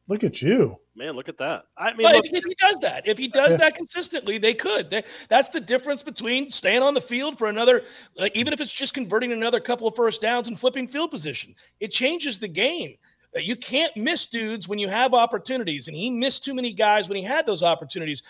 Look 0.09 0.23
at 0.23 0.41
you. 0.41 0.75
Man, 0.95 1.13
look 1.13 1.29
at 1.29 1.37
that. 1.37 1.65
I 1.77 1.93
mean, 1.93 2.11
look, 2.11 2.25
if, 2.25 2.33
if, 2.33 2.43
he 2.43 2.55
does 2.59 2.79
that, 2.79 3.07
if 3.07 3.19
he 3.19 3.27
does 3.27 3.51
yeah. 3.51 3.57
that 3.57 3.75
consistently, 3.75 4.39
they 4.39 4.55
could. 4.55 4.89
They, 4.89 5.03
that's 5.29 5.49
the 5.49 5.59
difference 5.59 6.01
between 6.01 6.49
staying 6.49 6.81
on 6.81 6.95
the 6.95 6.99
field 6.99 7.37
for 7.37 7.47
another, 7.47 7.83
like, 8.17 8.35
even 8.35 8.51
if 8.51 8.59
it's 8.59 8.73
just 8.73 8.95
converting 8.95 9.31
another 9.31 9.59
couple 9.59 9.87
of 9.87 9.95
first 9.95 10.19
downs 10.19 10.47
and 10.47 10.59
flipping 10.59 10.87
field 10.87 11.11
position. 11.11 11.53
It 11.79 11.91
changes 11.91 12.39
the 12.39 12.47
game. 12.47 12.95
Uh, 13.35 13.39
you 13.41 13.55
can't 13.55 13.95
miss 13.95 14.25
dudes 14.25 14.67
when 14.67 14.79
you 14.79 14.87
have 14.89 15.13
opportunities, 15.13 15.87
and 15.87 15.95
he 15.95 16.09
missed 16.09 16.43
too 16.43 16.55
many 16.55 16.73
guys 16.73 17.07
when 17.07 17.15
he 17.15 17.23
had 17.23 17.45
those 17.45 17.61
opportunities. 17.61 18.23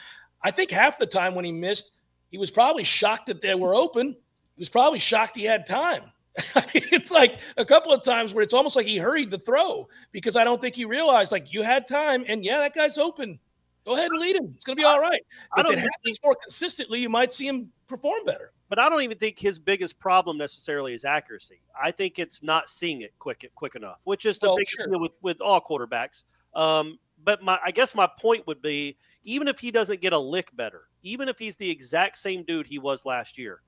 I 0.43 0.51
think 0.51 0.71
half 0.71 0.99
the 0.99 1.05
time 1.05 1.33
when 1.33 1.45
he 1.45 1.53
missed, 1.53 1.93
he 2.29 2.37
was 2.37 2.51
probably 2.51 2.83
shocked 2.83 3.27
that 3.27 3.41
they 3.41 3.55
were 3.55 3.73
open. 3.73 4.17
He 4.55 4.61
was 4.61 4.69
probably 4.69 4.99
shocked 4.99 5.37
he 5.37 5.45
had 5.45 5.65
time. 5.65 6.11
I 6.55 6.61
mean, 6.73 6.83
it's 6.91 7.11
like 7.11 7.39
a 7.57 7.65
couple 7.65 7.91
of 7.91 8.03
times 8.03 8.33
where 8.33 8.43
it's 8.43 8.53
almost 8.53 8.75
like 8.75 8.85
he 8.85 8.97
hurried 8.97 9.31
the 9.31 9.39
throw 9.39 9.87
because 10.11 10.35
I 10.35 10.43
don't 10.43 10.61
think 10.61 10.75
he 10.75 10.85
realized 10.85 11.31
like 11.31 11.53
you 11.53 11.63
had 11.63 11.87
time 11.87 12.23
and 12.27 12.43
yeah, 12.45 12.59
that 12.59 12.73
guy's 12.73 12.97
open. 12.97 13.39
Go 13.85 13.95
ahead 13.95 14.11
and 14.11 14.19
lead 14.19 14.35
him. 14.35 14.51
It's 14.55 14.65
going 14.65 14.75
to 14.75 14.79
be 14.79 14.85
all 14.85 14.99
right. 14.99 15.21
If 15.57 15.65
it 15.65 15.79
happens 15.79 15.89
think, 16.03 16.17
more 16.23 16.35
consistently, 16.35 16.99
you 16.99 17.09
might 17.09 17.33
see 17.33 17.47
him 17.47 17.71
perform 17.87 18.25
better. 18.25 18.51
But 18.67 18.77
I 18.77 18.87
don't 18.87 19.01
even 19.01 19.17
think 19.17 19.39
his 19.39 19.57
biggest 19.57 19.99
problem 19.99 20.37
necessarily 20.37 20.93
is 20.93 21.05
accuracy. 21.05 21.61
I 21.81 21.89
think 21.89 22.19
it's 22.19 22.43
not 22.43 22.69
seeing 22.69 23.01
it 23.01 23.13
quick 23.17 23.49
quick 23.55 23.75
enough, 23.75 24.01
which 24.03 24.25
is 24.25 24.37
the 24.37 24.49
well, 24.49 24.57
big 24.57 24.67
sure. 24.67 24.85
deal 24.85 24.99
with 24.99 25.13
with 25.21 25.41
all 25.41 25.59
quarterbacks. 25.59 26.23
Um, 26.53 26.99
but 27.23 27.41
my 27.41 27.57
I 27.65 27.71
guess 27.71 27.95
my 27.95 28.07
point 28.19 28.45
would 28.45 28.61
be 28.61 28.97
even 29.23 29.47
if 29.47 29.59
he 29.59 29.71
doesn't 29.71 30.01
get 30.01 30.13
a 30.13 30.19
lick 30.19 30.55
better, 30.55 30.83
even 31.01 31.27
if 31.27 31.39
he's 31.39 31.55
the 31.55 31.69
exact 31.69 32.19
same 32.19 32.43
dude 32.43 32.67
he 32.67 32.77
was 32.77 33.05
last 33.05 33.39
year, 33.39 33.61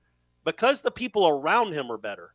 because 0.44 0.82
the 0.82 0.90
people 0.90 1.26
around 1.26 1.72
him 1.72 1.90
are 1.90 1.98
better, 1.98 2.32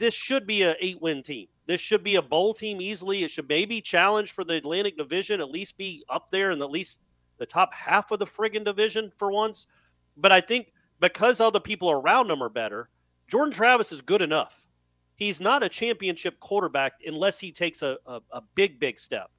this 0.00 0.14
should 0.14 0.46
be 0.46 0.62
an 0.62 0.74
eight 0.80 1.00
win 1.00 1.22
team. 1.22 1.46
This 1.66 1.80
should 1.80 2.02
be 2.02 2.16
a 2.16 2.22
bowl 2.22 2.54
team 2.54 2.80
easily. 2.80 3.22
It 3.22 3.30
should 3.30 3.48
maybe 3.48 3.80
challenge 3.80 4.32
for 4.32 4.42
the 4.42 4.54
Atlantic 4.54 4.96
Division, 4.96 5.40
at 5.40 5.50
least 5.50 5.76
be 5.76 6.02
up 6.08 6.30
there 6.32 6.50
in 6.50 6.62
at 6.62 6.70
least 6.70 6.98
the 7.38 7.46
top 7.46 7.72
half 7.72 8.10
of 8.10 8.18
the 8.18 8.24
friggin' 8.24 8.64
division 8.64 9.12
for 9.16 9.30
once. 9.30 9.66
But 10.16 10.32
I 10.32 10.40
think 10.40 10.72
because 10.98 11.38
the 11.38 11.60
people 11.60 11.90
around 11.90 12.28
them 12.28 12.42
are 12.42 12.48
better, 12.48 12.88
Jordan 13.28 13.52
Travis 13.52 13.92
is 13.92 14.02
good 14.02 14.22
enough. 14.22 14.66
He's 15.14 15.40
not 15.40 15.62
a 15.62 15.68
championship 15.68 16.40
quarterback 16.40 16.94
unless 17.06 17.38
he 17.38 17.52
takes 17.52 17.82
a, 17.82 17.98
a, 18.06 18.20
a 18.32 18.42
big, 18.54 18.80
big 18.80 18.98
step. 18.98 19.30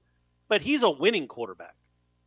But 0.47 0.61
he's 0.61 0.83
a 0.83 0.89
winning 0.89 1.27
quarterback. 1.27 1.75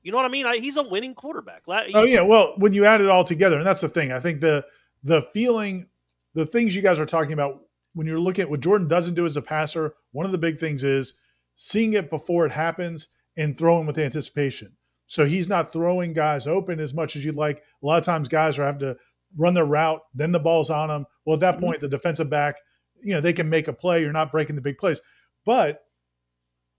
You 0.03 0.11
know 0.11 0.19
what 0.19 0.27
I 0.27 0.29
mean? 0.29 0.45
I, 0.45 0.57
he's 0.57 0.77
a 0.77 0.83
winning 0.83 1.15
quarterback. 1.15 1.63
He's, 1.67 1.95
oh 1.95 2.03
yeah. 2.03 2.21
Well, 2.21 2.55
when 2.57 2.75
you 2.75 2.85
add 2.85 3.01
it 3.01 3.09
all 3.09 3.25
together, 3.25 3.59
and 3.59 3.67
that's 3.67 3.81
the 3.81 3.89
thing. 3.89 4.13
I 4.13 4.21
think 4.21 4.41
the 4.41 4.67
the 5.05 5.23
feeling, 5.33 5.87
the 6.35 6.45
things 6.45 6.75
you 6.75 6.83
guys 6.83 6.99
are 6.99 7.07
talking 7.07 7.33
about 7.33 7.64
when 7.95 8.07
you're 8.07 8.21
looking 8.21 8.43
at 8.43 8.51
what 8.51 8.61
Jordan 8.61 8.89
doesn't 8.89 9.15
do 9.15 9.27
as 9.27 9.37
a 9.37 9.43
passer. 9.43 9.95
One 10.13 10.27
of 10.27 10.33
the 10.33 10.39
big 10.39 10.59
things 10.59 10.85
is 10.85 11.15
seeing 11.55 11.95
it 11.95 12.11
before 12.11 12.45
it 12.47 12.53
happens 12.53 13.09
and 13.37 13.57
throwing 13.57 13.87
with 13.87 13.99
anticipation. 13.99 14.77
So 15.07 15.27
he's 15.27 15.49
not 15.49 15.73
throwing 15.73 16.13
guys 16.13 16.47
open 16.47 16.81
as 16.81 16.95
much 16.95 17.17
as 17.17 17.25
you'd 17.25 17.37
like. 17.37 17.63
A 17.83 17.87
lot 17.87 17.99
of 17.99 18.05
times, 18.05 18.29
guys 18.29 18.59
are 18.59 18.67
having 18.67 18.81
to 18.81 18.97
run 19.37 19.55
their 19.55 19.65
route, 19.65 20.01
then 20.15 20.33
the 20.33 20.41
ball's 20.41 20.71
on 20.71 20.89
them. 20.89 21.07
Well, 21.25 21.35
at 21.35 21.41
that 21.41 21.57
mm-hmm. 21.57 21.67
point, 21.67 21.81
the 21.81 21.89
defensive 21.89 22.31
back, 22.31 22.57
you 23.03 23.15
know, 23.15 23.21
they 23.21 23.33
can 23.33 23.49
make 23.49 23.69
a 23.69 23.73
play. 23.73 24.01
You're 24.01 24.13
not 24.13 24.33
breaking 24.33 24.57
the 24.57 24.63
big 24.63 24.79
plays. 24.79 25.01
But 25.45 25.85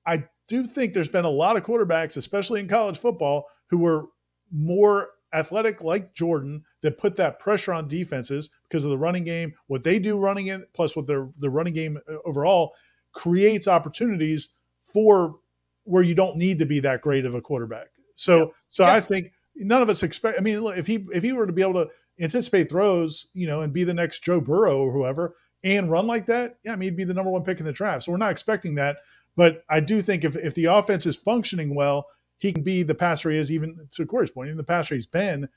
I 0.06 0.24
do 0.48 0.68
think 0.68 0.94
there's 0.94 1.08
been 1.08 1.26
a 1.26 1.30
lot 1.30 1.58
of 1.58 1.64
quarterbacks, 1.64 2.18
especially 2.18 2.60
in 2.60 2.68
college 2.68 2.98
football, 2.98 3.46
who 3.70 3.78
were 3.78 4.06
more 4.52 5.10
athletic 5.34 5.82
like 5.82 6.14
Jordan 6.14 6.64
that 6.86 6.98
put 6.98 7.16
that 7.18 7.40
pressure 7.40 7.74
on 7.74 7.88
defenses 7.88 8.50
because 8.64 8.86
of 8.86 8.92
the 8.92 8.98
running 8.98 9.24
game. 9.24 9.54
What 9.68 9.84
they 9.84 10.00
do 10.00 10.18
running 10.18 10.48
in, 10.48 10.66
plus 10.74 10.96
what 10.96 11.08
their 11.08 11.28
the 11.40 11.50
running 11.50 11.74
game 11.74 12.00
uh, 12.10 12.16
overall 12.26 12.74
creates 13.12 13.68
opportunities 13.68 14.50
for 14.86 15.40
where 15.84 16.04
you 16.04 16.16
don't 16.16 16.38
need 16.38 16.60
to 16.60 16.66
be 16.66 16.80
that 16.80 17.02
great 17.02 17.26
of 17.26 17.36
a 17.36 17.42
quarterback. 17.42 17.88
So, 18.16 18.38
yeah. 18.38 18.52
so 18.70 18.86
yeah. 18.86 18.94
I 18.94 19.02
think 19.02 19.32
none 19.56 19.82
of 19.82 19.90
us 19.90 20.04
expect. 20.04 20.38
I 20.38 20.42
mean, 20.42 20.64
if 20.78 20.88
he 20.88 21.06
if 21.14 21.24
he 21.24 21.34
were 21.34 21.46
to 21.46 21.54
be 21.54 21.62
able 21.62 21.86
to 21.86 21.90
anticipate 22.20 22.70
throws, 22.70 23.28
you 23.34 23.48
know, 23.48 23.62
and 23.62 23.74
be 23.74 23.84
the 23.84 23.94
next 23.94 24.24
Joe 24.24 24.40
Burrow 24.40 24.78
or 24.78 24.92
whoever 24.92 25.36
and 25.64 25.90
run 25.90 26.08
like 26.08 26.28
that, 26.28 26.58
yeah, 26.64 26.74
I 26.74 26.76
mean, 26.76 26.88
he'd 26.90 26.98
be 26.98 27.04
the 27.04 27.14
number 27.14 27.32
one 27.32 27.44
pick 27.44 27.60
in 27.60 27.66
the 27.66 27.74
draft. 27.74 28.04
So 28.04 28.12
we're 28.12 28.18
not 28.20 28.32
expecting 28.32 28.76
that. 28.76 28.98
But 29.36 29.64
I 29.70 29.80
do 29.82 30.02
think 30.02 30.24
if, 30.24 30.36
if 30.36 30.54
the 30.54 30.66
offense 30.66 31.06
is 31.06 31.18
functioning 31.18 31.76
well, 31.76 32.08
he 32.38 32.54
can 32.54 32.64
be 32.64 32.84
the 32.84 32.96
passer 32.96 33.32
he 33.32 33.38
is, 33.38 33.52
even 33.52 33.88
to 33.92 34.06
Corey's 34.06 34.32
point, 34.32 34.50
in 34.50 34.58
the 34.58 34.64
passer 34.64 34.96
he's 34.96 35.06
been. 35.06 35.50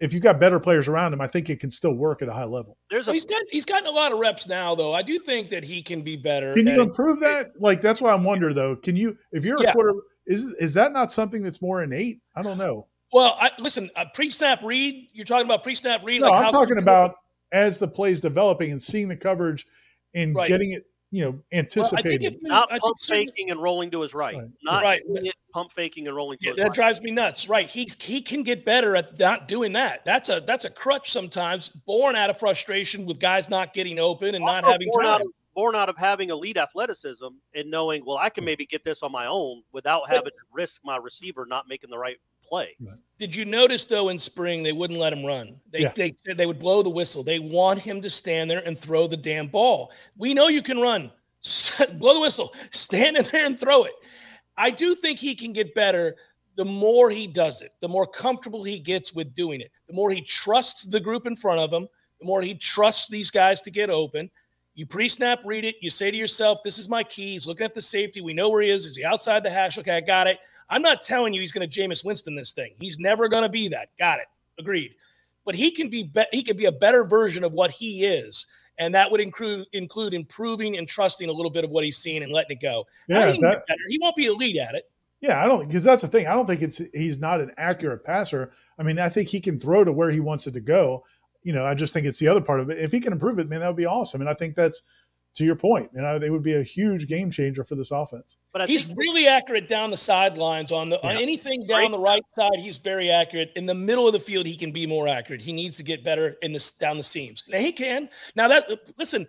If 0.00 0.12
you've 0.12 0.22
got 0.22 0.38
better 0.38 0.60
players 0.60 0.86
around 0.86 1.12
him, 1.12 1.20
I 1.20 1.26
think 1.26 1.50
it 1.50 1.58
can 1.58 1.70
still 1.70 1.94
work 1.94 2.22
at 2.22 2.28
a 2.28 2.32
high 2.32 2.44
level. 2.44 2.76
There's 2.90 3.08
a, 3.08 3.10
well, 3.10 3.14
he's 3.14 3.24
got 3.24 3.42
he's 3.50 3.64
gotten 3.64 3.86
a 3.86 3.90
lot 3.90 4.12
of 4.12 4.18
reps 4.18 4.46
now, 4.46 4.74
though. 4.74 4.94
I 4.94 5.02
do 5.02 5.18
think 5.18 5.50
that 5.50 5.64
he 5.64 5.82
can 5.82 6.02
be 6.02 6.16
better. 6.16 6.52
Can 6.52 6.66
you 6.66 6.80
improve 6.80 7.18
that? 7.20 7.60
Like 7.60 7.80
that's 7.80 8.00
why 8.00 8.12
I'm 8.12 8.22
wondering 8.22 8.54
though. 8.54 8.76
Can 8.76 8.94
you, 8.94 9.16
if 9.32 9.44
you're 9.44 9.60
yeah. 9.62 9.70
a 9.70 9.72
quarter, 9.72 9.94
is 10.26 10.44
is 10.60 10.72
that 10.74 10.92
not 10.92 11.10
something 11.10 11.42
that's 11.42 11.60
more 11.60 11.82
innate? 11.82 12.20
I 12.36 12.42
don't 12.42 12.58
know. 12.58 12.86
Well, 13.12 13.36
I, 13.40 13.50
listen, 13.58 13.90
uh, 13.96 14.04
pre-snap 14.12 14.60
read. 14.62 15.08
You're 15.12 15.24
talking 15.24 15.46
about 15.46 15.62
pre-snap 15.62 16.02
read. 16.04 16.20
No, 16.20 16.28
like 16.28 16.44
I'm 16.44 16.52
talking 16.52 16.78
about 16.78 17.16
as 17.52 17.78
the 17.78 17.88
play's 17.88 18.20
developing 18.20 18.70
and 18.70 18.80
seeing 18.80 19.08
the 19.08 19.16
coverage 19.16 19.66
and 20.14 20.34
right. 20.34 20.46
getting 20.46 20.72
it, 20.72 20.84
you 21.10 21.24
know, 21.24 21.38
anticipating. 21.52 22.38
Well, 22.42 22.66
not 22.68 22.80
pump 22.80 22.96
faking 23.00 23.50
and 23.50 23.62
rolling 23.62 23.90
to 23.92 24.02
his 24.02 24.14
right. 24.14 24.36
right. 24.36 24.50
Not 24.62 24.82
right. 24.82 25.00
It, 25.06 25.34
pump 25.52 25.72
faking 25.72 26.06
and 26.06 26.14
rolling 26.14 26.38
to 26.38 26.46
yeah, 26.46 26.50
his 26.50 26.56
that 26.58 26.62
right. 26.64 26.74
drives 26.74 27.02
me 27.02 27.10
nuts. 27.10 27.48
Right. 27.48 27.66
He's 27.66 28.00
he 28.00 28.20
can 28.20 28.42
get 28.42 28.64
better 28.64 28.94
at 28.94 29.18
not 29.18 29.48
doing 29.48 29.72
that. 29.72 30.04
That's 30.04 30.28
a 30.28 30.42
that's 30.46 30.64
a 30.64 30.70
crutch 30.70 31.10
sometimes, 31.10 31.70
born 31.70 32.14
out 32.16 32.30
of 32.30 32.38
frustration 32.38 33.06
with 33.06 33.18
guys 33.18 33.48
not 33.48 33.72
getting 33.72 33.98
open 33.98 34.34
and 34.34 34.44
also 34.44 34.60
not 34.60 34.70
having 34.70 34.88
born 34.92 35.04
time. 35.04 35.14
Out 35.14 35.20
of, 35.22 35.28
born 35.54 35.74
out 35.74 35.88
of 35.88 35.96
having 35.96 36.30
elite 36.30 36.58
athleticism 36.58 37.26
and 37.54 37.70
knowing, 37.70 38.04
well, 38.04 38.18
I 38.18 38.28
can 38.28 38.42
hmm. 38.42 38.46
maybe 38.46 38.66
get 38.66 38.84
this 38.84 39.02
on 39.02 39.10
my 39.10 39.26
own 39.26 39.62
without 39.72 40.08
having 40.08 40.24
to 40.26 40.44
risk 40.52 40.82
my 40.84 40.96
receiver 40.96 41.46
not 41.46 41.64
making 41.68 41.90
the 41.90 41.98
right 41.98 42.16
play. 42.48 42.76
Did 43.18 43.34
you 43.34 43.44
notice 43.44 43.84
though 43.84 44.08
in 44.08 44.18
spring 44.18 44.62
they 44.62 44.72
wouldn't 44.72 44.98
let 44.98 45.12
him 45.12 45.24
run? 45.24 45.56
They, 45.70 45.80
yeah. 45.80 45.92
they 45.94 46.14
they 46.34 46.46
would 46.46 46.58
blow 46.58 46.82
the 46.82 46.90
whistle. 46.90 47.22
They 47.22 47.38
want 47.38 47.80
him 47.80 48.00
to 48.02 48.10
stand 48.10 48.50
there 48.50 48.62
and 48.64 48.78
throw 48.78 49.06
the 49.06 49.16
damn 49.16 49.48
ball. 49.48 49.92
We 50.16 50.34
know 50.34 50.48
you 50.48 50.62
can 50.62 50.78
run. 50.78 51.10
blow 51.94 52.14
the 52.14 52.20
whistle. 52.20 52.54
Stand 52.70 53.16
in 53.16 53.24
there 53.24 53.46
and 53.46 53.58
throw 53.58 53.84
it. 53.84 53.92
I 54.56 54.70
do 54.70 54.94
think 54.94 55.18
he 55.18 55.34
can 55.34 55.52
get 55.52 55.74
better 55.74 56.16
the 56.58 56.64
more 56.64 57.08
he 57.08 57.28
does 57.28 57.62
it, 57.62 57.72
the 57.80 57.88
more 57.88 58.04
comfortable 58.04 58.64
he 58.64 58.80
gets 58.80 59.14
with 59.14 59.32
doing 59.32 59.60
it, 59.60 59.70
the 59.86 59.94
more 59.94 60.10
he 60.10 60.20
trusts 60.20 60.82
the 60.82 60.98
group 60.98 61.24
in 61.24 61.36
front 61.36 61.60
of 61.60 61.72
him, 61.72 61.86
the 62.18 62.26
more 62.26 62.42
he 62.42 62.52
trusts 62.52 63.06
these 63.08 63.30
guys 63.30 63.60
to 63.60 63.70
get 63.70 63.90
open. 63.90 64.28
You 64.74 64.84
pre 64.84 65.08
snap 65.08 65.40
read 65.44 65.64
it. 65.64 65.76
You 65.80 65.88
say 65.88 66.10
to 66.10 66.16
yourself, 66.16 66.58
This 66.64 66.78
is 66.78 66.88
my 66.88 67.04
key. 67.04 67.32
He's 67.32 67.46
looking 67.46 67.64
at 67.64 67.74
the 67.74 67.82
safety. 67.82 68.20
We 68.20 68.34
know 68.34 68.48
where 68.48 68.62
he 68.62 68.70
is. 68.70 68.86
Is 68.86 68.96
he 68.96 69.04
outside 69.04 69.44
the 69.44 69.50
hash? 69.50 69.78
Okay, 69.78 69.96
I 69.96 70.00
got 70.00 70.26
it. 70.26 70.38
I'm 70.70 70.82
not 70.82 71.02
telling 71.02 71.32
you 71.32 71.40
he's 71.40 71.52
going 71.52 71.68
to 71.68 71.80
Jameis 71.80 72.04
Winston 72.04 72.34
this 72.34 72.52
thing. 72.52 72.74
He's 72.78 72.98
never 72.98 73.28
going 73.28 73.42
to 73.42 73.48
be 73.48 73.68
that. 73.68 73.90
Got 73.98 74.20
it. 74.20 74.26
Agreed. 74.58 74.94
But 75.44 75.54
he 75.54 75.70
can 75.70 75.88
be, 75.88 76.04
be 76.04 76.24
he 76.30 76.42
can 76.42 76.56
be 76.56 76.66
a 76.66 76.72
better 76.72 77.04
version 77.04 77.42
of 77.42 77.52
what 77.52 77.70
he 77.70 78.04
is, 78.04 78.46
and 78.78 78.94
that 78.94 79.10
would 79.10 79.20
include 79.20 79.66
include 79.72 80.12
improving 80.12 80.76
and 80.76 80.86
trusting 80.86 81.28
a 81.28 81.32
little 81.32 81.50
bit 81.50 81.64
of 81.64 81.70
what 81.70 81.84
he's 81.84 81.96
seen 81.96 82.22
and 82.22 82.30
letting 82.32 82.58
it 82.58 82.60
go. 82.60 82.84
Yeah, 83.08 83.32
that, 83.32 83.64
he 83.88 83.98
won't 83.98 84.14
be 84.14 84.26
elite 84.26 84.58
at 84.58 84.74
it. 84.74 84.84
Yeah, 85.20 85.42
I 85.42 85.48
don't 85.48 85.66
because 85.66 85.84
that's 85.84 86.02
the 86.02 86.08
thing. 86.08 86.26
I 86.26 86.34
don't 86.34 86.46
think 86.46 86.60
it's 86.60 86.82
he's 86.92 87.18
not 87.18 87.40
an 87.40 87.52
accurate 87.56 88.04
passer. 88.04 88.52
I 88.78 88.82
mean, 88.82 88.98
I 88.98 89.08
think 89.08 89.28
he 89.28 89.40
can 89.40 89.58
throw 89.58 89.84
to 89.84 89.92
where 89.92 90.10
he 90.10 90.20
wants 90.20 90.46
it 90.46 90.52
to 90.52 90.60
go. 90.60 91.04
You 91.42 91.54
know, 91.54 91.64
I 91.64 91.74
just 91.74 91.94
think 91.94 92.06
it's 92.06 92.18
the 92.18 92.28
other 92.28 92.42
part 92.42 92.60
of 92.60 92.68
it. 92.68 92.78
If 92.78 92.92
he 92.92 93.00
can 93.00 93.12
improve 93.14 93.38
it, 93.38 93.48
man, 93.48 93.60
that 93.60 93.68
would 93.68 93.76
be 93.76 93.86
awesome. 93.86 94.20
And 94.20 94.28
I 94.28 94.34
think 94.34 94.54
that's 94.54 94.82
to 95.38 95.44
your 95.44 95.54
point, 95.54 95.88
you 95.94 96.00
know, 96.00 96.18
they 96.18 96.30
would 96.30 96.42
be 96.42 96.54
a 96.54 96.62
huge 96.62 97.06
game 97.06 97.30
changer 97.30 97.62
for 97.62 97.76
this 97.76 97.92
offense. 97.92 98.38
But 98.52 98.68
he's 98.68 98.88
really 98.96 99.28
accurate 99.28 99.68
down 99.68 99.92
the 99.92 99.96
sidelines 99.96 100.72
on 100.72 100.90
the 100.90 100.98
yeah. 101.02 101.10
on 101.10 101.16
anything 101.16 101.64
down 101.68 101.92
the 101.92 101.98
right 101.98 102.24
side. 102.30 102.58
He's 102.58 102.78
very 102.78 103.08
accurate. 103.08 103.52
In 103.54 103.64
the 103.64 103.74
middle 103.74 104.08
of 104.08 104.12
the 104.12 104.20
field, 104.20 104.46
he 104.46 104.56
can 104.56 104.72
be 104.72 104.84
more 104.84 105.06
accurate. 105.06 105.40
He 105.40 105.52
needs 105.52 105.76
to 105.76 105.84
get 105.84 106.02
better 106.02 106.36
in 106.42 106.52
this 106.52 106.72
down 106.72 106.96
the 106.96 107.04
seams. 107.04 107.44
Now 107.48 107.58
he 107.58 107.70
can. 107.70 108.08
Now 108.34 108.48
that 108.48 108.68
listen, 108.98 109.28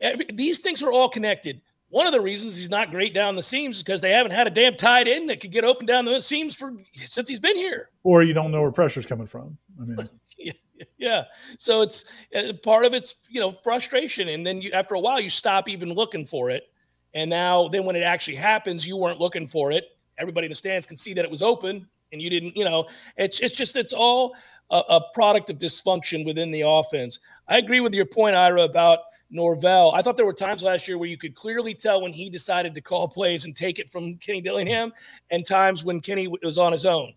every, 0.00 0.24
these 0.32 0.60
things 0.60 0.82
are 0.82 0.90
all 0.90 1.10
connected. 1.10 1.60
One 1.90 2.06
of 2.06 2.12
the 2.12 2.20
reasons 2.20 2.56
he's 2.56 2.70
not 2.70 2.90
great 2.90 3.12
down 3.12 3.36
the 3.36 3.42
seams 3.42 3.76
is 3.76 3.82
because 3.82 4.00
they 4.00 4.12
haven't 4.12 4.32
had 4.32 4.46
a 4.46 4.50
damn 4.50 4.76
tight 4.76 5.06
end 5.06 5.28
that 5.28 5.40
could 5.40 5.52
get 5.52 5.64
open 5.64 5.84
down 5.84 6.06
the 6.06 6.22
seams 6.22 6.54
for 6.54 6.72
since 6.94 7.28
he's 7.28 7.40
been 7.40 7.56
here. 7.56 7.90
Or 8.04 8.22
you 8.22 8.32
don't 8.32 8.52
know 8.52 8.62
where 8.62 8.72
pressure's 8.72 9.04
coming 9.04 9.26
from. 9.26 9.58
I 9.78 9.84
mean, 9.84 10.08
yeah. 10.98 11.24
So 11.58 11.82
it's 11.82 12.04
uh, 12.34 12.52
part 12.62 12.84
of 12.84 12.94
it's 12.94 13.14
you 13.28 13.40
know 13.40 13.52
frustration, 13.62 14.28
and 14.28 14.46
then 14.46 14.62
you 14.62 14.70
after 14.72 14.94
a 14.94 15.00
while 15.00 15.20
you 15.20 15.30
stop 15.30 15.68
even 15.68 15.92
looking 15.92 16.24
for 16.24 16.50
it, 16.50 16.64
and 17.14 17.30
now 17.30 17.68
then 17.68 17.84
when 17.84 17.96
it 17.96 18.02
actually 18.02 18.36
happens, 18.36 18.86
you 18.86 18.96
weren't 18.96 19.20
looking 19.20 19.46
for 19.46 19.72
it. 19.72 19.96
Everybody 20.18 20.46
in 20.46 20.50
the 20.50 20.56
stands 20.56 20.86
can 20.86 20.96
see 20.96 21.14
that 21.14 21.24
it 21.24 21.30
was 21.30 21.42
open, 21.42 21.86
and 22.12 22.20
you 22.20 22.30
didn't. 22.30 22.56
You 22.56 22.64
know, 22.64 22.86
it's 23.16 23.40
it's 23.40 23.54
just 23.54 23.76
it's 23.76 23.92
all 23.92 24.34
a, 24.70 24.82
a 24.88 25.00
product 25.14 25.50
of 25.50 25.58
dysfunction 25.58 26.24
within 26.24 26.50
the 26.50 26.62
offense. 26.62 27.18
I 27.48 27.58
agree 27.58 27.80
with 27.80 27.94
your 27.94 28.06
point, 28.06 28.36
Ira, 28.36 28.62
about 28.62 29.00
Norvell. 29.30 29.92
I 29.92 30.02
thought 30.02 30.16
there 30.16 30.26
were 30.26 30.32
times 30.32 30.62
last 30.62 30.88
year 30.88 30.98
where 30.98 31.08
you 31.08 31.16
could 31.16 31.34
clearly 31.34 31.74
tell 31.74 32.02
when 32.02 32.12
he 32.12 32.30
decided 32.30 32.74
to 32.74 32.80
call 32.80 33.08
plays 33.08 33.44
and 33.44 33.54
take 33.54 33.78
it 33.78 33.88
from 33.88 34.16
Kenny 34.16 34.40
Dillingham, 34.40 34.92
and 35.30 35.46
times 35.46 35.84
when 35.84 36.00
Kenny 36.00 36.28
was 36.28 36.58
on 36.58 36.72
his 36.72 36.86
own. 36.86 37.12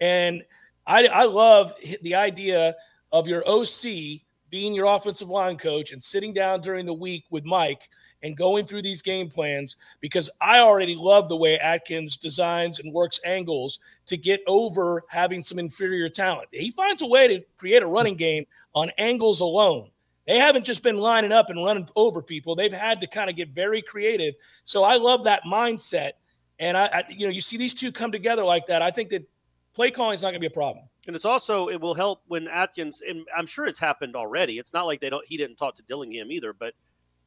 And 0.00 0.42
I, 0.86 1.06
I 1.06 1.24
love 1.24 1.74
the 2.02 2.14
idea 2.14 2.74
of 3.12 3.26
your 3.26 3.46
OC 3.48 4.22
being 4.50 4.74
your 4.74 4.86
offensive 4.86 5.28
line 5.28 5.58
coach 5.58 5.92
and 5.92 6.02
sitting 6.02 6.32
down 6.32 6.60
during 6.60 6.86
the 6.86 6.94
week 6.94 7.24
with 7.30 7.44
Mike 7.44 7.88
and 8.22 8.36
going 8.36 8.64
through 8.64 8.82
these 8.82 9.02
game 9.02 9.28
plans 9.28 9.76
because 10.00 10.30
I 10.40 10.60
already 10.60 10.94
love 10.94 11.28
the 11.28 11.36
way 11.36 11.58
Atkins 11.58 12.16
designs 12.16 12.78
and 12.78 12.92
works 12.92 13.20
angles 13.24 13.78
to 14.06 14.16
get 14.16 14.40
over 14.46 15.04
having 15.08 15.42
some 15.42 15.58
inferior 15.58 16.08
talent. 16.08 16.48
He 16.52 16.70
finds 16.70 17.02
a 17.02 17.06
way 17.06 17.28
to 17.28 17.44
create 17.58 17.82
a 17.82 17.86
running 17.86 18.16
game 18.16 18.46
on 18.74 18.90
angles 18.98 19.40
alone. 19.40 19.90
They 20.26 20.38
haven't 20.38 20.64
just 20.64 20.82
been 20.82 20.98
lining 20.98 21.32
up 21.32 21.50
and 21.50 21.64
running 21.64 21.88
over 21.94 22.20
people. 22.20 22.56
They've 22.56 22.72
had 22.72 23.00
to 23.00 23.06
kind 23.06 23.30
of 23.30 23.36
get 23.36 23.50
very 23.50 23.80
creative. 23.80 24.34
So 24.64 24.82
I 24.82 24.96
love 24.96 25.24
that 25.24 25.42
mindset. 25.44 26.12
And 26.58 26.76
I, 26.76 26.86
I 26.86 27.04
you 27.08 27.26
know, 27.26 27.32
you 27.32 27.40
see 27.40 27.56
these 27.56 27.74
two 27.74 27.92
come 27.92 28.10
together 28.10 28.42
like 28.42 28.66
that. 28.66 28.82
I 28.82 28.90
think 28.90 29.10
that 29.10 29.28
play 29.74 29.90
calling 29.90 30.14
is 30.14 30.22
not 30.22 30.28
going 30.28 30.40
to 30.40 30.40
be 30.40 30.46
a 30.46 30.50
problem. 30.50 30.86
And 31.06 31.14
it's 31.14 31.24
also 31.24 31.68
it 31.68 31.80
will 31.80 31.94
help 31.94 32.22
when 32.26 32.48
Atkins 32.48 33.02
and 33.08 33.24
I'm 33.36 33.46
sure 33.46 33.66
it's 33.66 33.78
happened 33.78 34.16
already. 34.16 34.58
It's 34.58 34.72
not 34.72 34.86
like 34.86 35.00
they 35.00 35.10
don't 35.10 35.26
he 35.26 35.36
didn't 35.36 35.56
talk 35.56 35.76
to 35.76 35.82
Dillingham 35.82 36.32
either, 36.32 36.52
but 36.52 36.74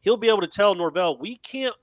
he'll 0.01 0.17
be 0.17 0.29
able 0.29 0.41
to 0.41 0.47
tell 0.47 0.75
Norvell 0.75 1.17
we 1.17 1.37
can't 1.37 1.75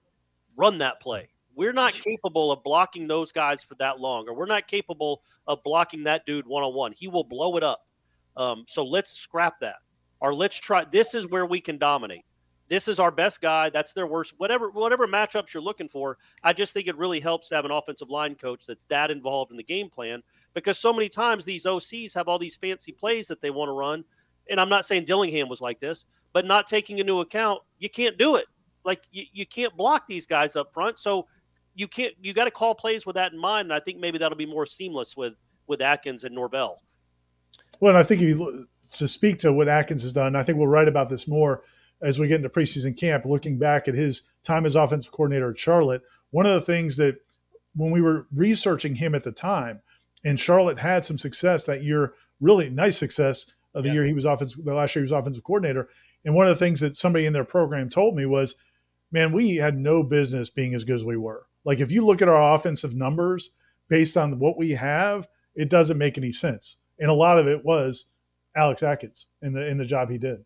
run 0.57 0.79
that 0.79 1.01
play. 1.01 1.31
We're 1.55 1.73
not 1.73 1.93
capable 2.05 2.53
of 2.53 2.63
blocking 2.63 3.09
those 3.09 3.33
guys 3.33 3.63
for 3.63 3.75
that 3.77 3.99
long, 3.99 4.29
or 4.29 4.35
we're 4.35 4.47
not 4.47 4.69
capable 4.69 5.23
of 5.47 5.63
blocking 5.63 6.05
that 6.05 6.27
dude 6.27 6.47
one 6.47 6.63
on 6.63 6.75
one. 6.75 6.93
He 6.93 7.09
will 7.09 7.25
blow 7.25 7.57
it 7.57 7.63
up. 7.63 7.87
Um, 8.37 8.65
so 8.69 8.85
let's 8.85 9.13
scrap 9.13 9.61
that, 9.61 9.77
or 10.21 10.35
let's 10.35 10.57
try. 10.57 10.85
This 10.85 11.15
is 11.15 11.27
where 11.27 11.47
we 11.47 11.61
can 11.61 11.79
dominate. 11.79 12.25
This 12.69 12.89
is 12.89 12.99
our 12.99 13.11
best 13.11 13.41
guy. 13.41 13.71
That's 13.71 13.93
their 13.93 14.07
worst. 14.07 14.35
Whatever 14.39 14.71
whatever 14.71 15.07
matchups 15.07 15.55
you're 15.55 15.63
looking 15.63 15.89
for, 15.89 16.19
I 16.43 16.53
just 16.53 16.73
think 16.75 16.89
it 16.89 16.97
really 16.97 17.21
helps 17.21 17.49
to 17.49 17.55
have 17.55 17.65
an 17.65 17.71
offensive 17.71 18.11
line 18.11 18.35
coach 18.35 18.67
that's 18.67 18.85
that 18.85 19.11
involved 19.11 19.53
in 19.53 19.57
the 19.57 19.63
game 19.63 19.89
plan 19.89 20.23
because 20.55 20.79
so 20.79 20.93
many 20.93 21.09
times 21.09 21.45
these 21.45 21.65
OCs 21.65 22.15
have 22.15 22.29
all 22.29 22.39
these 22.39 22.57
fancy 22.57 22.91
plays 22.91 23.29
that 23.29 23.41
they 23.41 23.51
want 23.51 23.69
to 23.69 23.73
run. 23.73 24.05
And 24.49 24.61
I'm 24.61 24.69
not 24.69 24.85
saying 24.85 25.05
Dillingham 25.05 25.49
was 25.49 25.61
like 25.61 25.81
this, 25.81 26.07
but 26.33 26.45
not 26.45 26.67
taking 26.67 26.99
into 26.99 27.21
account, 27.21 27.61
you 27.79 27.91
can't 27.91 28.17
do 28.19 28.37
it. 28.37 28.47
Like 28.85 29.03
you, 29.11 29.25
you 29.33 29.47
can't 29.47 29.77
block 29.77 30.07
these 30.07 30.27
guys 30.27 30.57
up 30.57 30.73
front. 30.73 30.99
So 30.99 31.27
you 31.75 31.87
can't, 31.89 32.15
you 32.23 32.33
got 32.33 32.45
to 32.45 32.51
call 32.51 32.75
plays 32.75 33.05
with 33.05 33.17
that 33.17 33.33
in 33.33 33.39
mind. 33.39 33.67
And 33.67 33.75
I 33.75 33.81
think 33.81 33.99
maybe 33.99 34.19
that'll 34.19 34.39
be 34.39 34.47
more 34.47 34.67
seamless 34.67 35.17
with, 35.17 35.35
with 35.67 35.81
Atkins 35.81 36.25
and 36.25 36.35
Norvell. 36.35 36.81
Well, 37.81 37.91
and 37.91 37.99
I 37.99 38.07
think 38.07 38.23
if 38.23 38.29
you 38.29 38.67
to 38.93 39.09
speak 39.09 39.39
to 39.39 39.53
what 39.53 39.69
Atkins 39.69 40.03
has 40.03 40.13
done, 40.13 40.37
I 40.37 40.43
think 40.43 40.59
we'll 40.59 40.69
write 40.69 40.89
about 40.89 41.11
this 41.11 41.29
more 41.29 41.63
as 42.03 42.19
we 42.19 42.29
get 42.29 42.37
into 42.37 42.49
preseason 42.49 42.97
camp, 42.97 43.25
looking 43.25 43.59
back 43.59 43.89
at 43.89 43.95
his 43.95 44.23
time 44.43 44.67
as 44.67 44.77
offensive 44.77 45.13
coordinator 45.13 45.51
at 45.51 45.59
Charlotte. 45.59 46.03
One 46.31 46.47
of 46.47 46.53
the 46.53 46.61
things 46.61 46.97
that 46.99 47.17
when 47.75 47.91
we 47.91 48.01
were 48.01 48.27
researching 48.35 48.95
him 48.95 49.15
at 49.15 49.25
the 49.25 49.33
time, 49.33 49.81
and 50.25 50.39
Charlotte 50.39 50.79
had 50.79 51.05
some 51.05 51.19
success 51.19 51.65
that 51.65 51.83
year, 51.83 52.15
really 52.41 52.69
nice 52.69 52.97
success 52.97 53.55
of 53.75 53.83
the 53.83 53.91
yeah. 53.91 53.95
year 53.95 54.05
he 54.05 54.13
was 54.13 54.25
offensive, 54.25 54.65
the 54.65 54.75
last 54.75 54.95
year 54.95 55.05
he 55.05 55.11
was 55.11 55.19
offensive 55.19 55.45
coordinator. 55.45 55.89
And 56.25 56.35
one 56.35 56.47
of 56.49 56.59
the 56.59 56.65
things 56.65 56.81
that 56.81 56.97
somebody 56.97 57.27
in 57.27 57.33
their 57.33 57.45
program 57.45 57.89
told 57.89 58.17
me 58.17 58.27
was, 58.27 58.57
man, 59.13 59.33
we 59.33 59.57
had 59.57 59.79
no 59.79 60.03
business 60.03 60.51
being 60.51 60.75
as 60.75 60.85
good 60.85 60.97
as 60.97 61.05
we 61.05 61.17
were. 61.17 61.47
Like 61.65 61.81
if 61.81 61.93
you 61.93 62.05
look 62.05 62.23
at 62.23 62.29
our 62.29 62.55
offensive 62.55 62.95
numbers 62.95 63.51
based 63.89 64.17
on 64.17 64.39
what 64.39 64.59
we 64.59 64.71
have, 64.73 65.29
it 65.55 65.69
doesn't 65.71 65.99
make 65.99 66.19
any 66.19 66.33
sense. 66.33 66.79
And 66.99 67.11
a 67.11 67.15
lot 67.15 67.39
of 67.39 67.47
it 67.47 67.65
was 67.65 68.07
Alex 68.57 68.83
Atkins 68.83 69.29
in 69.43 69.53
the 69.53 69.67
in 69.67 69.79
the 69.79 69.85
job 69.85 70.11
he 70.11 70.19
did. 70.19 70.45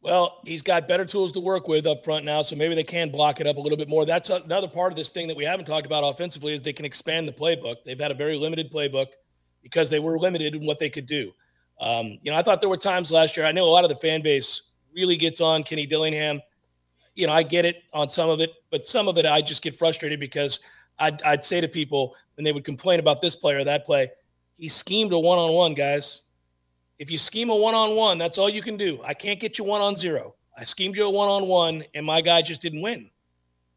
Well, 0.00 0.40
he's 0.44 0.62
got 0.62 0.86
better 0.86 1.04
tools 1.04 1.32
to 1.32 1.40
work 1.40 1.66
with 1.66 1.86
up 1.86 2.04
front 2.04 2.24
now, 2.24 2.42
so 2.42 2.54
maybe 2.54 2.74
they 2.74 2.84
can 2.84 3.10
block 3.10 3.40
it 3.40 3.46
up 3.48 3.56
a 3.56 3.60
little 3.60 3.76
bit 3.76 3.88
more. 3.88 4.06
That's 4.06 4.30
another 4.30 4.68
part 4.68 4.92
of 4.92 4.96
this 4.96 5.10
thing 5.10 5.26
that 5.26 5.36
we 5.36 5.44
haven't 5.44 5.66
talked 5.66 5.86
about 5.86 6.04
offensively 6.04 6.54
is 6.54 6.62
they 6.62 6.72
can 6.72 6.84
expand 6.84 7.26
the 7.26 7.32
playbook. 7.32 7.82
They've 7.84 7.98
had 7.98 8.12
a 8.12 8.14
very 8.14 8.36
limited 8.36 8.72
playbook 8.72 9.08
because 9.62 9.90
they 9.90 9.98
were 9.98 10.18
limited 10.18 10.54
in 10.54 10.64
what 10.64 10.78
they 10.78 10.88
could 10.88 11.06
do. 11.06 11.32
Um, 11.80 12.18
you 12.22 12.30
know, 12.30 12.36
I 12.36 12.42
thought 12.42 12.60
there 12.60 12.70
were 12.70 12.76
times 12.76 13.10
last 13.10 13.36
year. 13.36 13.44
I 13.44 13.52
know 13.52 13.64
a 13.64 13.70
lot 13.70 13.84
of 13.84 13.90
the 13.90 13.96
fan 13.96 14.22
base 14.22 14.70
really 14.94 15.16
gets 15.16 15.40
on 15.40 15.64
Kenny 15.64 15.86
Dillingham. 15.86 16.40
You 17.14 17.26
know, 17.26 17.32
I 17.32 17.42
get 17.42 17.64
it 17.64 17.82
on 17.92 18.08
some 18.08 18.30
of 18.30 18.40
it, 18.40 18.52
but 18.70 18.86
some 18.86 19.08
of 19.08 19.18
it 19.18 19.26
I 19.26 19.40
just 19.40 19.62
get 19.62 19.76
frustrated 19.76 20.20
because 20.20 20.60
I'd, 21.00 21.20
I'd 21.22 21.44
say 21.44 21.60
to 21.60 21.68
people 21.68 22.14
when 22.36 22.44
they 22.44 22.52
would 22.52 22.64
complain 22.64 23.00
about 23.00 23.20
this 23.20 23.34
play 23.34 23.54
or 23.54 23.64
that 23.64 23.84
play, 23.84 24.10
he 24.56 24.68
schemed 24.68 25.12
a 25.12 25.18
one-on-one, 25.18 25.74
guys. 25.74 26.22
If 26.98 27.10
you 27.10 27.18
scheme 27.18 27.50
a 27.50 27.56
one 27.56 27.74
on 27.74 27.94
one, 27.94 28.18
that's 28.18 28.38
all 28.38 28.48
you 28.48 28.62
can 28.62 28.76
do. 28.76 29.00
I 29.04 29.14
can't 29.14 29.38
get 29.38 29.58
you 29.58 29.64
one 29.64 29.80
on 29.80 29.96
zero. 29.96 30.34
I 30.56 30.64
schemed 30.64 30.96
you 30.96 31.04
a 31.04 31.10
one 31.10 31.28
on 31.28 31.46
one, 31.46 31.84
and 31.94 32.04
my 32.04 32.20
guy 32.20 32.42
just 32.42 32.60
didn't 32.60 32.82
win. 32.82 33.10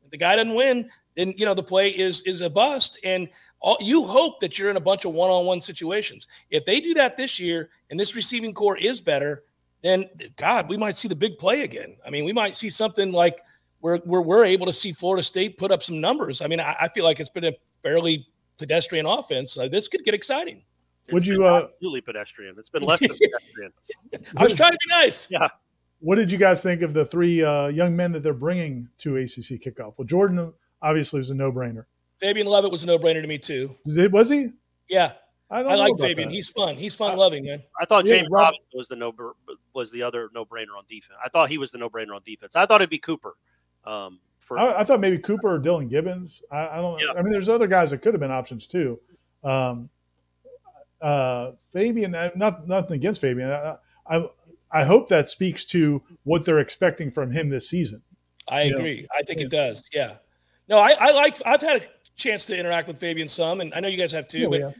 If 0.03 0.09
the 0.11 0.17
guy 0.17 0.35
doesn't 0.35 0.55
win, 0.55 0.89
then 1.15 1.33
you 1.37 1.45
know 1.45 1.53
the 1.53 1.63
play 1.63 1.89
is 1.89 2.23
is 2.23 2.41
a 2.41 2.49
bust. 2.49 2.99
And 3.03 3.29
all, 3.59 3.77
you 3.79 4.05
hope 4.05 4.39
that 4.39 4.57
you're 4.57 4.71
in 4.71 4.77
a 4.77 4.81
bunch 4.81 5.05
of 5.05 5.13
one 5.13 5.29
on 5.29 5.45
one 5.45 5.61
situations. 5.61 6.27
If 6.49 6.65
they 6.65 6.81
do 6.81 6.95
that 6.95 7.15
this 7.15 7.39
year, 7.39 7.69
and 7.89 7.99
this 7.99 8.15
receiving 8.15 8.53
core 8.53 8.77
is 8.77 8.99
better, 8.99 9.43
then 9.83 10.05
God, 10.35 10.67
we 10.67 10.77
might 10.77 10.97
see 10.97 11.07
the 11.07 11.15
big 11.15 11.37
play 11.37 11.61
again. 11.61 11.97
I 12.05 12.09
mean, 12.09 12.25
we 12.25 12.33
might 12.33 12.55
see 12.55 12.69
something 12.69 13.11
like 13.11 13.37
where, 13.79 13.97
where 13.97 14.21
we're 14.21 14.45
able 14.45 14.65
to 14.65 14.73
see 14.73 14.91
Florida 14.91 15.23
State 15.23 15.57
put 15.57 15.71
up 15.71 15.83
some 15.83 15.99
numbers. 15.99 16.41
I 16.41 16.47
mean, 16.47 16.59
I, 16.59 16.75
I 16.81 16.87
feel 16.89 17.03
like 17.03 17.19
it's 17.19 17.29
been 17.29 17.45
a 17.45 17.53
fairly 17.83 18.27
pedestrian 18.57 19.05
offense. 19.05 19.57
Uh, 19.57 19.67
this 19.67 19.87
could 19.87 20.03
get 20.03 20.13
exciting. 20.13 20.63
It's 21.05 21.13
Would 21.13 21.27
you, 21.27 21.37
been 21.39 21.47
uh, 21.47 21.67
absolutely 21.73 22.01
pedestrian? 22.01 22.55
It's 22.57 22.69
been 22.69 22.83
less 22.83 22.99
than 22.99 23.09
pedestrian. 23.21 23.71
I 24.37 24.43
was 24.43 24.53
trying 24.53 24.71
to 24.71 24.77
be 24.87 24.93
nice. 24.93 25.27
Yeah. 25.29 25.47
What 25.99 26.15
did 26.15 26.31
you 26.31 26.37
guys 26.37 26.63
think 26.63 26.81
of 26.81 26.93
the 26.93 27.05
three 27.05 27.43
uh, 27.43 27.67
young 27.67 27.95
men 27.95 28.11
that 28.13 28.23
they're 28.23 28.33
bringing 28.33 28.87
to 28.99 29.17
ACC 29.17 29.61
kickoff? 29.61 29.93
Well, 29.97 30.05
Jordan 30.05 30.53
obviously 30.81 31.19
was 31.19 31.29
a 31.29 31.35
no-brainer. 31.35 31.85
Fabien 32.19 32.47
Lovett 32.47 32.71
was 32.71 32.83
a 32.83 32.87
no 32.87 32.97
brainer 32.97 33.21
to 33.21 33.27
me 33.27 33.37
too. 33.37 33.75
Did- 33.85 34.11
Was 34.13 34.29
he? 34.29 34.49
Yeah, 34.89 35.13
I 35.49 35.63
don't 35.63 35.71
I 35.71 35.75
like 35.75 35.97
Fabien. 35.99 36.29
that. 36.29 36.33
He's 36.33 36.49
fun. 36.49 36.75
He's 36.75 36.93
fun 36.95 37.17
loving, 37.17 37.45
man. 37.45 37.61
I 37.79 37.85
thought 37.85 38.05
Yeah, 38.05 38.17
James 38.17 38.29
Rob- 38.31 38.53
Robinson 38.53 38.65
was 38.73 38.87
the 38.87 38.95
no 38.95 39.13
was 39.73 39.91
the 39.91 40.03
other 40.03 40.29
no 40.33 40.45
brainer 40.45 40.77
on 40.77 40.83
defense. 40.89 41.17
I 41.23 41.29
thought 41.29 41.49
he 41.49 41.57
was 41.57 41.71
the 41.71 41.77
no 41.77 41.89
brainer 41.89 42.15
on 42.15 42.21
defense. 42.25 42.55
I 42.55 42.65
thought 42.65 42.81
it'd 42.81 42.89
be 42.89 42.99
Cooper. 42.99 43.35
Um, 43.85 44.19
for 44.39 44.59
I, 44.59 44.79
I 44.81 44.83
thought 44.83 44.99
maybe 44.99 45.17
Cooper 45.17 45.55
or 45.55 45.59
Dillan 45.59 45.89
Gibbons. 45.89 46.41
I, 46.51 46.67
I 46.67 46.75
don't. 46.77 46.99
Yeah. 46.99 47.13
I 47.17 47.21
mean, 47.21 47.31
there's 47.31 47.49
other 47.49 47.67
guys 47.67 47.91
that 47.91 47.99
could 48.01 48.13
have 48.13 48.21
been 48.21 48.31
options 48.31 48.67
too. 48.67 48.99
Um, 49.43 49.89
uh, 51.01 51.51
Fabien, 51.73 52.13
uh, 52.15 52.29
not 52.35 52.67
nothing 52.67 52.95
against 52.95 53.21
Fabien. 53.21 53.49
I, 53.49 53.75
I 54.09 54.25
I 54.73 54.83
hope 54.85 55.09
that 55.09 55.27
speaks 55.27 55.65
to 55.65 56.01
what 56.23 56.45
they're 56.45 56.59
expecting 56.59 57.11
from 57.11 57.29
him 57.31 57.49
this 57.49 57.69
season. 57.69 58.01
I 58.47 58.63
Yeah. 58.63 58.75
agree. 58.77 59.07
I 59.17 59.21
think 59.23 59.41
it 59.41 59.49
does. 59.49 59.83
Yeah. 59.93 60.15
No, 60.69 60.77
I, 60.77 60.91
I 60.99 61.11
like. 61.11 61.35
I've 61.45 61.61
had 61.61 61.81
a 61.83 61.85
chance 62.15 62.45
to 62.45 62.57
interact 62.57 62.87
with 62.87 62.97
Fabien 62.99 63.27
some, 63.27 63.61
and 63.61 63.73
I 63.73 63.79
know 63.81 63.87
you 63.89 63.97
guys 63.97 64.11
have 64.13 64.27
too. 64.27 64.39
Yeah, 64.39 64.47
but 64.47 64.61
have. 64.61 64.75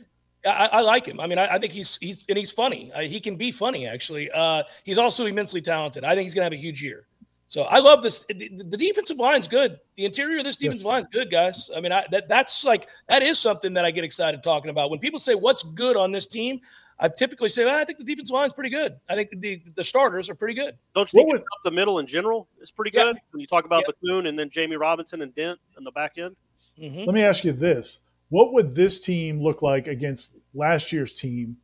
I, 0.46 0.70
I 0.78 0.82
like 0.82 1.06
him. 1.06 1.20
I 1.20 1.28
mean, 1.28 1.38
I, 1.38 1.56
I 1.56 1.60
think 1.60 1.74
he's 1.74 1.98
he's 1.98 2.26
and 2.30 2.38
he's 2.38 2.52
funny. 2.52 2.92
Uh, 2.94 3.02
he 3.02 3.20
can 3.20 3.36
be 3.36 3.52
funny 3.52 3.88
actually. 3.88 4.32
Uh, 4.32 4.64
he's 4.84 4.98
also 4.98 5.26
immensely 5.26 5.62
talented. 5.62 6.04
I 6.04 6.16
think 6.16 6.24
he's 6.24 6.34
gonna 6.34 6.46
have 6.46 6.54
a 6.54 6.58
huge 6.58 6.82
year. 6.82 7.06
So 7.52 7.64
I 7.64 7.80
love 7.80 8.02
this. 8.02 8.24
The, 8.30 8.48
the 8.48 8.78
defensive 8.78 9.18
line's 9.18 9.46
good. 9.46 9.78
The 9.98 10.06
interior 10.06 10.38
of 10.38 10.46
this 10.46 10.56
defensive 10.56 10.86
Yes. 10.86 10.94
line's 10.94 11.08
good, 11.12 11.30
guys. 11.30 11.70
I 11.76 11.82
mean, 11.82 11.92
I, 11.92 12.06
that 12.10 12.30
that's 12.30 12.64
like 12.64 12.88
that 13.10 13.22
is 13.24 13.38
something 13.40 13.74
that 13.74 13.84
I 13.84 13.92
get 13.92 14.06
excited 14.06 14.42
talking 14.42 14.70
about. 14.70 14.90
When 14.90 15.00
people 15.00 15.20
say 15.20 15.36
what's 15.36 15.62
good 15.62 15.98
on 15.98 16.14
this 16.14 16.28
team, 16.28 16.62
I 16.98 17.10
typically 17.10 17.50
say 17.50 17.66
well, 17.66 17.76
I 17.76 17.84
think 17.84 17.98
the 17.98 18.06
defensive 18.06 18.34
line's 18.34 18.54
pretty 18.54 18.70
good. 18.70 18.96
I 19.10 19.16
think 19.16 19.32
the 19.42 19.62
the 19.76 19.84
starters 19.84 20.30
are 20.30 20.36
pretty 20.36 20.54
good. 20.54 20.78
don't 20.96 21.12
you 21.12 21.18
think 21.18 21.28
What 21.28 21.40
would- 21.40 21.42
up 21.42 21.64
the 21.66 21.72
middle 21.72 22.00
in 22.00 22.08
general 22.08 22.48
is 22.62 22.72
pretty 22.72 22.92
Yeah. 22.94 23.08
good 23.08 23.18
when 23.32 23.42
you 23.42 23.48
talk 23.48 23.66
about 23.66 23.84
Bethune 23.86 24.28
and 24.28 24.40
then 24.40 24.50
Jamie 24.50 24.78
Robinson 24.78 25.22
and 25.22 25.36
Dent 25.36 25.60
in 25.78 25.84
the 25.84 25.92
back 25.92 26.18
end? 26.18 26.38
Mhm. 26.80 27.06
Let 27.06 27.14
me 27.14 27.22
ask 27.22 27.44
you 27.44 27.52
this: 27.52 28.00
What 28.30 28.54
would 28.54 28.74
this 28.78 29.02
team 29.02 29.42
look 29.42 29.62
like 29.62 29.88
against 29.88 30.38
last 30.54 30.94
year's 30.94 31.14
team, 31.16 31.58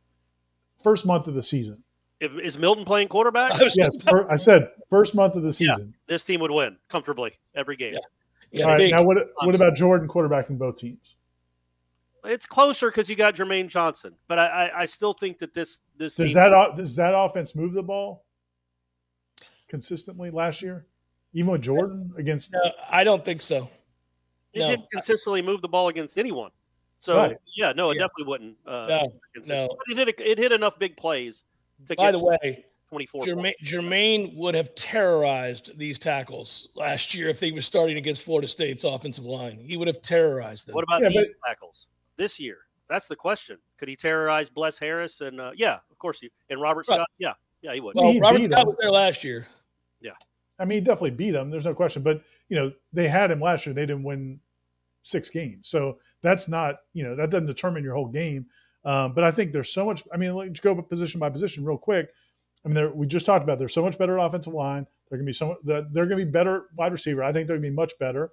first 0.82 1.06
month 1.06 1.28
of 1.28 1.32
the 1.34 1.42
season? 1.42 1.82
If, 2.20 2.32
is 2.42 2.58
Milton 2.58 2.84
playing 2.84 3.08
quarterback? 3.08 3.52
Yes, 3.76 4.00
fir- 4.02 4.28
I 4.30 4.36
said 4.36 4.70
first 4.90 5.14
month 5.14 5.34
of 5.36 5.42
the 5.42 5.48
Yeah. 5.48 5.74
season. 5.74 5.94
this 6.06 6.24
team 6.24 6.40
would 6.40 6.50
win 6.50 6.76
comfortably 6.88 7.34
every 7.54 7.76
game. 7.76 7.94
Yeah. 7.94 8.00
yeah, 8.50 8.64
All 8.64 8.70
right. 8.72 8.78
big. 8.78 8.92
Now, 8.92 9.02
what 9.04 9.18
what 9.44 9.54
about 9.54 9.74
Jordan 9.76 10.08
quarterbacking 10.08 10.58
both 10.58 10.76
teams? 10.76 11.16
It's 12.24 12.44
closer 12.46 12.88
because 12.90 13.08
you 13.08 13.14
got 13.14 13.36
Jermaine 13.36 13.68
Johnson, 13.68 14.14
but 14.26 14.38
I, 14.40 14.46
I, 14.46 14.80
I 14.80 14.84
still 14.86 15.12
think 15.12 15.38
that 15.38 15.54
this 15.54 15.78
this 15.96 16.16
Does 16.16 16.30
team, 16.30 16.34
that 16.42 16.52
o- 16.52 16.74
does 16.74 16.96
that 16.96 17.14
offense 17.16 17.54
move 17.54 17.72
the 17.72 17.82
ball 17.82 18.24
consistently 19.68 20.30
last 20.30 20.62
year, 20.62 20.86
even 21.32 21.52
with 21.52 21.62
Jordan 21.62 22.10
against? 22.18 22.52
No, 22.52 22.60
I 22.90 23.04
don't 23.04 23.24
think 23.24 23.42
so. 23.42 23.68
it 24.52 24.58
no. 24.60 24.70
didn't 24.70 24.90
consistently 24.90 25.42
move 25.42 25.62
the 25.62 25.68
ball 25.68 25.88
against 25.88 26.18
anyone. 26.18 26.50
So 27.00 27.16
Right. 27.16 27.36
yeah, 27.56 27.72
no, 27.72 27.90
it 27.90 27.94
Yeah. 27.94 28.00
definitely 28.02 28.24
wouldn't. 28.24 28.56
Uh, 28.66 28.86
No, 28.88 29.12
no. 29.46 29.68
But 29.68 29.98
it 29.98 30.08
hit 30.08 30.20
it 30.20 30.38
hit 30.38 30.52
enough 30.52 30.78
big 30.80 30.96
plays 30.96 31.38
to 31.38 31.42
By 31.86 31.94
get 31.94 32.12
the 32.12 32.18
way, 32.18 32.64
twenty 32.88 33.06
four. 33.06 33.22
Jermaine, 33.22 33.54
Jermaine 33.62 34.36
would 34.36 34.54
have 34.54 34.74
terrorized 34.74 35.78
these 35.78 35.98
tackles 35.98 36.68
last 36.74 37.14
year 37.14 37.28
if 37.28 37.38
they 37.40 37.52
were 37.52 37.60
starting 37.60 37.96
against 37.96 38.22
Florida 38.24 38.48
State's 38.48 38.84
offensive 38.84 39.24
line. 39.24 39.58
He 39.58 39.76
would 39.76 39.88
have 39.88 40.02
terrorized 40.02 40.66
them. 40.66 40.74
What 40.74 40.84
about 40.84 41.02
Yeah, 41.02 41.08
these 41.10 41.30
tackles 41.46 41.86
this 42.16 42.40
year? 42.40 42.58
That's 42.88 43.06
the 43.06 43.16
question. 43.16 43.58
Could 43.76 43.88
he 43.88 43.96
terrorize 43.96 44.48
Bless 44.50 44.78
Harris 44.78 45.20
and 45.20 45.40
uh, 45.40 45.52
yeah, 45.54 45.78
of 45.90 45.98
course 45.98 46.20
he 46.20 46.30
and 46.50 46.60
Robert 46.60 46.86
Right. 46.88 46.96
Scott? 46.96 47.08
Yeah, 47.18 47.34
yeah, 47.62 47.74
he 47.74 47.80
would. 47.80 47.94
well, 47.94 48.10
He 48.12 48.18
Robert 48.20 48.38
Scott 48.50 48.60
him. 48.62 48.66
was 48.68 48.76
there 48.80 48.90
last 48.90 49.22
year. 49.22 49.46
Yeah, 50.00 50.12
I 50.58 50.64
mean, 50.64 50.78
he 50.78 50.84
definitely 50.84 51.10
beat 51.12 51.32
them. 51.32 51.50
There's 51.50 51.66
no 51.66 51.74
question. 51.74 52.02
But 52.02 52.22
you 52.48 52.56
know, 52.56 52.72
they 52.92 53.06
had 53.08 53.30
him 53.30 53.40
last 53.40 53.66
year. 53.66 53.74
They 53.74 53.86
didn't 53.86 54.04
win 54.04 54.40
six 55.02 55.28
games, 55.30 55.68
so 55.68 55.98
that's 56.22 56.48
not 56.48 56.76
you 56.94 57.04
know 57.04 57.14
that 57.14 57.30
doesn't 57.30 57.46
determine 57.46 57.84
your 57.84 57.94
whole 57.94 58.08
game. 58.08 58.46
Um, 58.88 59.12
but 59.12 59.22
I 59.22 59.30
think 59.30 59.52
there's 59.52 59.70
so 59.70 59.84
much. 59.84 60.02
I 60.14 60.16
mean, 60.16 60.34
let's 60.34 60.60
go 60.60 60.74
position 60.80 61.20
by 61.20 61.28
position 61.28 61.62
real 61.62 61.76
quick. 61.76 62.08
I 62.64 62.68
mean, 62.68 62.96
we 62.96 63.06
just 63.06 63.26
talked 63.26 63.44
about 63.44 63.58
there's 63.58 63.74
so 63.74 63.82
much 63.82 63.98
better 63.98 64.16
offensive 64.16 64.54
line. 64.54 64.86
They're 65.08 65.18
going 65.18 65.26
to 65.26 65.28
be 65.28 65.34
so 65.34 65.56
they're 65.62 66.06
going 66.06 66.18
to 66.18 66.24
be 66.24 66.24
better 66.24 66.68
wide 66.74 66.92
receiver. 66.92 67.22
I 67.22 67.30
think 67.32 67.48
they're 67.48 67.58
going 67.58 67.64
to 67.64 67.70
be 67.70 67.76
much 67.76 67.92
better. 68.00 68.30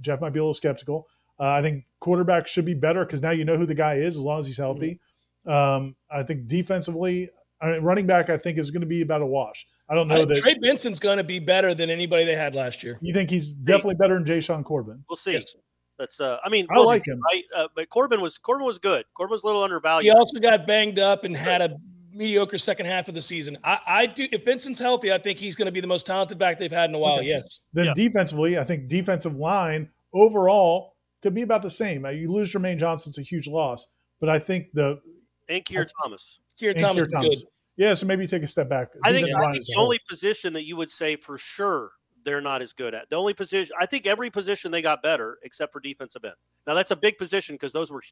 Jeff 0.00 0.20
might 0.20 0.32
be 0.32 0.38
a 0.38 0.42
little 0.42 0.54
skeptical. 0.54 1.08
Uh, 1.40 1.48
I 1.48 1.62
think 1.62 1.86
quarterback 1.98 2.46
should 2.46 2.66
be 2.66 2.74
better 2.74 3.04
because 3.04 3.20
now 3.20 3.32
you 3.32 3.44
know 3.44 3.56
who 3.56 3.66
the 3.66 3.74
guy 3.74 3.94
is 3.94 4.16
as 4.16 4.22
long 4.22 4.38
as 4.38 4.46
he's 4.46 4.58
healthy. 4.58 5.00
Um, 5.44 5.96
I 6.08 6.22
think 6.22 6.46
defensively, 6.46 7.28
I 7.60 7.72
mean, 7.72 7.82
running 7.82 8.06
back, 8.06 8.30
I 8.30 8.38
think 8.38 8.58
is 8.58 8.70
going 8.70 8.82
to 8.82 8.86
be 8.86 9.02
about 9.02 9.22
a 9.22 9.26
wash. 9.26 9.66
I 9.88 9.96
don't 9.96 10.06
know 10.06 10.22
I- 10.22 10.24
that 10.24 10.36
Trey 10.36 10.54
Benson's 10.54 11.00
going 11.00 11.16
to 11.16 11.24
be 11.24 11.40
better 11.40 11.74
than 11.74 11.90
anybody 11.90 12.24
they 12.24 12.36
had 12.36 12.54
last 12.54 12.84
year. 12.84 12.96
you 13.00 13.12
think 13.12 13.28
he's 13.28 13.48
definitely 13.48 13.96
better 13.96 14.14
than 14.14 14.24
Jashaun 14.24 14.64
Corbin. 14.64 15.04
We'll 15.08 15.16
see. 15.16 15.32
Yes. 15.32 15.56
That's 15.98 16.20
uh, 16.20 16.38
I 16.44 16.48
mean, 16.48 16.66
I 16.70 16.78
like 16.78 17.06
him. 17.06 17.20
right? 17.32 17.44
Uh, 17.54 17.68
but 17.74 17.88
Corbin 17.88 18.20
was 18.20 18.38
Corbin 18.38 18.64
was 18.66 18.78
good. 18.78 19.04
Corbin 19.14 19.32
was 19.32 19.42
a 19.42 19.46
little 19.46 19.62
undervalued. 19.64 20.04
He 20.04 20.10
also 20.10 20.38
got 20.38 20.66
banged 20.66 20.98
up 20.98 21.24
and 21.24 21.36
had 21.36 21.60
a 21.60 21.76
mediocre 22.12 22.58
second 22.58 22.86
half 22.86 23.08
of 23.08 23.14
the 23.14 23.22
season. 23.22 23.58
I, 23.64 23.80
I 23.86 24.06
do. 24.06 24.28
If 24.30 24.44
Benson's 24.44 24.78
healthy, 24.78 25.12
I 25.12 25.18
think 25.18 25.38
he's 25.38 25.54
going 25.56 25.66
to 25.66 25.72
be 25.72 25.80
the 25.80 25.86
most 25.88 26.06
talented 26.06 26.38
back 26.38 26.58
they've 26.58 26.70
had 26.70 26.88
in 26.90 26.94
a 26.94 26.98
while. 26.98 27.18
Okay. 27.18 27.28
Yes. 27.28 27.60
Then 27.72 27.86
Yeah. 27.86 27.92
defensively, 27.94 28.58
I 28.58 28.64
think 28.64 28.88
defensive 28.88 29.34
line 29.34 29.90
overall 30.14 30.94
could 31.22 31.34
be 31.34 31.42
about 31.42 31.62
the 31.62 31.70
same. 31.70 32.04
Uh, 32.04 32.10
You 32.10 32.32
lose 32.32 32.52
Jermaine 32.52 32.78
Johnson, 32.78 33.10
it's 33.10 33.18
a 33.18 33.22
huge 33.22 33.48
loss. 33.48 33.92
But 34.20 34.28
I 34.28 34.38
think 34.38 34.68
the 34.72 35.00
and 35.48 35.64
Keir 35.64 35.86
Thomas. 36.02 36.38
Keir 36.58 36.74
Thomas 36.74 36.94
Keir 36.94 37.04
is 37.06 37.12
Thomas. 37.12 37.28
good. 37.42 37.48
Yeah, 37.76 37.94
so 37.94 38.06
maybe 38.06 38.26
take 38.26 38.42
a 38.42 38.48
step 38.48 38.68
back. 38.68 38.88
I 39.04 39.12
think, 39.12 39.26
Defensive 39.28 39.48
I 39.48 39.52
think 39.52 39.64
the 39.66 39.76
only 39.76 40.00
position 40.08 40.52
that 40.54 40.64
you 40.64 40.76
would 40.76 40.90
say 40.90 41.14
for 41.16 41.38
sure 41.38 41.90
they're 42.28 42.42
not 42.42 42.60
as 42.60 42.74
good 42.74 42.94
at. 42.94 43.08
The 43.08 43.16
only 43.16 43.32
position 43.32 43.74
I 43.80 43.86
think 43.86 44.06
every 44.06 44.28
position 44.30 44.70
they 44.70 44.82
got 44.82 45.02
better 45.02 45.38
except 45.42 45.72
for 45.72 45.80
defensive 45.80 46.24
end. 46.24 46.34
Now 46.66 46.74
that's 46.74 46.90
a 46.90 46.96
big 46.96 47.16
position 47.16 47.54
because 47.54 47.72
those 47.72 47.90
were 47.90 48.02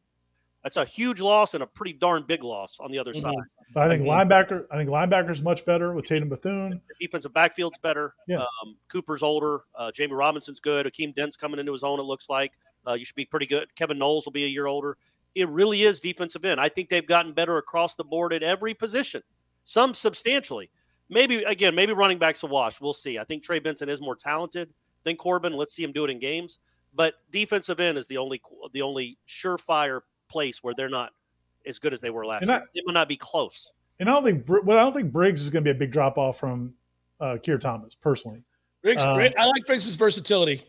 that's 0.64 0.78
a 0.78 0.84
huge 0.86 1.20
loss 1.20 1.52
and 1.54 1.62
a 1.62 1.66
pretty 1.66 1.92
darn 1.92 2.24
big 2.26 2.42
loss 2.42 2.78
on 2.80 2.90
the 2.90 2.98
other 2.98 3.12
Mhm. 3.12 3.20
side. 3.20 3.34
But 3.74 3.82
I 3.84 3.88
think 3.88 4.02
Mhm. 4.02 4.08
linebacker. 4.28 4.66
I 4.70 4.76
think 4.78 4.88
linebacker's 4.90 5.42
much 5.42 5.64
better 5.66 5.92
with 5.92 6.06
Tatum 6.06 6.28
Bethune. 6.30 6.80
Defensive 6.98 7.32
backfield's 7.32 7.78
better. 7.78 8.14
Yeah. 8.26 8.38
Um, 8.62 8.76
Cooper's 8.88 9.22
older. 9.22 9.64
Uh, 9.76 9.92
Jamie 9.92 10.14
Robinson's 10.14 10.58
good. 10.58 10.86
Akeem 10.86 11.14
Dent's 11.14 11.36
coming 11.36 11.60
into 11.60 11.70
his 11.72 11.84
own. 11.84 12.00
It 12.00 12.04
looks 12.04 12.28
like 12.30 12.52
uh, 12.88 12.94
you 12.94 13.04
should 13.04 13.16
be 13.16 13.24
pretty 13.26 13.46
good. 13.46 13.72
Kevin 13.76 13.98
Knowles 13.98 14.24
will 14.26 14.32
be 14.32 14.44
a 14.44 14.48
year 14.48 14.66
older. 14.66 14.96
It 15.34 15.48
really 15.48 15.82
is 15.82 16.00
defensive 16.00 16.44
end. 16.44 16.60
I 16.60 16.68
think 16.68 16.88
they've 16.88 17.06
gotten 17.06 17.32
better 17.32 17.58
across 17.58 17.94
the 17.96 18.04
board 18.04 18.32
at 18.32 18.42
every 18.42 18.74
position. 18.74 19.22
Some 19.64 19.92
substantially. 19.92 20.70
Maybe 21.09 21.42
again, 21.44 21.74
maybe 21.74 21.92
running 21.92 22.18
backs 22.18 22.42
a 22.42 22.46
wash. 22.46 22.80
We'll 22.80 22.92
see. 22.92 23.18
I 23.18 23.24
think 23.24 23.42
Trey 23.44 23.59
Benson 23.59 23.88
is 23.88 24.00
more 24.00 24.16
talented 24.16 24.70
than 25.04 25.16
Corbin. 25.16 25.52
Let's 25.52 25.72
see 25.74 25.82
him 25.84 25.92
do 25.92 26.04
it 26.04 26.11
in 26.11 26.18
games. 26.18 26.59
But 26.94 27.14
defensive 27.30 27.78
end 27.78 27.98
is 27.98 28.07
the 28.07 28.18
only 28.18 28.40
the 28.72 28.82
only 28.82 29.18
surefire 29.28 30.00
place 30.28 30.62
where 30.62 30.74
they're 30.76 30.88
not 30.88 31.11
as 31.66 31.78
good 31.78 31.92
as 31.92 32.00
they 32.00 32.11
were 32.11 32.26
last 32.26 32.42
And 32.42 32.50
year. 32.50 32.59
I- 32.61 32.64
it 32.74 32.84
will 32.86 32.94
not 32.94 33.09
be 33.09 33.16
close. 33.16 33.70
And 33.98 34.09
I 34.09 34.12
don't 34.12 34.24
think 34.24 34.44
Br- 34.44 34.61
well, 34.61 34.78
I 34.78 34.82
don't 34.82 34.92
think 34.94 35.12
Briggs 35.12 35.42
is 35.42 35.50
going 35.50 35.64
to 35.64 35.68
be 35.72 35.74
a 35.76 35.78
big 35.78 35.90
drop 35.92 36.18
off 36.18 36.38
from 36.38 36.74
uh, 37.20 37.38
Keir 37.42 37.57
Thomas 37.59 37.94
personally. 37.94 38.42
Briggs, 38.82 39.04
Um, 39.04 39.16
Brig- 39.16 39.34
I 39.38 39.46
like 39.46 39.64
Briggs' 39.66 39.94
versatility. 39.94 40.64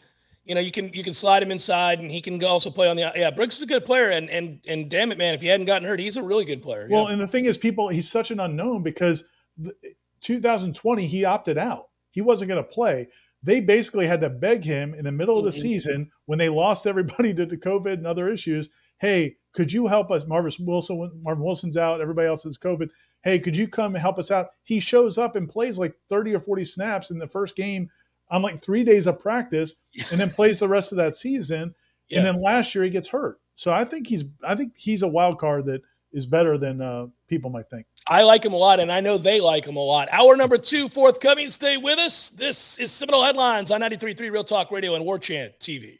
You 0.45 0.55
know, 0.55 0.61
you 0.61 0.71
can 0.71 0.93
you 0.93 1.03
can 1.03 1.13
slide 1.13 1.43
him 1.43 1.51
inside, 1.51 1.99
and 1.99 2.09
he 2.09 2.21
can 2.21 2.41
also 2.45 2.69
play 2.69 2.87
on 2.87 2.95
the 2.95 3.11
yeah. 3.15 3.31
Briggs 3.31 3.57
is 3.57 3.63
a 3.63 3.65
good 3.65 3.83
player, 3.85 4.11
and 4.11 4.29
and 4.29 4.59
and 4.65 4.89
damn 4.89 5.11
it, 5.11 5.17
man, 5.17 5.33
if 5.33 5.41
he 5.41 5.47
hadn't 5.47 5.65
gotten 5.65 5.85
hurt, 5.87 5.99
he's 5.99 6.15
a 6.15 6.23
really 6.23 6.45
good 6.45 6.61
player. 6.63 6.87
Well, 6.89 7.05
yeah. 7.07 7.11
and 7.13 7.21
the 7.21 7.27
thing 7.27 7.45
is, 7.45 7.57
people, 7.57 7.89
he's 7.89 8.09
such 8.09 8.31
an 8.31 8.39
unknown 8.39 8.81
because 8.81 9.27
the, 9.57 9.73
2020 10.21 11.05
he 11.05 11.25
opted 11.25 11.57
out. 11.57 11.89
He 12.11 12.21
wasn't 12.21 12.49
going 12.49 12.63
to 12.63 12.69
play. 12.69 13.07
They 13.43 13.59
basically 13.59 14.07
had 14.07 14.21
to 14.21 14.29
beg 14.29 14.63
him 14.63 14.93
in 14.93 15.05
the 15.05 15.11
middle 15.11 15.37
of 15.37 15.45
the 15.45 15.51
Mhm. 15.51 15.61
season 15.61 16.11
when 16.25 16.39
they 16.39 16.49
lost 16.49 16.87
everybody 16.87 17.33
to, 17.35 17.45
to 17.45 17.57
COVID 17.57 17.93
and 17.93 18.07
other 18.07 18.29
issues. 18.29 18.69
Hey, 18.99 19.37
could 19.53 19.71
you 19.71 19.87
help 19.87 20.09
us? 20.11 20.25
Marvin 20.27 20.51
Wilson, 20.65 21.11
Marvin 21.21 21.43
Wilson's 21.43 21.77
out. 21.77 22.01
Everybody 22.01 22.27
else 22.27 22.43
has 22.43 22.57
COVID. 22.57 22.89
Hey, 23.23 23.39
could 23.39 23.55
you 23.55 23.67
come 23.67 23.93
and 23.95 24.01
help 24.01 24.17
us 24.17 24.31
out? 24.31 24.47
He 24.63 24.79
shows 24.79 25.17
up 25.17 25.35
and 25.35 25.49
plays 25.49 25.77
like 25.77 25.95
30 26.09 26.33
or 26.35 26.39
40 26.39 26.63
snaps 26.65 27.11
in 27.11 27.19
the 27.19 27.27
first 27.27 27.55
game 27.55 27.89
on 28.29 28.41
like 28.41 28.61
three 28.63 28.83
days 28.83 29.07
of 29.07 29.19
practice, 29.19 29.75
and 30.11 30.19
then 30.19 30.29
plays 30.29 30.59
the 30.59 30.67
rest 30.67 30.91
of 30.91 30.97
that 30.97 31.15
season. 31.15 31.73
Yeah. 32.09 32.17
And 32.19 32.25
then 32.27 32.41
last 32.41 32.73
year 32.75 32.83
he 32.83 32.89
gets 32.89 33.07
hurt. 33.07 33.39
So 33.55 33.73
I 33.73 33.85
think 33.85 34.07
he's 34.07 34.25
I 34.43 34.55
think 34.55 34.75
he's 34.77 35.01
a 35.01 35.07
wild 35.07 35.39
card 35.39 35.65
that 35.67 35.81
is 36.11 36.25
better 36.25 36.57
than 36.57 36.81
uh, 36.81 37.07
people 37.27 37.49
might 37.49 37.69
think. 37.69 37.85
I 38.07 38.23
like 38.23 38.43
him 38.43 38.53
a 38.53 38.57
lot, 38.57 38.79
and 38.79 38.91
I 38.91 39.01
know 39.01 39.17
they 39.17 39.39
like 39.41 39.65
him 39.65 39.75
a 39.75 39.83
lot. 39.83 40.07
Hour 40.11 40.35
number 40.35 40.57
two 40.57 40.89
forthcoming. 40.89 41.49
Stay 41.49 41.77
with 41.77 41.99
us. 41.99 42.29
This 42.29 42.77
is 42.77 42.91
Seminole 42.91 43.23
Headlines 43.23 43.71
on 43.71 43.81
93.3 43.81 44.31
Real 44.31 44.43
Talk 44.43 44.71
Radio 44.71 44.95
and 44.95 45.03
War 45.03 45.19
Chant 45.19 45.53
TV. 45.59 45.99